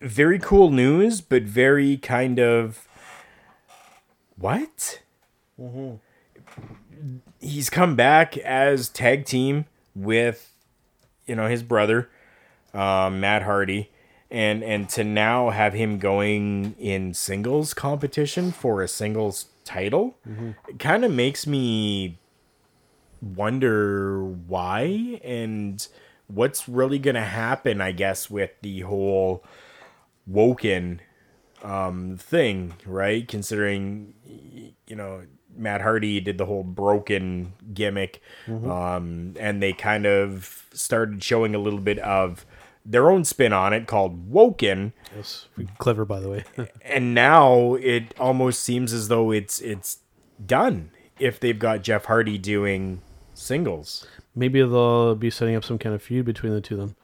very 0.00 0.38
cool 0.38 0.70
news, 0.70 1.20
but 1.20 1.42
very 1.42 1.96
kind 1.96 2.38
of 2.38 2.86
what? 4.36 5.00
He's 7.40 7.70
come 7.70 7.96
back 7.96 8.36
as 8.38 8.88
tag 8.88 9.24
team 9.24 9.66
with, 9.94 10.52
you 11.26 11.34
know, 11.34 11.46
his 11.48 11.62
brother, 11.62 12.08
um, 12.74 13.20
Matt 13.20 13.42
Hardy, 13.42 13.90
and 14.30 14.62
and 14.62 14.88
to 14.90 15.04
now 15.04 15.50
have 15.50 15.72
him 15.72 15.98
going 15.98 16.74
in 16.78 17.14
singles 17.14 17.72
competition 17.74 18.52
for 18.52 18.82
a 18.82 18.88
singles 18.88 19.46
title, 19.64 20.16
it 20.68 20.78
kind 20.78 21.04
of 21.04 21.10
makes 21.12 21.46
me 21.46 22.18
wonder 23.22 24.22
why 24.24 25.20
and 25.24 25.86
what's 26.28 26.68
really 26.68 26.98
gonna 26.98 27.24
happen. 27.24 27.80
I 27.80 27.92
guess 27.92 28.28
with 28.30 28.50
the 28.62 28.80
whole 28.80 29.44
Woken 30.28 31.00
um 31.62 32.16
thing, 32.16 32.74
right? 32.86 33.26
Considering 33.26 34.14
you 34.86 34.94
know 34.96 35.22
Matt 35.56 35.80
Hardy 35.80 36.20
did 36.20 36.38
the 36.38 36.46
whole 36.46 36.62
broken 36.62 37.54
gimmick, 37.74 38.20
um, 38.46 39.34
and 39.40 39.60
they 39.60 39.72
kind 39.72 40.06
of 40.06 40.66
started 40.72 41.22
showing 41.24 41.54
a 41.54 41.58
little 41.58 41.80
bit 41.80 41.98
of 41.98 42.46
their 42.86 43.10
own 43.10 43.24
spin 43.24 43.52
on 43.52 43.72
it 43.72 43.86
called 43.88 44.30
Woken, 44.30 44.92
Yes. 45.16 45.48
Clever, 45.78 46.04
by 46.04 46.20
the 46.20 46.28
way. 46.28 46.44
and 46.82 47.12
now 47.14 47.74
it 47.74 48.14
almost 48.20 48.62
seems 48.62 48.92
as 48.92 49.08
though 49.08 49.32
it's 49.32 49.60
it's 49.60 49.98
done 50.46 50.90
if 51.18 51.40
they've 51.40 51.58
got 51.58 51.82
Jeff 51.82 52.04
Hardy 52.04 52.38
doing 52.38 53.02
singles. 53.34 54.06
maybe 54.34 54.60
they'll 54.60 55.16
be 55.16 55.30
setting 55.30 55.56
up 55.56 55.64
some 55.64 55.78
kind 55.78 55.94
of 55.94 56.02
feud 56.02 56.24
between 56.24 56.52
the 56.52 56.60
two 56.60 56.74
of 56.74 56.80
them. 56.80 56.96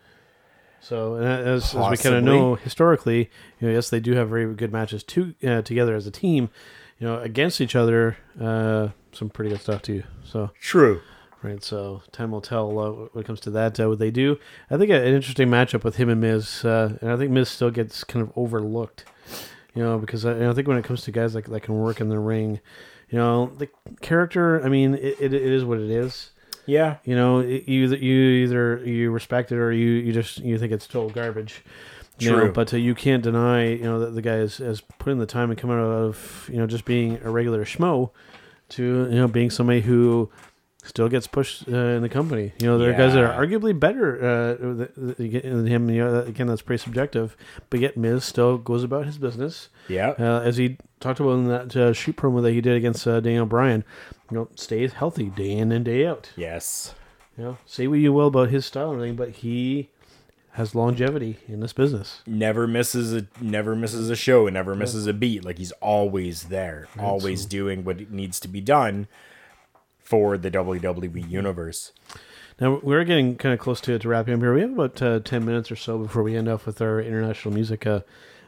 So, 0.84 1.16
as, 1.16 1.74
as 1.74 1.90
we 1.90 1.96
kind 1.96 2.14
of 2.14 2.24
know 2.24 2.56
historically, 2.56 3.30
you 3.58 3.68
know, 3.68 3.72
yes, 3.72 3.88
they 3.88 4.00
do 4.00 4.12
have 4.12 4.28
very 4.28 4.52
good 4.54 4.70
matches 4.70 5.02
to, 5.04 5.34
uh, 5.42 5.62
together 5.62 5.94
as 5.94 6.06
a 6.06 6.10
team. 6.10 6.50
You 6.98 7.06
know, 7.06 7.20
against 7.20 7.60
each 7.62 7.74
other, 7.74 8.18
uh, 8.38 8.88
some 9.12 9.30
pretty 9.30 9.50
good 9.50 9.62
stuff 9.62 9.80
too. 9.80 10.02
So, 10.24 10.50
True. 10.60 11.00
right. 11.42 11.62
So, 11.64 12.02
time 12.12 12.30
will 12.30 12.42
tell 12.42 12.78
uh, 12.78 12.90
when 13.12 13.24
it 13.24 13.26
comes 13.26 13.40
to 13.40 13.50
that. 13.52 13.80
Uh, 13.80 13.88
what 13.88 13.98
they 13.98 14.10
do, 14.10 14.38
I 14.70 14.76
think, 14.76 14.90
an 14.90 15.02
interesting 15.02 15.48
matchup 15.48 15.84
with 15.84 15.96
him 15.96 16.10
and 16.10 16.20
Miz, 16.20 16.64
uh, 16.66 16.98
and 17.00 17.10
I 17.10 17.16
think 17.16 17.30
Miz 17.30 17.48
still 17.48 17.70
gets 17.70 18.04
kind 18.04 18.22
of 18.22 18.30
overlooked. 18.36 19.06
You 19.74 19.82
know, 19.82 19.98
because 19.98 20.24
I, 20.26 20.50
I 20.50 20.52
think 20.52 20.68
when 20.68 20.76
it 20.76 20.84
comes 20.84 21.02
to 21.02 21.10
guys 21.10 21.32
that 21.32 21.46
that 21.46 21.60
can 21.60 21.74
work 21.74 22.00
in 22.00 22.10
the 22.10 22.18
ring, 22.18 22.60
you 23.08 23.18
know, 23.18 23.52
the 23.56 23.68
character. 24.02 24.62
I 24.62 24.68
mean, 24.68 24.94
it, 24.94 25.16
it, 25.18 25.34
it 25.34 25.52
is 25.52 25.64
what 25.64 25.78
it 25.78 25.90
is. 25.90 26.30
Yeah. 26.66 26.96
You 27.04 27.14
know, 27.14 27.40
you 27.40 27.88
you 27.94 28.44
either 28.44 28.76
you 28.84 29.10
respect 29.10 29.52
it 29.52 29.56
or 29.58 29.72
you 29.72 29.88
you 29.90 30.12
just 30.12 30.38
you 30.38 30.58
think 30.58 30.72
it's 30.72 30.86
total 30.86 31.10
garbage. 31.10 31.62
You 32.18 32.30
know, 32.30 32.40
True. 32.42 32.52
but 32.52 32.72
uh, 32.72 32.76
you 32.76 32.94
can't 32.94 33.24
deny, 33.24 33.70
you 33.70 33.82
know, 33.82 33.98
that 33.98 34.14
the 34.14 34.22
guy 34.22 34.34
has, 34.36 34.58
has 34.58 34.80
put 34.80 35.10
in 35.10 35.18
the 35.18 35.26
time 35.26 35.50
and 35.50 35.58
coming 35.58 35.76
out 35.76 35.82
of, 35.82 36.48
you 36.48 36.58
know, 36.58 36.66
just 36.66 36.84
being 36.84 37.18
a 37.24 37.30
regular 37.30 37.64
schmo 37.64 38.10
to, 38.68 38.82
you 38.82 39.16
know, 39.16 39.26
being 39.26 39.50
somebody 39.50 39.80
who 39.80 40.30
still 40.84 41.08
gets 41.08 41.26
pushed 41.26 41.66
uh, 41.68 41.74
in 41.74 42.02
the 42.02 42.08
company. 42.08 42.52
You 42.60 42.66
know, 42.68 42.78
there 42.78 42.90
are 42.90 42.96
guys 42.96 43.14
that 43.14 43.24
are 43.24 43.46
arguably 43.46 43.78
better 43.78 44.16
uh, 44.24 44.76
th- 44.76 45.16
th- 45.16 45.42
than 45.42 45.66
him. 45.66 45.90
You 45.90 46.04
know, 46.04 46.20
again, 46.20 46.46
that's 46.46 46.62
pretty 46.62 46.82
subjective. 46.82 47.36
But 47.70 47.80
yet, 47.80 47.96
Miz 47.96 48.24
still 48.24 48.58
goes 48.58 48.84
about 48.84 49.06
his 49.06 49.18
business. 49.18 49.68
Yeah. 49.88 50.10
Uh, 50.18 50.40
as 50.40 50.56
he 50.56 50.76
talked 51.00 51.20
about 51.20 51.32
in 51.32 51.48
that 51.48 51.76
uh, 51.76 51.92
shoot 51.92 52.16
promo 52.16 52.42
that 52.42 52.52
he 52.52 52.60
did 52.60 52.76
against 52.76 53.06
uh, 53.06 53.20
Daniel 53.20 53.46
Bryan, 53.46 53.84
you 54.30 54.36
know, 54.36 54.48
stays 54.54 54.92
healthy 54.94 55.30
day 55.30 55.52
in 55.52 55.72
and 55.72 55.84
day 55.84 56.06
out. 56.06 56.30
yes. 56.36 56.94
You 57.36 57.42
know, 57.42 57.58
say 57.66 57.88
what 57.88 57.98
you 57.98 58.12
will 58.12 58.28
about 58.28 58.50
his 58.50 58.64
style 58.64 58.92
and 58.92 58.98
everything, 59.00 59.16
but 59.16 59.30
he 59.30 59.90
has 60.52 60.72
longevity 60.72 61.38
in 61.48 61.58
this 61.58 61.72
business. 61.72 62.22
Never 62.28 62.68
misses 62.68 63.12
a 63.12 63.26
never 63.40 63.74
misses 63.74 64.08
a 64.08 64.14
show, 64.14 64.48
never 64.48 64.76
misses 64.76 65.08
a 65.08 65.12
beat. 65.12 65.44
Like 65.44 65.58
he's 65.58 65.72
always 65.80 66.44
there, 66.44 66.86
always 66.96 67.44
doing 67.44 67.82
what 67.82 68.08
needs 68.12 68.38
to 68.38 68.46
be 68.46 68.60
done 68.60 69.08
for 70.04 70.38
the 70.38 70.50
WWE 70.50 71.28
universe. 71.28 71.92
Now 72.60 72.78
we're 72.82 73.04
getting 73.04 73.36
kind 73.36 73.52
of 73.52 73.58
close 73.58 73.80
to 73.82 73.98
to 73.98 74.08
wrapping 74.08 74.34
up 74.34 74.40
here. 74.40 74.54
We 74.54 74.60
have 74.60 74.72
about 74.72 75.02
uh, 75.02 75.20
ten 75.20 75.44
minutes 75.44 75.72
or 75.72 75.76
so 75.76 75.98
before 75.98 76.22
we 76.22 76.36
end 76.36 76.48
off 76.48 76.66
with 76.66 76.80
our 76.80 77.00
international 77.00 77.52
music 77.52 77.86
uh, 77.86 78.00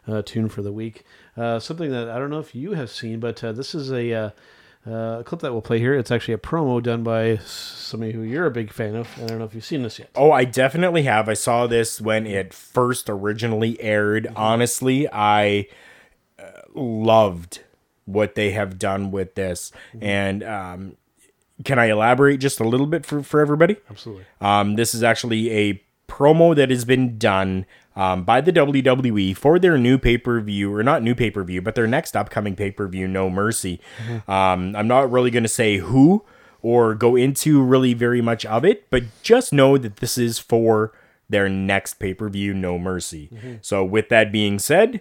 uh, 0.07 0.23
tune 0.25 0.49
for 0.49 0.63
the 0.63 0.73
week. 0.73 1.05
Uh, 1.37 1.59
something 1.59 1.91
that 1.91 2.09
I 2.09 2.19
don't 2.19 2.31
know 2.31 2.39
if 2.39 2.55
you 2.55 2.73
have 2.73 2.91
seen, 2.91 3.19
but 3.19 3.43
uh, 3.43 3.53
this 3.53 3.75
is 3.75 3.91
a, 3.91 4.13
uh, 4.13 4.31
uh, 4.89 5.25
clip 5.25 5.41
that 5.41 5.53
we'll 5.53 5.63
play 5.63 5.81
here. 5.81 5.95
It's 5.95 6.13
actually 6.13 6.35
a 6.35 6.39
promo 6.39 6.81
done 6.81 7.03
by 7.03 7.39
somebody 7.39 8.13
who 8.13 8.23
you're 8.23 8.47
a 8.47 8.53
big 8.53 8.73
fan 8.73 8.95
of. 8.95 9.09
I 9.21 9.27
don't 9.27 9.41
know 9.41 9.45
if 9.45 9.53
you've 9.53 9.65
seen 9.65 9.83
this 9.83 9.99
yet. 9.99 10.11
Oh, 10.15 10.31
I 10.31 10.45
definitely 10.45 11.03
have. 11.03 11.29
I 11.29 11.35
saw 11.35 11.67
this 11.67 12.01
when 12.01 12.25
it 12.25 12.55
first 12.55 13.11
originally 13.11 13.81
aired. 13.83 14.29
Honestly, 14.37 15.09
I 15.13 15.67
loved 16.73 17.61
what 18.05 18.35
they 18.37 18.53
have 18.53 18.79
done 18.79 19.11
with 19.11 19.35
this. 19.35 19.73
And 20.01 20.45
um, 20.45 20.97
can 21.65 21.79
I 21.79 21.87
elaborate 21.87 22.39
just 22.39 22.61
a 22.61 22.65
little 22.65 22.87
bit 22.87 23.07
for, 23.07 23.23
for 23.23 23.41
everybody? 23.41 23.77
Absolutely. 23.91 24.25
Um, 24.41 24.77
this 24.77 24.95
is 24.95 25.03
actually 25.03 25.51
a 25.51 25.83
promo 26.09 26.55
that 26.55 26.71
has 26.71 26.85
been 26.85 27.19
done 27.19 27.67
um, 27.97 28.25
by 28.25 28.41
the 28.41 28.53
WWE 28.53 29.37
for 29.37 29.59
their 29.59 29.79
new 29.79 29.99
pay 29.99 30.19
per 30.19 30.41
view, 30.41 30.75
or 30.75 30.83
not 30.83 31.03
new 31.03 31.15
pay 31.15 31.31
per 31.31 31.43
view, 31.43 31.63
but 31.63 31.75
their 31.75 31.87
next 31.87 32.15
upcoming 32.15 32.55
pay 32.55 32.71
per 32.71 32.87
view, 32.87 33.09
No 33.09 33.31
Mercy. 33.31 33.81
Um, 34.29 34.77
I'm 34.77 34.87
not 34.89 35.11
really 35.11 35.31
going 35.31 35.43
to 35.45 35.49
say 35.49 35.79
who 35.79 36.25
or 36.63 36.95
go 36.95 37.17
into 37.17 37.63
really 37.63 37.95
very 37.95 38.21
much 38.21 38.45
of 38.47 38.65
it, 38.65 38.91
but 38.91 39.05
just 39.23 39.53
know 39.53 39.79
that 39.79 39.97
this 39.97 40.19
is 40.19 40.39
for 40.39 40.93
their 41.29 41.49
next 41.49 41.95
pay 41.95 42.13
per 42.13 42.29
view, 42.29 42.53
No 42.53 42.79
Mercy. 42.79 43.31
So, 43.63 43.83
with 43.85 44.11
that 44.11 44.31
being 44.31 44.59
said, 44.59 45.01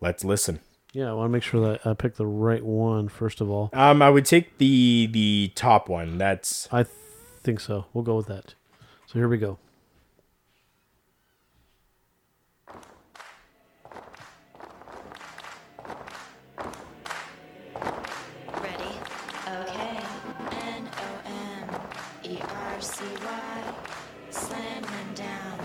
let's 0.00 0.24
listen. 0.24 0.60
Yeah, 0.92 1.08
I 1.10 1.14
want 1.14 1.30
to 1.30 1.32
make 1.32 1.42
sure 1.42 1.60
that 1.72 1.86
I 1.86 1.94
pick 1.94 2.16
the 2.16 2.26
right 2.26 2.62
one 2.62 3.08
first 3.08 3.40
of 3.40 3.48
all. 3.48 3.70
Um, 3.72 4.02
I 4.02 4.10
would 4.10 4.26
take 4.26 4.58
the 4.58 5.08
the 5.10 5.50
top 5.54 5.88
one. 5.88 6.18
That's 6.18 6.68
I 6.70 6.82
th- 6.82 6.94
think 7.42 7.60
so. 7.60 7.86
We'll 7.94 8.04
go 8.04 8.16
with 8.16 8.26
that. 8.26 8.54
So 9.06 9.14
here 9.18 9.28
we 9.28 9.38
go. 9.38 9.58
Ready? 18.60 18.92
Okay. 19.48 20.00
N 20.50 20.88
O 20.96 21.20
M 21.26 21.68
E 22.24 22.38
R 22.40 22.80
C 22.80 23.04
Y. 23.24 23.74
Slam 24.30 24.82
them 24.82 25.14
down 25.14 25.58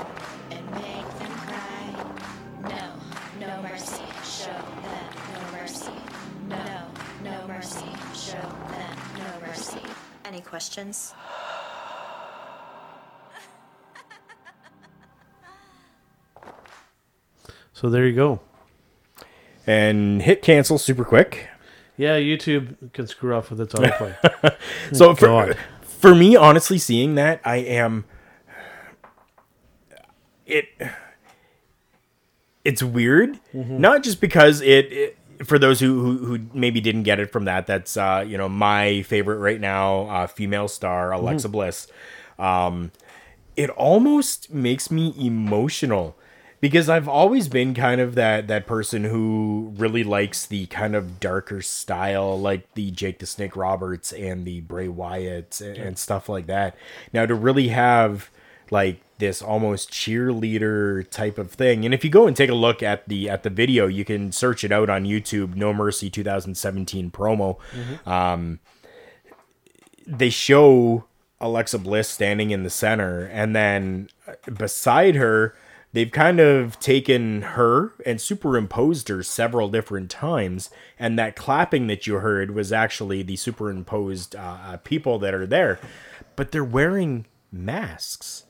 Any 10.28 10.42
questions? 10.42 11.14
So 17.74 17.90
there 17.90 18.06
you 18.06 18.16
go. 18.16 18.40
and 19.66 20.22
hit 20.22 20.42
cancel 20.42 20.78
super 20.78 21.04
quick. 21.06 21.48
Yeah, 21.98 22.18
YouTube 22.18 22.94
can 22.94 23.06
screw 23.08 23.36
off 23.36 23.50
with 23.50 23.60
its 23.62 23.74
autoplay. 23.74 24.16
So 24.94 25.10
hmm, 25.10 25.16
for, 25.16 25.26
God. 25.26 25.58
for 25.82 26.16
me, 26.16 26.36
honestly, 26.36 26.78
seeing 26.78 27.16
that, 27.16 27.42
I 27.44 27.58
am 27.58 28.06
it. 30.46 30.66
It's 32.64 32.84
weird, 32.84 33.40
mm-hmm. 33.54 33.80
not 33.80 34.04
just 34.04 34.20
because 34.22 34.62
it, 34.62 34.92
it- 34.92 35.17
For 35.44 35.60
those 35.60 35.80
who, 35.80 36.02
who 36.02 36.26
who 36.26 36.40
maybe 36.54 36.82
didn't 36.82 37.04
get 37.04 37.20
it 37.20 37.32
from 37.32 37.46
that, 37.46 37.68
that's 37.68 37.96
uh, 37.98 38.26
you 38.28 38.38
know 38.38 38.50
my 38.50 39.04
favorite 39.04 39.38
right 39.38 39.60
now, 39.60 40.08
uh, 40.10 40.28
female 40.28 40.68
star 40.68 41.12
Alexa 41.12 41.50
Bliss. 41.50 41.88
Um, 42.40 42.92
it 43.56 43.70
almost 43.72 44.54
makes 44.54 44.92
me 44.92 45.14
emotional 45.20 46.16
because 46.60 46.90
I've 46.90 47.08
always 47.08 47.48
been 47.48 47.74
kind 47.74 48.02
of 48.02 48.16
that 48.16 48.48
that 48.48 48.66
person 48.66 49.04
who 49.04 49.74
really 49.78 50.04
likes 50.04 50.46
the 50.46 50.66
kind 50.68 50.96
of 50.96 51.20
darker 51.20 51.62
style, 51.62 52.40
like 52.40 52.74
the 52.74 52.92
Jake 52.92 53.20
the 53.20 53.26
Snake 53.26 53.56
Roberts 53.56 54.12
and 54.12 54.46
the 54.46 54.62
Bray 54.62 54.88
Wyatt 54.88 55.62
and, 55.62 55.78
and 55.78 55.98
stuff 55.98 56.30
like 56.30 56.48
that. 56.48 56.76
Now 57.14 57.26
to 57.26 57.36
really 57.36 57.70
have 57.70 58.30
like 58.72 59.02
this 59.20 59.42
almost 59.42 59.92
cheerleader 59.92 61.10
type 61.10 61.38
of 61.38 61.52
thing, 61.52 61.86
and 61.86 61.94
if 61.94 62.04
you 62.04 62.10
go 62.10 62.28
and 62.28 62.36
take 62.36 62.50
a 62.50 62.56
look 62.56 62.84
at 62.84 63.08
the 63.08 63.30
at 63.30 63.44
the 63.44 63.50
video, 63.50 63.88
you 63.88 64.06
can 64.06 64.32
search 64.32 64.64
it 64.64 64.72
out 64.72 64.90
on 64.90 65.06
YouTube. 65.06 65.56
No 65.56 65.74
Mercy 65.74 66.10
2017 66.10 67.12
promo. 67.12 67.58
Um, 68.08 68.60
they 70.08 70.30
show 70.30 71.06
Alexa 71.40 71.80
Bliss 71.80 72.10
standing 72.10 72.52
in 72.52 72.64
the 72.64 72.70
center, 72.70 73.26
and 73.26 73.56
then 73.56 74.10
uh, 74.28 74.34
beside 74.52 75.16
her, 75.16 75.56
they've 75.94 76.12
kind 76.12 76.40
of 76.40 76.80
taken 76.80 77.42
her 77.42 77.94
and 78.06 78.20
superimposed 78.20 79.08
her 79.10 79.22
several 79.22 79.70
different 79.70 80.10
times. 80.10 80.70
And 80.98 81.20
that 81.20 81.36
clapping 81.36 81.88
that 81.88 82.08
you 82.08 82.16
heard 82.16 82.52
was 82.52 82.72
actually 82.72 83.22
the 83.22 83.36
superimposed 83.36 84.36
uh, 84.36 84.40
uh, 84.40 84.78
people 84.78 85.20
that 85.20 85.34
are 85.34 85.46
there, 85.46 85.80
but 86.36 86.52
they're 86.52 86.64
wearing 86.64 87.26
masks. 87.52 88.46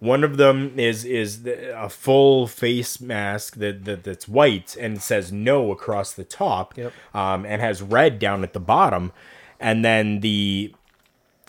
One 0.00 0.24
of 0.24 0.36
them 0.38 0.78
is 0.78 1.04
is 1.04 1.46
a 1.46 1.88
full 1.90 2.46
face 2.46 3.00
mask 3.00 3.56
that, 3.56 3.84
that 3.84 4.02
that's 4.04 4.26
white 4.26 4.74
and 4.80 5.00
says 5.02 5.30
no 5.30 5.70
across 5.70 6.12
the 6.14 6.24
top, 6.24 6.76
Yep. 6.76 6.92
um, 7.14 7.44
and 7.46 7.60
has 7.60 7.82
red 7.82 8.18
down 8.18 8.42
at 8.42 8.52
the 8.54 8.60
bottom, 8.60 9.12
and 9.60 9.84
then 9.84 10.20
the 10.20 10.74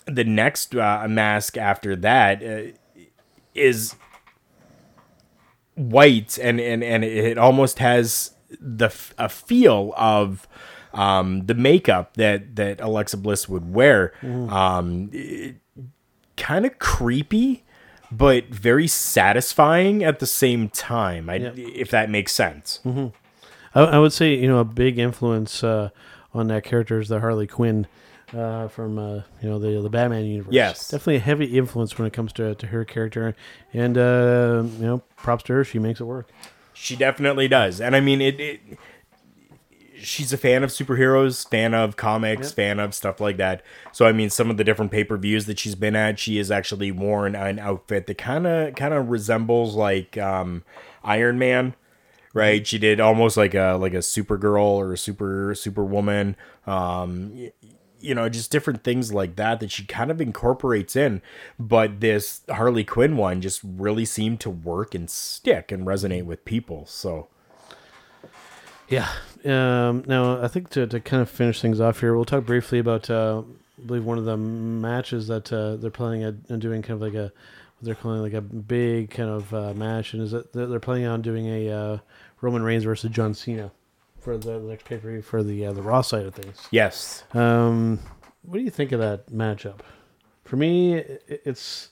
the 0.06 0.24
next 0.24 0.74
uh, 0.74 1.06
mask 1.08 1.56
after 1.56 1.96
that 1.96 2.42
uh, 2.42 2.72
is 3.54 3.94
white 5.74 6.38
and 6.38 6.60
and 6.60 6.84
and 6.84 7.04
it 7.04 7.38
almost 7.38 7.78
has 7.78 8.32
the 8.60 8.90
a 9.18 9.28
feel 9.28 9.94
of 9.96 10.46
um 10.92 11.46
the 11.46 11.54
makeup 11.54 12.14
that 12.18 12.54
that 12.56 12.80
Alexa 12.82 13.16
Bliss 13.16 13.48
would 13.48 13.72
wear. 13.72 14.12
Um 14.22 15.10
kind 16.36 16.66
of 16.66 16.78
creepy 16.78 17.64
but 18.16 18.46
very 18.48 18.86
satisfying 18.86 20.04
at 20.04 20.18
the 20.18 20.26
same 20.26 20.68
time 20.68 21.30
I, 21.30 21.36
Yep. 21.36 21.54
if 21.58 21.90
that 21.90 22.10
makes 22.10 22.32
sense 22.32 22.80
I, 23.74 23.80
I 23.80 23.98
would 23.98 24.12
say 24.12 24.34
you 24.34 24.48
know 24.48 24.58
a 24.58 24.64
big 24.64 24.98
influence 24.98 25.64
uh, 25.64 25.88
on 26.34 26.48
that 26.48 26.64
character 26.64 27.00
is 27.00 27.08
the 27.08 27.20
Harley 27.20 27.46
Quinn 27.46 27.86
uh, 28.36 28.68
from 28.68 28.98
uh, 28.98 29.14
you 29.42 29.48
know 29.48 29.58
the 29.58 29.80
the 29.82 29.90
Batman 29.90 30.24
universe. 30.24 30.52
Yes. 30.54 30.88
definitely 30.88 31.16
a 31.16 31.20
heavy 31.20 31.58
influence 31.58 31.98
when 31.98 32.06
it 32.06 32.12
comes 32.12 32.32
to 32.34 32.54
to 32.54 32.66
her 32.68 32.84
character, 32.84 33.34
and 33.74 33.98
uh, 33.98 34.62
you 34.78 34.86
know 34.86 35.02
props 35.16 35.42
to 35.44 35.52
her. 35.52 35.64
She 35.64 35.78
makes 35.78 36.00
it 36.00 36.04
work. 36.04 36.28
She 36.72 36.96
definitely 36.96 37.46
does. 37.48 37.80
And 37.80 37.94
I 37.94 38.00
mean 38.00 38.20
it, 38.22 38.40
it 38.40 38.60
she's 40.02 40.32
a 40.32 40.36
fan 40.38 40.62
of 40.64 40.70
superheroes, 40.70 41.48
fan 41.48 41.74
of 41.74 41.96
comics, 41.96 42.48
Yep. 42.48 42.56
fan 42.56 42.80
of 42.80 42.94
stuff 42.94 43.20
like 43.20 43.36
that. 43.38 43.62
So 43.92 44.06
I 44.06 44.12
mean 44.12 44.30
some 44.30 44.50
of 44.50 44.56
the 44.56 44.64
different 44.64 44.90
pay-per-views 44.92 45.46
that 45.46 45.58
she's 45.58 45.74
been 45.74 45.96
at, 45.96 46.18
she 46.18 46.36
has 46.38 46.50
actually 46.50 46.90
worn 46.92 47.34
an 47.34 47.58
outfit 47.58 48.06
that 48.06 48.18
kind 48.18 48.46
of 48.46 48.74
kind 48.74 48.92
of 48.94 49.08
resembles 49.08 49.74
like 49.74 50.16
um 50.18 50.64
Iron 51.04 51.38
Man. 51.38 51.74
Right, 52.34 52.66
she 52.66 52.78
did 52.78 52.98
almost 52.98 53.36
like 53.36 53.52
a 53.54 53.76
like 53.78 53.92
a 53.92 53.98
Supergirl 53.98 54.62
or 54.64 54.94
a 54.94 54.96
super 54.98 55.54
Superwoman. 55.54 56.34
Um, 56.66 57.50
you 58.00 58.14
know, 58.14 58.28
just 58.30 58.50
different 58.50 58.82
things 58.82 59.12
like 59.12 59.36
that 59.36 59.60
that 59.60 59.70
she 59.70 59.84
kind 59.84 60.10
of 60.10 60.18
incorporates 60.18 60.96
in. 60.96 61.20
But 61.58 62.00
this 62.00 62.40
Harley 62.50 62.84
Quinn 62.84 63.18
one 63.18 63.42
just 63.42 63.60
really 63.62 64.06
seemed 64.06 64.40
to 64.40 64.50
work 64.50 64.94
and 64.94 65.10
stick 65.10 65.70
and 65.70 65.86
resonate 65.86 66.24
with 66.24 66.44
people. 66.46 66.86
So 66.86 67.28
Yeah. 68.88 69.08
Um, 69.44 70.04
now 70.06 70.42
I 70.42 70.48
think 70.48 70.70
to 70.70 70.86
to 70.86 71.00
kind 71.00 71.22
of 71.22 71.30
finish 71.30 71.60
things 71.60 71.80
off 71.80 72.00
here, 72.00 72.14
we'll 72.14 72.24
talk 72.24 72.44
briefly 72.44 72.78
about 72.78 73.10
uh, 73.10 73.42
I 73.78 73.86
believe 73.86 74.04
one 74.04 74.18
of 74.18 74.24
the 74.24 74.36
matches 74.36 75.26
that 75.28 75.52
uh, 75.52 75.76
they're 75.76 75.90
planning 75.90 76.24
on 76.24 76.58
doing, 76.58 76.82
kind 76.82 76.94
of 76.94 77.00
like 77.00 77.14
a 77.14 77.32
what 77.78 77.82
they're 77.82 77.94
calling 77.94 78.22
like 78.22 78.34
a 78.34 78.40
big 78.40 79.10
kind 79.10 79.30
of 79.30 79.52
uh, 79.52 79.74
match, 79.74 80.14
and 80.14 80.22
is 80.22 80.30
that 80.30 80.52
they're 80.52 80.80
planning 80.80 81.06
on 81.06 81.22
doing 81.22 81.46
a 81.46 81.70
uh, 81.70 81.98
Roman 82.40 82.62
Reigns 82.62 82.84
versus 82.84 83.10
John 83.10 83.34
Cena 83.34 83.72
for 84.20 84.38
the, 84.38 84.60
next 84.60 84.84
pay 84.84 84.98
per 84.98 85.10
view 85.10 85.22
for 85.22 85.42
the 85.42 85.66
uh, 85.66 85.72
the 85.72 85.82
Raw 85.82 86.02
side 86.02 86.26
of 86.26 86.34
things. 86.34 86.68
Yes. 86.70 87.24
Um, 87.34 87.98
what 88.42 88.58
do 88.58 88.64
you 88.64 88.70
think 88.70 88.92
of 88.92 89.00
that 89.00 89.28
matchup? 89.32 89.80
For 90.44 90.56
me, 90.56 90.94
it's 90.94 91.90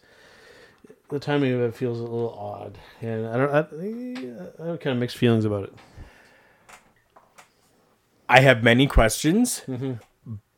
the 1.08 1.18
timing 1.18 1.52
of 1.52 1.60
it 1.60 1.74
feels 1.74 1.98
a 1.98 2.02
little 2.02 2.34
odd, 2.38 2.78
and 3.00 3.26
I 3.26 3.36
don't. 3.36 3.50
I, 3.52 4.62
I 4.62 4.66
have 4.68 4.80
kind 4.80 4.94
of 4.94 4.98
mixed 4.98 5.16
feelings 5.16 5.44
about 5.44 5.64
it. 5.64 5.74
I 8.30 8.40
have 8.40 8.62
many 8.62 8.86
questions, 8.86 9.62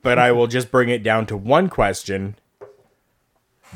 but 0.03 0.18
I 0.18 0.31
will 0.31 0.47
just 0.47 0.70
bring 0.70 0.91
it 0.91 1.03
down 1.03 1.25
to 1.27 1.37
one 1.37 1.68
question. 1.70 2.37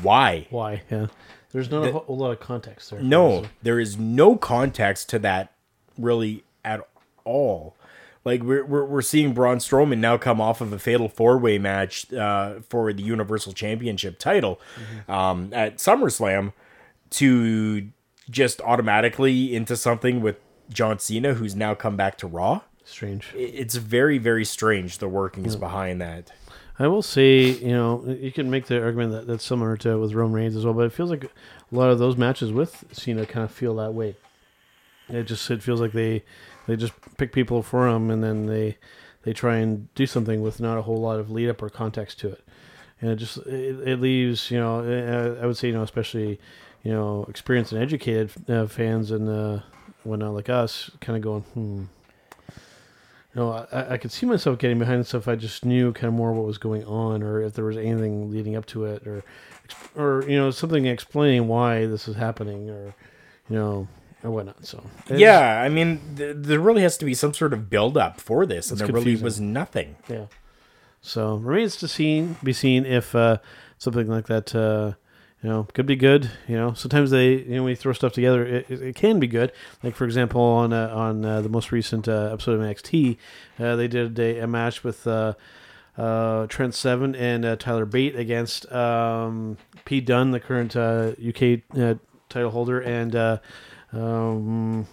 Why? 0.01 0.45
Why? 0.51 0.83
Yeah, 0.91 1.07
there's 1.51 1.71
not 1.71 1.87
a 1.87 1.91
whole 1.91 2.15
lot 2.15 2.31
of 2.31 2.39
context 2.39 2.91
there. 2.91 3.01
No, 3.01 3.45
there 3.63 3.79
is 3.79 3.97
no 3.97 4.37
context 4.37 5.09
to 5.09 5.19
that 5.19 5.51
really 5.97 6.43
at 6.63 6.87
all. 7.23 7.75
Like 8.23 8.43
we're 8.43 8.63
we're, 8.63 8.85
we're 8.85 9.01
seeing 9.01 9.33
Braun 9.33 9.57
Strowman 9.57 9.97
now 9.97 10.17
come 10.17 10.39
off 10.39 10.61
of 10.61 10.71
a 10.73 10.77
fatal 10.77 11.09
four 11.09 11.39
way 11.39 11.57
match 11.57 12.13
uh, 12.13 12.59
for 12.69 12.93
the 12.93 13.01
Universal 13.01 13.53
Championship 13.53 14.19
title 14.19 14.59
um, 15.07 15.49
at 15.53 15.77
SummerSlam 15.77 16.53
to 17.11 17.87
just 18.29 18.61
automatically 18.61 19.55
into 19.55 19.75
something 19.75 20.21
with 20.21 20.37
John 20.69 20.99
Cena, 20.99 21.33
who's 21.33 21.55
now 21.55 21.73
come 21.73 21.95
back 21.95 22.17
to 22.19 22.27
Raw. 22.27 22.61
Strange. 22.89 23.33
It's 23.35 23.75
very 23.75 24.17
very 24.17 24.45
strange 24.45 24.97
the 24.97 25.07
workings 25.07 25.55
behind 25.55 26.01
that. 26.01 26.31
I 26.79 26.87
will 26.87 27.01
say, 27.01 27.39
you 27.49 27.71
know, 27.71 28.03
you 28.05 28.31
can 28.31 28.51
make 28.51 28.67
the 28.67 28.81
argument 28.83 29.11
that 29.11 29.25
that's 29.25 29.43
similar 29.43 29.77
to 29.77 29.97
with 29.99 30.13
Roman 30.13 30.33
Reigns 30.33 30.55
as 30.55 30.63
well, 30.63 30.75
but 30.75 30.85
it 30.85 30.93
feels 30.93 31.09
like 31.09 31.23
a 31.23 31.29
lot 31.71 31.89
of 31.89 31.97
those 31.97 32.17
matches 32.17 32.51
with 32.51 32.85
Cena 32.91 33.25
kind 33.25 33.43
of 33.43 33.51
feel 33.51 33.75
that 33.75 33.93
way. 33.93 34.15
It 35.09 35.23
just 35.23 35.49
it 35.49 35.63
feels 35.63 35.81
like 35.81 35.93
they 35.93 36.23
they 36.67 36.75
just 36.75 36.93
pick 37.17 37.31
people 37.31 37.63
for 37.63 37.87
him 37.87 38.11
and 38.11 38.23
then 38.23 38.45
they 38.45 38.77
they 39.23 39.33
try 39.33 39.57
and 39.57 39.93
do 39.95 40.05
something 40.05 40.41
with 40.41 40.59
not 40.59 40.77
a 40.77 40.83
whole 40.83 40.99
lot 41.01 41.19
of 41.19 41.31
lead 41.31 41.49
up 41.49 41.61
or 41.61 41.69
context 41.69 42.19
to 42.19 42.29
it, 42.29 42.43
and 43.01 43.11
it 43.11 43.15
just 43.15 43.37
it, 43.37 43.87
it 43.87 44.01
leaves 44.01 44.51
you 44.51 44.59
know 44.59 45.37
I, 45.39 45.43
I 45.43 45.45
would 45.45 45.57
say 45.57 45.69
you 45.69 45.73
know 45.73 45.81
especially 45.83 46.39
you 46.83 46.91
know 46.91 47.25
experienced 47.27 47.71
and 47.71 47.81
educated 47.81 48.31
uh, 48.49 48.67
fans 48.67 49.11
and 49.11 49.27
uh, 49.27 49.59
whatnot 50.03 50.33
like 50.33 50.49
us 50.49 50.91
kind 51.01 51.17
of 51.17 51.23
going 51.23 51.41
hmm 51.41 51.83
you 53.35 53.41
know, 53.41 53.67
I, 53.71 53.93
I 53.93 53.97
could 53.97 54.11
see 54.11 54.25
myself 54.25 54.57
getting 54.57 54.79
behind 54.79 55.05
stuff 55.05 55.23
if 55.23 55.27
I 55.27 55.35
just 55.35 55.63
knew 55.65 55.93
kind 55.93 56.07
of 56.07 56.13
more 56.13 56.33
what 56.33 56.45
was 56.45 56.57
going 56.57 56.83
on, 56.85 57.21
or 57.23 57.41
if 57.41 57.53
there 57.53 57.65
was 57.65 57.77
anything 57.77 58.31
leading 58.31 58.55
up 58.55 58.65
to 58.67 58.85
it, 58.85 59.05
or, 59.05 59.23
or 59.95 60.23
you 60.27 60.37
know, 60.37 60.49
something 60.51 60.85
explaining 60.85 61.47
why 61.47 61.85
this 61.85 62.07
is 62.07 62.15
happening, 62.15 62.69
or 62.69 62.95
you 63.49 63.55
know, 63.55 63.87
or 64.23 64.31
whatnot. 64.31 64.65
So 64.65 64.83
Yeah, 65.09 65.61
I 65.61 65.69
mean, 65.69 65.99
th- 66.15 66.35
there 66.39 66.59
really 66.59 66.81
has 66.81 66.97
to 66.97 67.05
be 67.05 67.13
some 67.13 67.33
sort 67.33 67.53
of 67.53 67.69
build 67.69 67.97
up 67.97 68.19
for 68.19 68.45
this, 68.45 68.71
and 68.71 68.79
there 68.79 68.87
really 68.87 69.15
was 69.15 69.39
nothing. 69.39 69.95
yeah. 70.09 70.25
So 71.01 71.35
remains 71.35 71.75
to 71.77 71.87
see 71.87 72.27
be 72.43 72.53
seen 72.53 72.85
if 72.85 73.13
uh, 73.15 73.37
something 73.77 74.07
like 74.07 74.25
that, 74.27 74.53
uh, 74.55 74.93
you 75.43 75.49
know, 75.49 75.67
could 75.73 75.85
be 75.85 75.95
good. 75.95 76.31
You 76.47 76.57
know, 76.57 76.73
sometimes 76.73 77.11
they, 77.11 77.33
you 77.33 77.55
know, 77.55 77.63
when 77.63 77.71
you 77.71 77.75
throw 77.75 77.93
stuff 77.93 78.13
together, 78.13 78.45
it, 78.45 78.69
it, 78.69 78.81
it 78.81 78.95
can 78.95 79.19
be 79.19 79.27
good. 79.27 79.51
Like 79.83 79.95
for 79.95 80.05
example, 80.05 80.41
on 80.41 80.73
uh, 80.73 80.89
on 80.93 81.23
uh, 81.23 81.41
the 81.41 81.49
most 81.49 81.71
recent 81.71 82.07
uh, 82.07 82.29
episode 82.33 82.59
of 82.59 82.61
NXT, 82.61 83.17
uh, 83.59 83.75
they 83.75 83.87
did 83.87 84.17
a, 84.19 84.39
a 84.39 84.47
match 84.47 84.83
with. 84.83 85.05
Uh, 85.07 85.33
uh, 85.97 86.45
Trent 86.45 86.75
Seven 86.75 87.15
and 87.15 87.43
uh, 87.43 87.55
Tyler 87.55 87.85
Bate 87.85 88.15
against 88.15 88.71
um, 88.71 89.57
Pete 89.83 90.05
Dunne, 90.05 90.29
the 90.29 90.39
current 90.39 90.75
uh, 90.75 91.13
UK 91.27 91.61
uh, 91.75 91.95
title 92.29 92.51
holder, 92.51 92.79
and 92.79 93.15
uh, 93.15 93.39
um, 93.91 94.85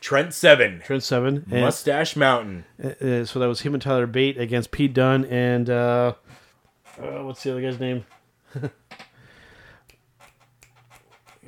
Trent 0.00 0.32
Seven, 0.32 0.80
Trent 0.84 1.02
Seven. 1.02 1.44
And, 1.50 1.62
Mustache 1.62 2.16
Mountain. 2.16 2.64
uh, 2.82 3.24
so 3.24 3.38
that 3.38 3.46
was 3.46 3.60
him 3.60 3.74
and 3.74 3.82
Tyler 3.82 4.06
Bate 4.06 4.38
against 4.38 4.70
Pete 4.70 4.94
Dunne 4.94 5.24
and 5.26 5.68
uh, 5.68 6.14
uh, 6.98 7.24
what's 7.24 7.42
the 7.42 7.50
other 7.50 7.60
guy's 7.60 7.78
name? 7.78 8.06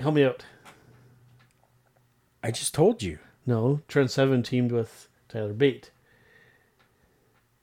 Help 0.01 0.15
me 0.15 0.25
out. 0.25 0.45
I 2.43 2.51
just 2.51 2.75
told 2.75 3.03
you. 3.03 3.19
No, 3.47 3.81
Trent 3.89 4.11
Seven 4.11 4.43
teamed 4.43 4.73
with 4.73 5.09
Tyler 5.29 5.53
Bate, 5.53 5.91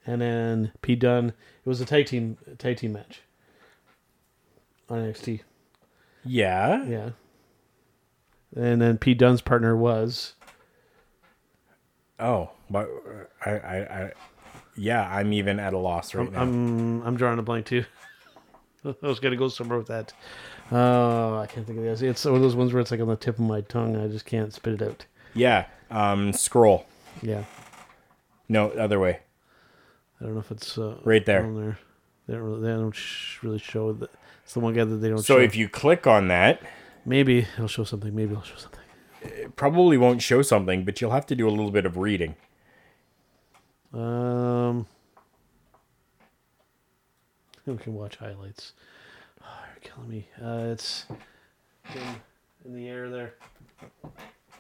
and 0.06 0.22
then 0.22 0.72
Pete 0.82 1.00
Dunne. 1.00 1.30
It 1.30 1.70
was 1.70 1.80
a 1.80 1.86
tag 1.86 2.08
team 2.08 2.38
tag 2.58 2.78
team 2.78 2.94
match 2.94 3.22
on 4.90 5.00
NXT. 5.00 5.42
Yeah. 6.24 6.84
Yeah. 6.86 7.10
And 8.56 8.82
then 8.82 8.98
Pete 8.98 9.20
Dunne's 9.20 9.42
partner 9.42 9.76
was 9.76 10.34
Oh, 12.20 12.52
but 12.70 12.88
uh, 12.90 13.50
I, 13.50 13.52
I, 13.52 13.78
I, 13.78 14.12
yeah, 14.76 15.08
I'm 15.08 15.34
even 15.34 15.60
at 15.60 15.74
a 15.74 15.78
loss 15.78 16.16
right 16.16 16.32
now. 16.32 16.42
I'm 16.42 17.02
I'm 17.04 17.18
drawing 17.18 17.40
a 17.40 17.44
blank 17.44 17.66
too. 17.66 17.86
I 18.86 18.96
was 19.02 19.20
gonna 19.20 19.36
go 19.36 19.50
somewhere 19.50 19.78
with 19.78 19.88
that. 19.88 20.14
Oh, 20.72 21.38
I 21.38 21.46
can't 21.48 21.66
think 21.66 21.78
of 21.78 21.86
the 21.86 21.92
other. 21.92 22.08
It's 22.08 22.26
one 22.26 22.36
of 22.36 22.42
those 22.42 22.56
ones 22.56 22.74
where 22.74 22.82
it's 22.82 22.92
like 22.92 23.00
on 23.00 23.08
the 23.08 23.16
tip 23.16 23.36
of 23.36 23.46
my 23.46 23.62
tongue. 23.62 23.96
I 23.96 24.08
just 24.08 24.26
can't 24.26 24.54
spit 24.54 24.82
it 24.82 24.88
out. 24.88 25.06
yeah. 25.34 25.66
Um, 25.92 26.34
scroll. 26.34 26.86
Yeah, 27.22 27.44
No, 28.50 28.70
other 28.72 29.00
way. 29.00 29.20
I 30.20 30.24
don't 30.26 30.34
know 30.34 30.40
if 30.40 30.50
it's 30.52 30.78
uh, 30.78 30.98
Right 31.04 31.24
there. 31.26 31.44
on 31.44 31.56
there. 31.56 31.78
They 32.28 32.34
don't 32.34 32.44
really, 32.44 32.62
they 32.62 32.68
don't 32.70 32.92
sh- 32.96 33.38
really 33.44 33.60
show 33.60 33.94
that. 33.94 34.10
It's 34.44 34.54
the 34.54 34.60
one 34.60 34.74
guy 34.74 34.84
that 34.84 34.96
they 34.98 35.10
don't. 35.10 35.20
So 35.20 35.38
show. 35.38 35.42
if 35.42 35.56
you 35.56 35.70
click 35.70 36.08
on 36.08 36.28
that, 36.30 36.62
maybe 37.06 37.46
it'll 37.54 37.68
show 37.68 37.84
something. 37.84 38.16
Maybe 38.16 38.32
it'll 38.32 38.44
show 38.44 38.56
something. 38.58 38.82
it 39.22 39.56
probably 39.56 39.98
won't 39.98 40.22
show 40.24 40.42
something, 40.42 40.84
but 40.86 41.00
you'll 41.00 41.12
have 41.12 41.28
to 41.28 41.36
do 41.36 41.48
a 41.48 41.52
little 41.52 41.72
bit 41.72 41.86
of 41.86 41.98
reading. 41.98 42.36
Um, 43.94 44.88
we 47.66 47.78
can 47.78 47.94
watch 47.94 48.18
highlights. 48.18 48.74
Oh, 49.86 49.96
killing 49.96 50.10
me. 50.10 50.28
Uh, 50.44 50.72
it's 50.72 51.06
in, 51.94 52.02
in 52.66 52.76
the 52.76 52.88
air 52.88 53.10
there. 53.10 53.34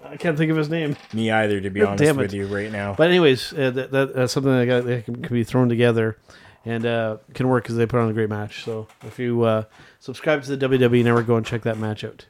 I 0.03 0.17
can't 0.17 0.37
think 0.37 0.51
of 0.51 0.57
his 0.57 0.69
name. 0.69 0.95
Me 1.13 1.31
either, 1.31 1.59
to 1.61 1.69
be 1.69 1.79
Damn 1.79 1.89
honest 1.89 2.15
with 2.17 2.33
you 2.33 2.47
right 2.47 2.71
now. 2.71 2.93
But 2.97 3.07
anyways, 3.09 3.53
uh, 3.53 3.71
that, 3.71 3.91
that 3.91 4.13
that's 4.15 4.33
something 4.33 4.51
that, 4.55 4.65
got, 4.65 4.85
that 4.85 5.05
can, 5.05 5.15
can 5.21 5.33
be 5.33 5.43
thrown 5.43 5.67
together 5.69 6.17
and 6.63 6.85
uh, 6.85 7.17
can 7.33 7.47
work 7.47 7.63
because 7.63 7.75
they 7.77 7.85
put 7.85 7.99
on 7.99 8.09
a 8.09 8.13
great 8.13 8.29
match. 8.29 8.63
So 8.63 8.87
if 9.03 9.17
you 9.19 9.41
uh, 9.43 9.63
subscribe 9.99 10.43
to 10.43 10.55
the 10.55 10.67
WWE 10.69 11.03
Network, 11.03 11.25
go 11.27 11.37
and 11.37 11.45
check 11.45 11.63
that 11.63 11.77
match 11.77 12.03
out, 12.03 12.25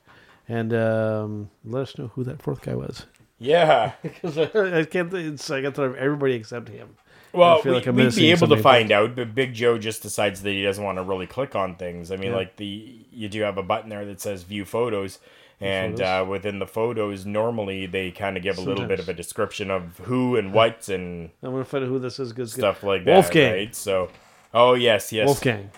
and 0.47 0.73
um, 0.73 1.49
let 1.65 1.81
us 1.83 1.97
know 1.97 2.07
who 2.15 2.23
that 2.25 2.41
fourth 2.41 2.61
guy 2.61 2.75
was. 2.75 3.05
yeah. 3.39 3.93
Because 4.03 4.37
I, 4.37 4.79
I 4.79 4.83
can't. 4.85 5.11
think- 5.11 5.33
It's 5.33 5.49
I 5.49 5.61
got 5.61 5.75
to 5.75 5.95
everybody 5.97 6.33
except 6.33 6.69
him. 6.69 6.95
Well, 7.35 7.61
we, 7.63 7.71
like 7.71 7.85
I'm 7.87 7.95
we'd 7.95 8.15
be 8.15 8.31
able 8.31 8.47
to 8.47 8.57
find 8.61 8.91
out, 8.91 9.15
but 9.15 9.35
Big 9.35 9.53
Joe 9.53 9.77
just 9.77 10.01
decides 10.01 10.41
that 10.43 10.51
he 10.51 10.63
doesn't 10.63 10.83
want 10.83 10.97
to 10.97 11.03
really 11.03 11.27
click 11.27 11.55
on 11.55 11.75
things. 11.75 12.11
I 12.11 12.15
mean, 12.17 12.31
Yeah. 12.31 12.37
like 12.37 12.55
the 12.57 12.95
you 13.11 13.29
do 13.29 13.41
have 13.41 13.57
a 13.57 13.63
button 13.63 13.89
there 13.89 14.05
that 14.05 14.21
says 14.21 14.43
View 14.43 14.65
Photos, 14.65 15.19
and 15.61 15.97
photos. 15.97 16.27
uh, 16.27 16.29
within 16.29 16.59
the 16.59 16.67
photos, 16.67 17.25
normally 17.25 17.85
they 17.85 18.11
kind 18.11 18.37
of 18.37 18.43
give 18.43 18.57
a 18.57 18.61
little 18.61 18.85
bit 18.87 18.99
of 18.99 19.07
a 19.09 19.13
description 19.13 19.71
of 19.71 19.97
who 20.03 20.35
and 20.35 20.53
what 20.53 20.89
and 20.89 21.29
I'm 21.43 21.51
gonna 21.51 21.65
find 21.65 21.83
out 21.83 21.89
who 21.89 21.99
this 21.99 22.19
is. 22.19 22.33
Good 22.33 22.49
stuff 22.49 22.83
like 22.83 23.05
that. 23.05 23.13
Wolfgang. 23.13 23.53
right? 23.53 23.75
So, 23.75 24.09
oh 24.53 24.73
yes, 24.73 25.11
yes. 25.11 25.25
Wolfgang. 25.25 25.71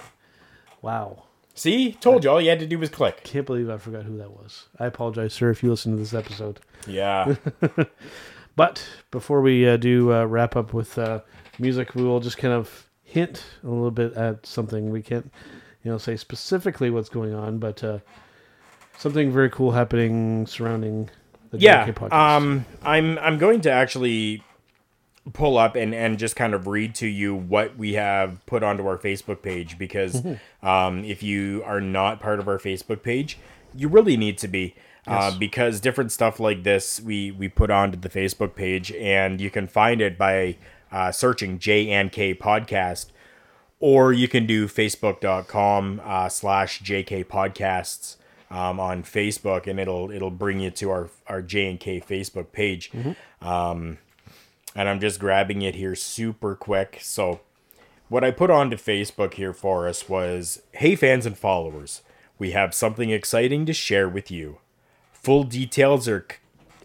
Wow. 0.81 1.23
See, 1.53 1.93
told 1.93 2.23
you 2.23 2.29
all 2.29 2.39
you 2.39 2.49
had 2.49 2.59
to 2.59 2.67
do 2.67 2.77
was 2.77 2.89
click. 2.89 3.23
Can't 3.23 3.45
believe 3.47 3.67
I 3.67 3.77
forgot 3.77 4.03
who 4.03 4.15
that 4.17 4.29
was. 4.29 4.67
I 4.79 4.85
apologize, 4.85 5.33
sir, 5.33 5.49
if 5.49 5.63
you 5.63 5.71
listen 5.71 5.91
to 5.93 5.97
this 5.97 6.13
episode. 6.13 6.59
Yeah. 6.85 7.35
But 8.55 8.83
before 9.11 9.41
we 9.41 9.67
uh, 9.69 9.77
do 9.77 10.11
uh, 10.11 10.25
wrap 10.25 10.55
up 10.55 10.73
with 10.73 10.97
uh, 10.97 11.19
music, 11.59 11.95
we 11.95 12.03
will 12.03 12.19
just 12.19 12.37
kind 12.37 12.53
of 12.53 12.87
hint 13.03 13.43
a 13.63 13.67
little 13.67 13.91
bit 13.91 14.13
at 14.13 14.45
something. 14.45 14.89
We 14.89 15.01
can't, 15.01 15.31
you 15.83 15.91
know, 15.91 15.97
say 15.97 16.15
specifically 16.15 16.89
what's 16.89 17.09
going 17.09 17.33
on, 17.33 17.57
but 17.59 17.83
uh, 17.83 17.99
something 18.97 19.31
very 19.31 19.49
cool 19.49 19.71
happening 19.71 20.45
surrounding 20.47 21.09
the 21.51 21.57
yeah. 21.59 21.87
JK 21.87 21.93
podcast. 21.95 22.13
Um, 22.13 22.65
I'm 22.83 23.17
I'm 23.19 23.37
going 23.37 23.61
to 23.61 23.71
actually 23.71 24.43
pull 25.33 25.57
up 25.57 25.75
and 25.75 25.93
and 25.93 26.17
just 26.17 26.35
kind 26.37 26.53
of 26.53 26.67
read 26.67 26.95
to 26.95 27.07
you 27.07 27.35
what 27.35 27.77
we 27.77 27.93
have 27.93 28.45
put 28.45 28.63
onto 28.63 28.87
our 28.87 28.97
Facebook 28.97 29.41
page 29.41 29.77
because 29.77 30.21
Mm-hmm. 30.21 30.65
um, 30.67 31.03
if 31.03 31.21
you 31.21 31.63
are 31.65 31.81
not 31.81 32.19
part 32.21 32.39
of 32.39 32.47
our 32.47 32.57
Facebook 32.57 33.03
page, 33.03 33.37
you 33.75 33.87
really 33.87 34.17
need 34.17 34.37
to 34.39 34.47
be. 34.47 34.75
Uh, 35.05 35.29
Yes. 35.31 35.35
because 35.37 35.79
different 35.79 36.11
stuff 36.11 36.37
like 36.37 36.63
this 36.63 36.99
we 36.99 37.31
we 37.31 37.47
put 37.47 37.71
onto 37.71 37.97
the 37.97 38.09
Facebook 38.09 38.55
page 38.55 38.91
and 38.91 39.39
you 39.39 39.49
can 39.49 39.65
find 39.65 40.01
it 40.01 40.17
by 40.17 40.57
uh, 40.91 41.11
searching 41.11 41.59
J 41.59 41.89
and 41.89 42.11
K 42.11 42.33
podcast 42.33 43.07
or 43.79 44.11
you 44.11 44.27
can 44.27 44.45
do 44.45 44.67
facebook.com 44.67 46.01
uh, 46.03 46.29
slash 46.29 46.81
jk 46.81 47.23
podcasts 47.25 48.15
um, 48.49 48.79
on 48.79 49.03
facebook 49.03 49.67
and 49.67 49.79
it'll 49.79 50.09
it'll 50.11 50.31
bring 50.31 50.59
you 50.59 50.71
to 50.71 50.89
our 50.89 51.09
our 51.27 51.41
j 51.41 51.69
and 51.69 51.79
k 51.79 51.99
facebook 51.99 52.51
page. 52.51 52.91
Um, 53.41 53.99
and 54.75 54.89
i'm 54.89 54.99
just 54.99 55.19
grabbing 55.19 55.61
it 55.61 55.75
here 55.75 55.95
super 55.95 56.55
quick. 56.55 56.99
So 57.01 57.41
what 58.09 58.23
i 58.23 58.31
put 58.31 58.49
onto 58.49 58.77
facebook 58.77 59.35
here 59.35 59.53
for 59.53 59.87
us 59.87 60.07
was 60.09 60.61
hey 60.73 60.95
fans 60.95 61.25
and 61.25 61.37
followers 61.37 62.01
we 62.39 62.51
have 62.51 62.73
something 62.73 63.09
exciting 63.09 63.65
to 63.65 63.73
share 63.73 64.07
with 64.07 64.29
you. 64.29 64.59
Full 65.11 65.43
details 65.43 66.07
are 66.07 66.25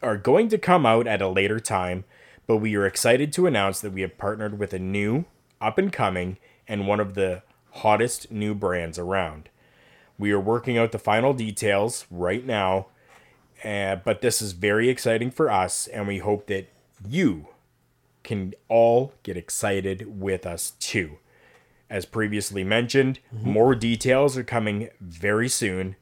are 0.02 0.16
going 0.16 0.48
to 0.48 0.58
come 0.58 0.84
out 0.84 1.06
at 1.06 1.22
a 1.22 1.28
later 1.28 1.60
time, 1.60 2.04
but 2.46 2.58
we 2.58 2.74
are 2.76 2.86
excited 2.86 3.32
to 3.32 3.46
announce 3.46 3.80
that 3.80 3.92
we 3.92 4.02
have 4.02 4.18
partnered 4.18 4.58
with 4.58 4.72
a 4.72 4.78
new, 4.78 5.24
up 5.60 5.78
and 5.78 5.92
coming, 5.92 6.38
and 6.66 6.86
one 6.86 7.00
of 7.00 7.14
the 7.14 7.42
hottest 7.70 8.30
new 8.30 8.54
brands 8.54 8.98
around. 8.98 9.48
We 10.18 10.32
are 10.32 10.40
working 10.40 10.76
out 10.78 10.92
the 10.92 10.98
final 10.98 11.32
details 11.32 12.06
right 12.10 12.44
now, 12.44 12.86
uh, 13.64 13.96
but 13.96 14.20
this 14.20 14.42
is 14.42 14.52
very 14.52 14.88
exciting 14.88 15.30
for 15.30 15.50
us, 15.50 15.86
and 15.86 16.06
we 16.06 16.18
hope 16.18 16.46
that 16.46 16.68
you 17.08 17.48
can 18.22 18.54
all 18.68 19.12
get 19.22 19.36
excited 19.36 20.20
with 20.20 20.46
us 20.46 20.72
too. 20.78 21.18
As 21.90 22.04
previously 22.06 22.64
mentioned, 22.64 23.18
more 23.44 23.74
details 23.74 24.36
are 24.36 24.44
coming 24.44 24.88
very 25.00 25.48
soon. 25.48 25.96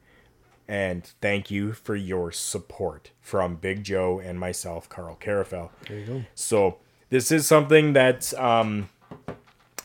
And 0.71 1.05
thank 1.19 1.51
you 1.51 1.73
for 1.73 1.97
your 1.97 2.31
support 2.31 3.11
from 3.19 3.57
Big 3.57 3.83
Joe 3.83 4.21
and 4.21 4.39
myself, 4.39 4.87
Carl 4.87 5.17
Carafel. 5.19 5.69
There 5.85 5.99
you 5.99 6.05
go. 6.05 6.23
So 6.33 6.77
this 7.09 7.29
is 7.29 7.45
something 7.45 7.91
that 7.91 8.33
um, 8.39 8.87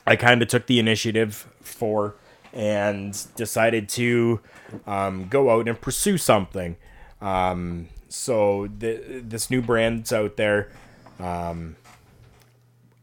I 0.06 0.14
kind 0.14 0.42
of 0.42 0.46
took 0.46 0.68
the 0.68 0.78
initiative 0.78 1.52
for 1.60 2.14
and 2.52 3.18
decided 3.34 3.88
to 3.88 4.38
um, 4.86 5.26
go 5.26 5.50
out 5.50 5.66
and 5.66 5.80
pursue 5.80 6.18
something. 6.18 6.76
Um, 7.20 7.88
so 8.08 8.68
th- 8.68 9.24
this 9.24 9.50
new 9.50 9.62
brand's 9.62 10.12
out 10.12 10.36
there. 10.36 10.70
Um, 11.18 11.74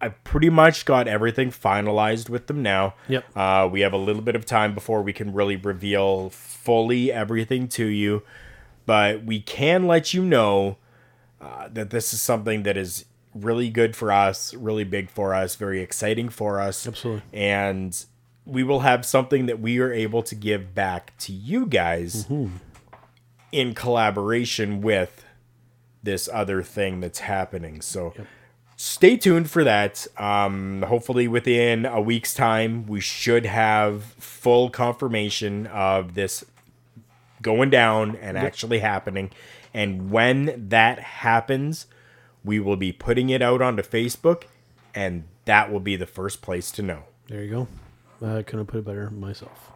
I've 0.04 0.24
pretty 0.26 0.50
much 0.50 0.86
got 0.86 1.08
everything 1.08 1.50
finalized 1.50 2.30
with 2.30 2.48
them 2.48 2.62
now. 2.62 2.96
Yep. 3.08 3.38
Uh, 3.38 3.70
we 3.72 3.82
have 3.82 3.94
a 3.94 3.98
little 3.98 4.22
bit 4.22 4.36
of 4.36 4.46
time 4.46 4.74
before 4.74 5.02
we 5.02 5.14
can 5.14 5.34
really 5.34 5.56
reveal 5.56 6.30
fully 6.30 7.10
everything 7.10 7.70
to 7.70 7.86
you, 7.86 8.22
but 8.86 9.24
we 9.24 9.40
can 9.40 9.88
let 9.88 10.14
you 10.14 10.22
know 10.24 10.78
uh, 11.40 11.70
that 11.72 11.90
this 11.90 12.14
is 12.14 12.22
something 12.22 12.64
that 12.64 12.76
is 12.76 13.06
really 13.34 13.70
good 13.70 13.96
for 13.96 14.12
us, 14.12 14.54
really 14.54 14.84
big 14.84 15.10
for 15.10 15.34
us, 15.34 15.56
very 15.56 15.82
exciting 15.82 16.28
for 16.28 16.60
us. 16.60 16.86
Absolutely. 16.86 17.24
And 17.32 18.06
we 18.46 18.62
will 18.64 18.82
have 18.82 19.06
something 19.06 19.46
that 19.46 19.62
we 19.62 19.80
are 19.80 19.94
able 19.94 20.22
to 20.24 20.36
give 20.36 20.76
back 20.76 21.18
to 21.20 21.32
you 21.32 21.66
guys 21.66 22.26
in 23.54 23.74
collaboration 23.74 24.82
with 24.82 25.24
this 26.04 26.28
other 26.34 26.62
thing 26.62 27.00
that's 27.00 27.20
happening. 27.20 27.82
So 27.82 28.14
stay 28.84 29.16
tuned 29.16 29.50
for 29.50 29.64
that. 29.64 30.06
Um, 30.18 30.82
hopefully, 30.82 31.28
within 31.28 31.86
a 31.86 32.02
week's 32.02 32.34
time, 32.34 32.86
we 32.86 33.00
should 33.00 33.46
have 33.46 34.04
full 34.04 34.70
confirmation 34.70 35.68
of 35.68 36.16
this 36.16 36.44
going 37.42 37.70
down 37.70 38.18
and 38.18 38.38
actually 38.38 38.80
happening. 38.80 39.32
And 39.74 40.12
when 40.12 40.68
that 40.70 41.00
happens, 41.00 41.88
we 42.44 42.60
will 42.60 42.76
be 42.76 42.92
putting 42.92 43.30
it 43.30 43.42
out 43.42 43.62
onto 43.62 43.84
Facebook, 43.84 44.44
and 44.94 45.24
that 45.46 45.72
will 45.72 45.80
be 45.80 45.96
the 45.96 46.06
first 46.06 46.42
place 46.42 46.70
to 46.72 46.82
know. 46.82 47.04
There 47.28 47.42
you 47.42 47.68
go. 48.22 48.28
I 48.28 48.44
couldn't 48.44 48.66
put 48.66 48.80
it 48.80 48.86
better 48.86 49.10
myself. 49.10 49.72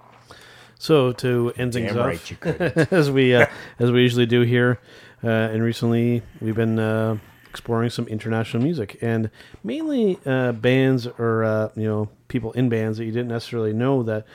So 0.80 1.14
to 1.14 1.54
end 1.58 1.74
things 1.74 1.94
Damn 1.94 2.00
off, 2.00 2.06
right 2.06 2.92
as 2.94 3.10
we 3.10 3.34
uh, 3.34 3.48
as 3.80 3.90
we 3.90 4.02
usually 4.02 4.28
do 4.28 4.42
here, 4.42 4.80
uh, 5.24 5.28
and 5.28 5.64
recently 5.64 6.22
we've 6.40 6.56
been 6.56 6.78
uh, 6.78 7.18
exploring 7.58 7.90
some 7.90 8.08
international 8.08 8.62
music. 8.62 8.98
And 9.02 9.32
mainly 9.64 10.20
uh, 10.26 10.52
bands 10.52 11.08
or 11.08 11.44
uh, 11.44 11.70
you 11.76 11.88
know 11.88 12.10
people 12.28 12.52
in 12.52 12.70
bands 12.70 13.00
that 13.00 13.06
you 13.06 13.12
didn't 13.12 13.30
necessarily 13.30 13.74
know 13.74 14.04
that 14.04 14.26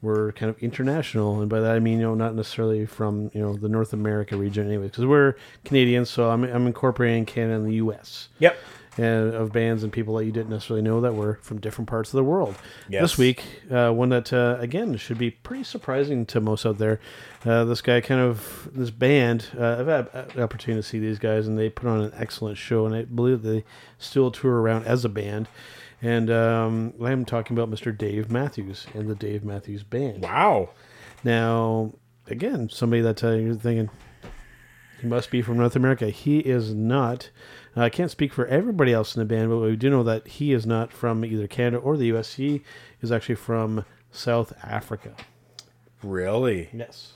were 0.00 0.30
kind 0.32 0.48
of 0.48 0.56
international, 0.62 1.40
and 1.40 1.50
by 1.50 1.58
that 1.58 1.74
I 1.74 1.80
mean 1.80 1.98
you 1.98 2.06
know 2.06 2.14
not 2.14 2.36
necessarily 2.36 2.86
from 2.86 3.32
you 3.34 3.40
know 3.40 3.54
the 3.54 3.68
North 3.68 3.92
America 3.92 4.36
region 4.36 4.68
anyway, 4.68 4.84
because 4.84 5.06
we're 5.06 5.34
Canadians, 5.64 6.08
so 6.08 6.30
I'm 6.30 6.44
I'm 6.44 6.68
incorporating 6.68 7.26
Canada 7.26 7.56
and 7.56 7.66
the 7.66 7.74
U.S 7.74 8.28
Yep. 8.38 8.56
And 8.98 9.32
of 9.32 9.52
bands 9.52 9.84
and 9.84 9.92
people 9.92 10.16
that 10.16 10.24
you 10.24 10.32
didn't 10.32 10.50
necessarily 10.50 10.82
know 10.82 11.00
that 11.00 11.14
were 11.14 11.38
from 11.40 11.60
different 11.60 11.88
parts 11.88 12.10
of 12.10 12.16
the 12.16 12.24
world. 12.24 12.56
Yes. 12.88 13.02
This 13.02 13.18
week, 13.18 13.44
uh, 13.70 13.90
one 13.90 14.08
that 14.08 14.32
uh, 14.32 14.56
again 14.58 14.96
should 14.96 15.18
be 15.18 15.30
pretty 15.30 15.64
surprising 15.64 16.26
to 16.26 16.40
most 16.40 16.66
out 16.66 16.78
there. 16.78 17.00
Uh, 17.46 17.64
this 17.64 17.80
guy, 17.80 18.00
kind 18.00 18.20
of 18.20 18.68
this 18.72 18.90
band, 18.90 19.46
uh, 19.58 19.76
I've 19.78 19.86
had 19.86 20.08
an 20.34 20.42
opportunity 20.42 20.82
to 20.82 20.88
see 20.88 20.98
these 20.98 21.18
guys, 21.18 21.46
and 21.46 21.58
they 21.58 21.70
put 21.70 21.88
on 21.88 22.00
an 22.00 22.12
excellent 22.16 22.58
show, 22.58 22.84
and 22.84 22.94
I 22.94 23.04
believe 23.04 23.42
they 23.42 23.64
still 23.98 24.30
tour 24.30 24.60
around 24.60 24.86
as 24.86 25.04
a 25.04 25.08
band. 25.08 25.48
And 26.02 26.30
um, 26.30 26.94
I'm 27.02 27.24
talking 27.24 27.56
about 27.56 27.70
Mr. 27.70 27.96
Dave 27.96 28.30
Matthews 28.30 28.86
and 28.94 29.08
the 29.08 29.14
Dave 29.14 29.44
Matthews 29.44 29.82
Band. 29.82 30.22
Wow. 30.22 30.70
Now, 31.24 31.92
again, 32.28 32.68
somebody 32.68 33.02
that 33.02 33.22
uh, 33.24 33.32
you're 33.32 33.54
thinking 33.54 33.90
he 35.00 35.06
must 35.06 35.30
be 35.30 35.42
from 35.42 35.58
North 35.58 35.76
America. 35.76 36.10
He 36.10 36.38
is 36.40 36.74
not. 36.74 37.30
I 37.82 37.90
can't 37.90 38.10
speak 38.10 38.32
for 38.32 38.46
everybody 38.46 38.92
else 38.92 39.14
in 39.14 39.20
the 39.20 39.26
band, 39.26 39.50
but 39.50 39.58
we 39.58 39.76
do 39.76 39.90
know 39.90 40.02
that 40.02 40.26
he 40.26 40.52
is 40.52 40.66
not 40.66 40.92
from 40.92 41.24
either 41.24 41.46
Canada 41.46 41.78
or 41.78 41.96
the 41.96 42.06
U.S. 42.06 42.34
He 42.34 42.62
is 43.02 43.12
actually 43.12 43.34
from 43.34 43.84
South 44.10 44.52
Africa. 44.62 45.14
Really? 46.02 46.70
Yes. 46.72 47.14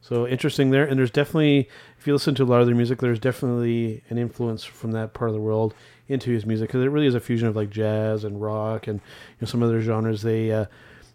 So 0.00 0.26
interesting 0.26 0.70
there, 0.70 0.86
and 0.86 0.98
there's 0.98 1.10
definitely, 1.10 1.68
if 1.98 2.06
you 2.06 2.14
listen 2.14 2.34
to 2.36 2.42
a 2.42 2.46
lot 2.46 2.60
of 2.60 2.66
their 2.66 2.76
music, 2.76 3.00
there's 3.00 3.18
definitely 3.18 4.02
an 4.08 4.16
influence 4.16 4.64
from 4.64 4.92
that 4.92 5.12
part 5.12 5.28
of 5.28 5.34
the 5.34 5.40
world 5.40 5.74
into 6.08 6.30
his 6.30 6.46
music 6.46 6.68
because 6.68 6.82
it 6.82 6.88
really 6.88 7.06
is 7.06 7.14
a 7.14 7.20
fusion 7.20 7.46
of 7.46 7.56
like 7.56 7.68
jazz 7.68 8.24
and 8.24 8.40
rock 8.40 8.86
and 8.86 9.00
you 9.00 9.36
know, 9.42 9.46
some 9.46 9.62
other 9.62 9.82
genres. 9.82 10.22
They 10.22 10.50
uh, 10.50 10.64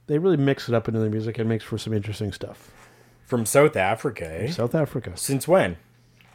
they 0.06 0.20
really 0.20 0.38
mix 0.38 0.70
it 0.70 0.76
up 0.76 0.88
into 0.88 1.00
their 1.00 1.10
music 1.10 1.40
and 1.40 1.50
makes 1.50 1.64
for 1.64 1.78
some 1.78 1.94
interesting 1.94 2.32
stuff. 2.32 2.70
From 3.26 3.46
South 3.46 3.76
Africa, 3.76 4.44
eh? 4.44 4.52
South 4.52 4.76
Africa. 4.76 5.14
Since 5.16 5.48
when? 5.48 5.78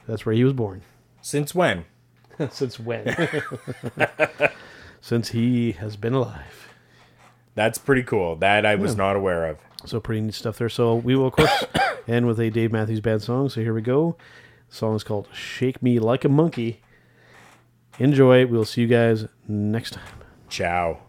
That's 0.08 0.26
where 0.26 0.34
he 0.34 0.42
was 0.42 0.54
born. 0.54 0.82
Since 1.20 1.54
when? 1.54 1.84
Since 2.50 2.78
when? 2.80 3.14
Since 5.00 5.30
he 5.30 5.72
has 5.72 5.96
been 5.96 6.14
alive. 6.14 6.68
That's 7.54 7.78
pretty 7.78 8.02
cool. 8.02 8.36
That 8.36 8.64
I 8.64 8.76
was 8.76 8.96
not 8.96 9.16
aware 9.16 9.46
of. 9.46 9.58
So 9.84 10.00
pretty 10.00 10.20
neat 10.20 10.34
stuff 10.34 10.58
there. 10.58 10.68
So 10.68 10.94
we 10.94 11.16
will 11.16 11.26
of 11.28 11.32
course 11.32 11.64
end 12.08 12.26
with 12.26 12.38
a 12.40 12.50
Dave 12.50 12.72
Matthews 12.72 13.00
Band 13.00 13.22
song. 13.22 13.48
So 13.48 13.60
here 13.60 13.74
we 13.74 13.82
go. 13.82 14.16
The 14.68 14.76
song 14.76 14.94
is 14.94 15.04
called 15.04 15.28
"Shake 15.32 15.82
Me 15.82 15.98
Like 15.98 16.24
a 16.24 16.28
Monkey." 16.28 16.80
Enjoy. 17.98 18.46
We'll 18.46 18.64
see 18.64 18.82
you 18.82 18.86
guys 18.86 19.26
next 19.48 19.92
time. 19.94 20.04
Ciao. 20.48 21.07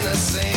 For 0.00 0.51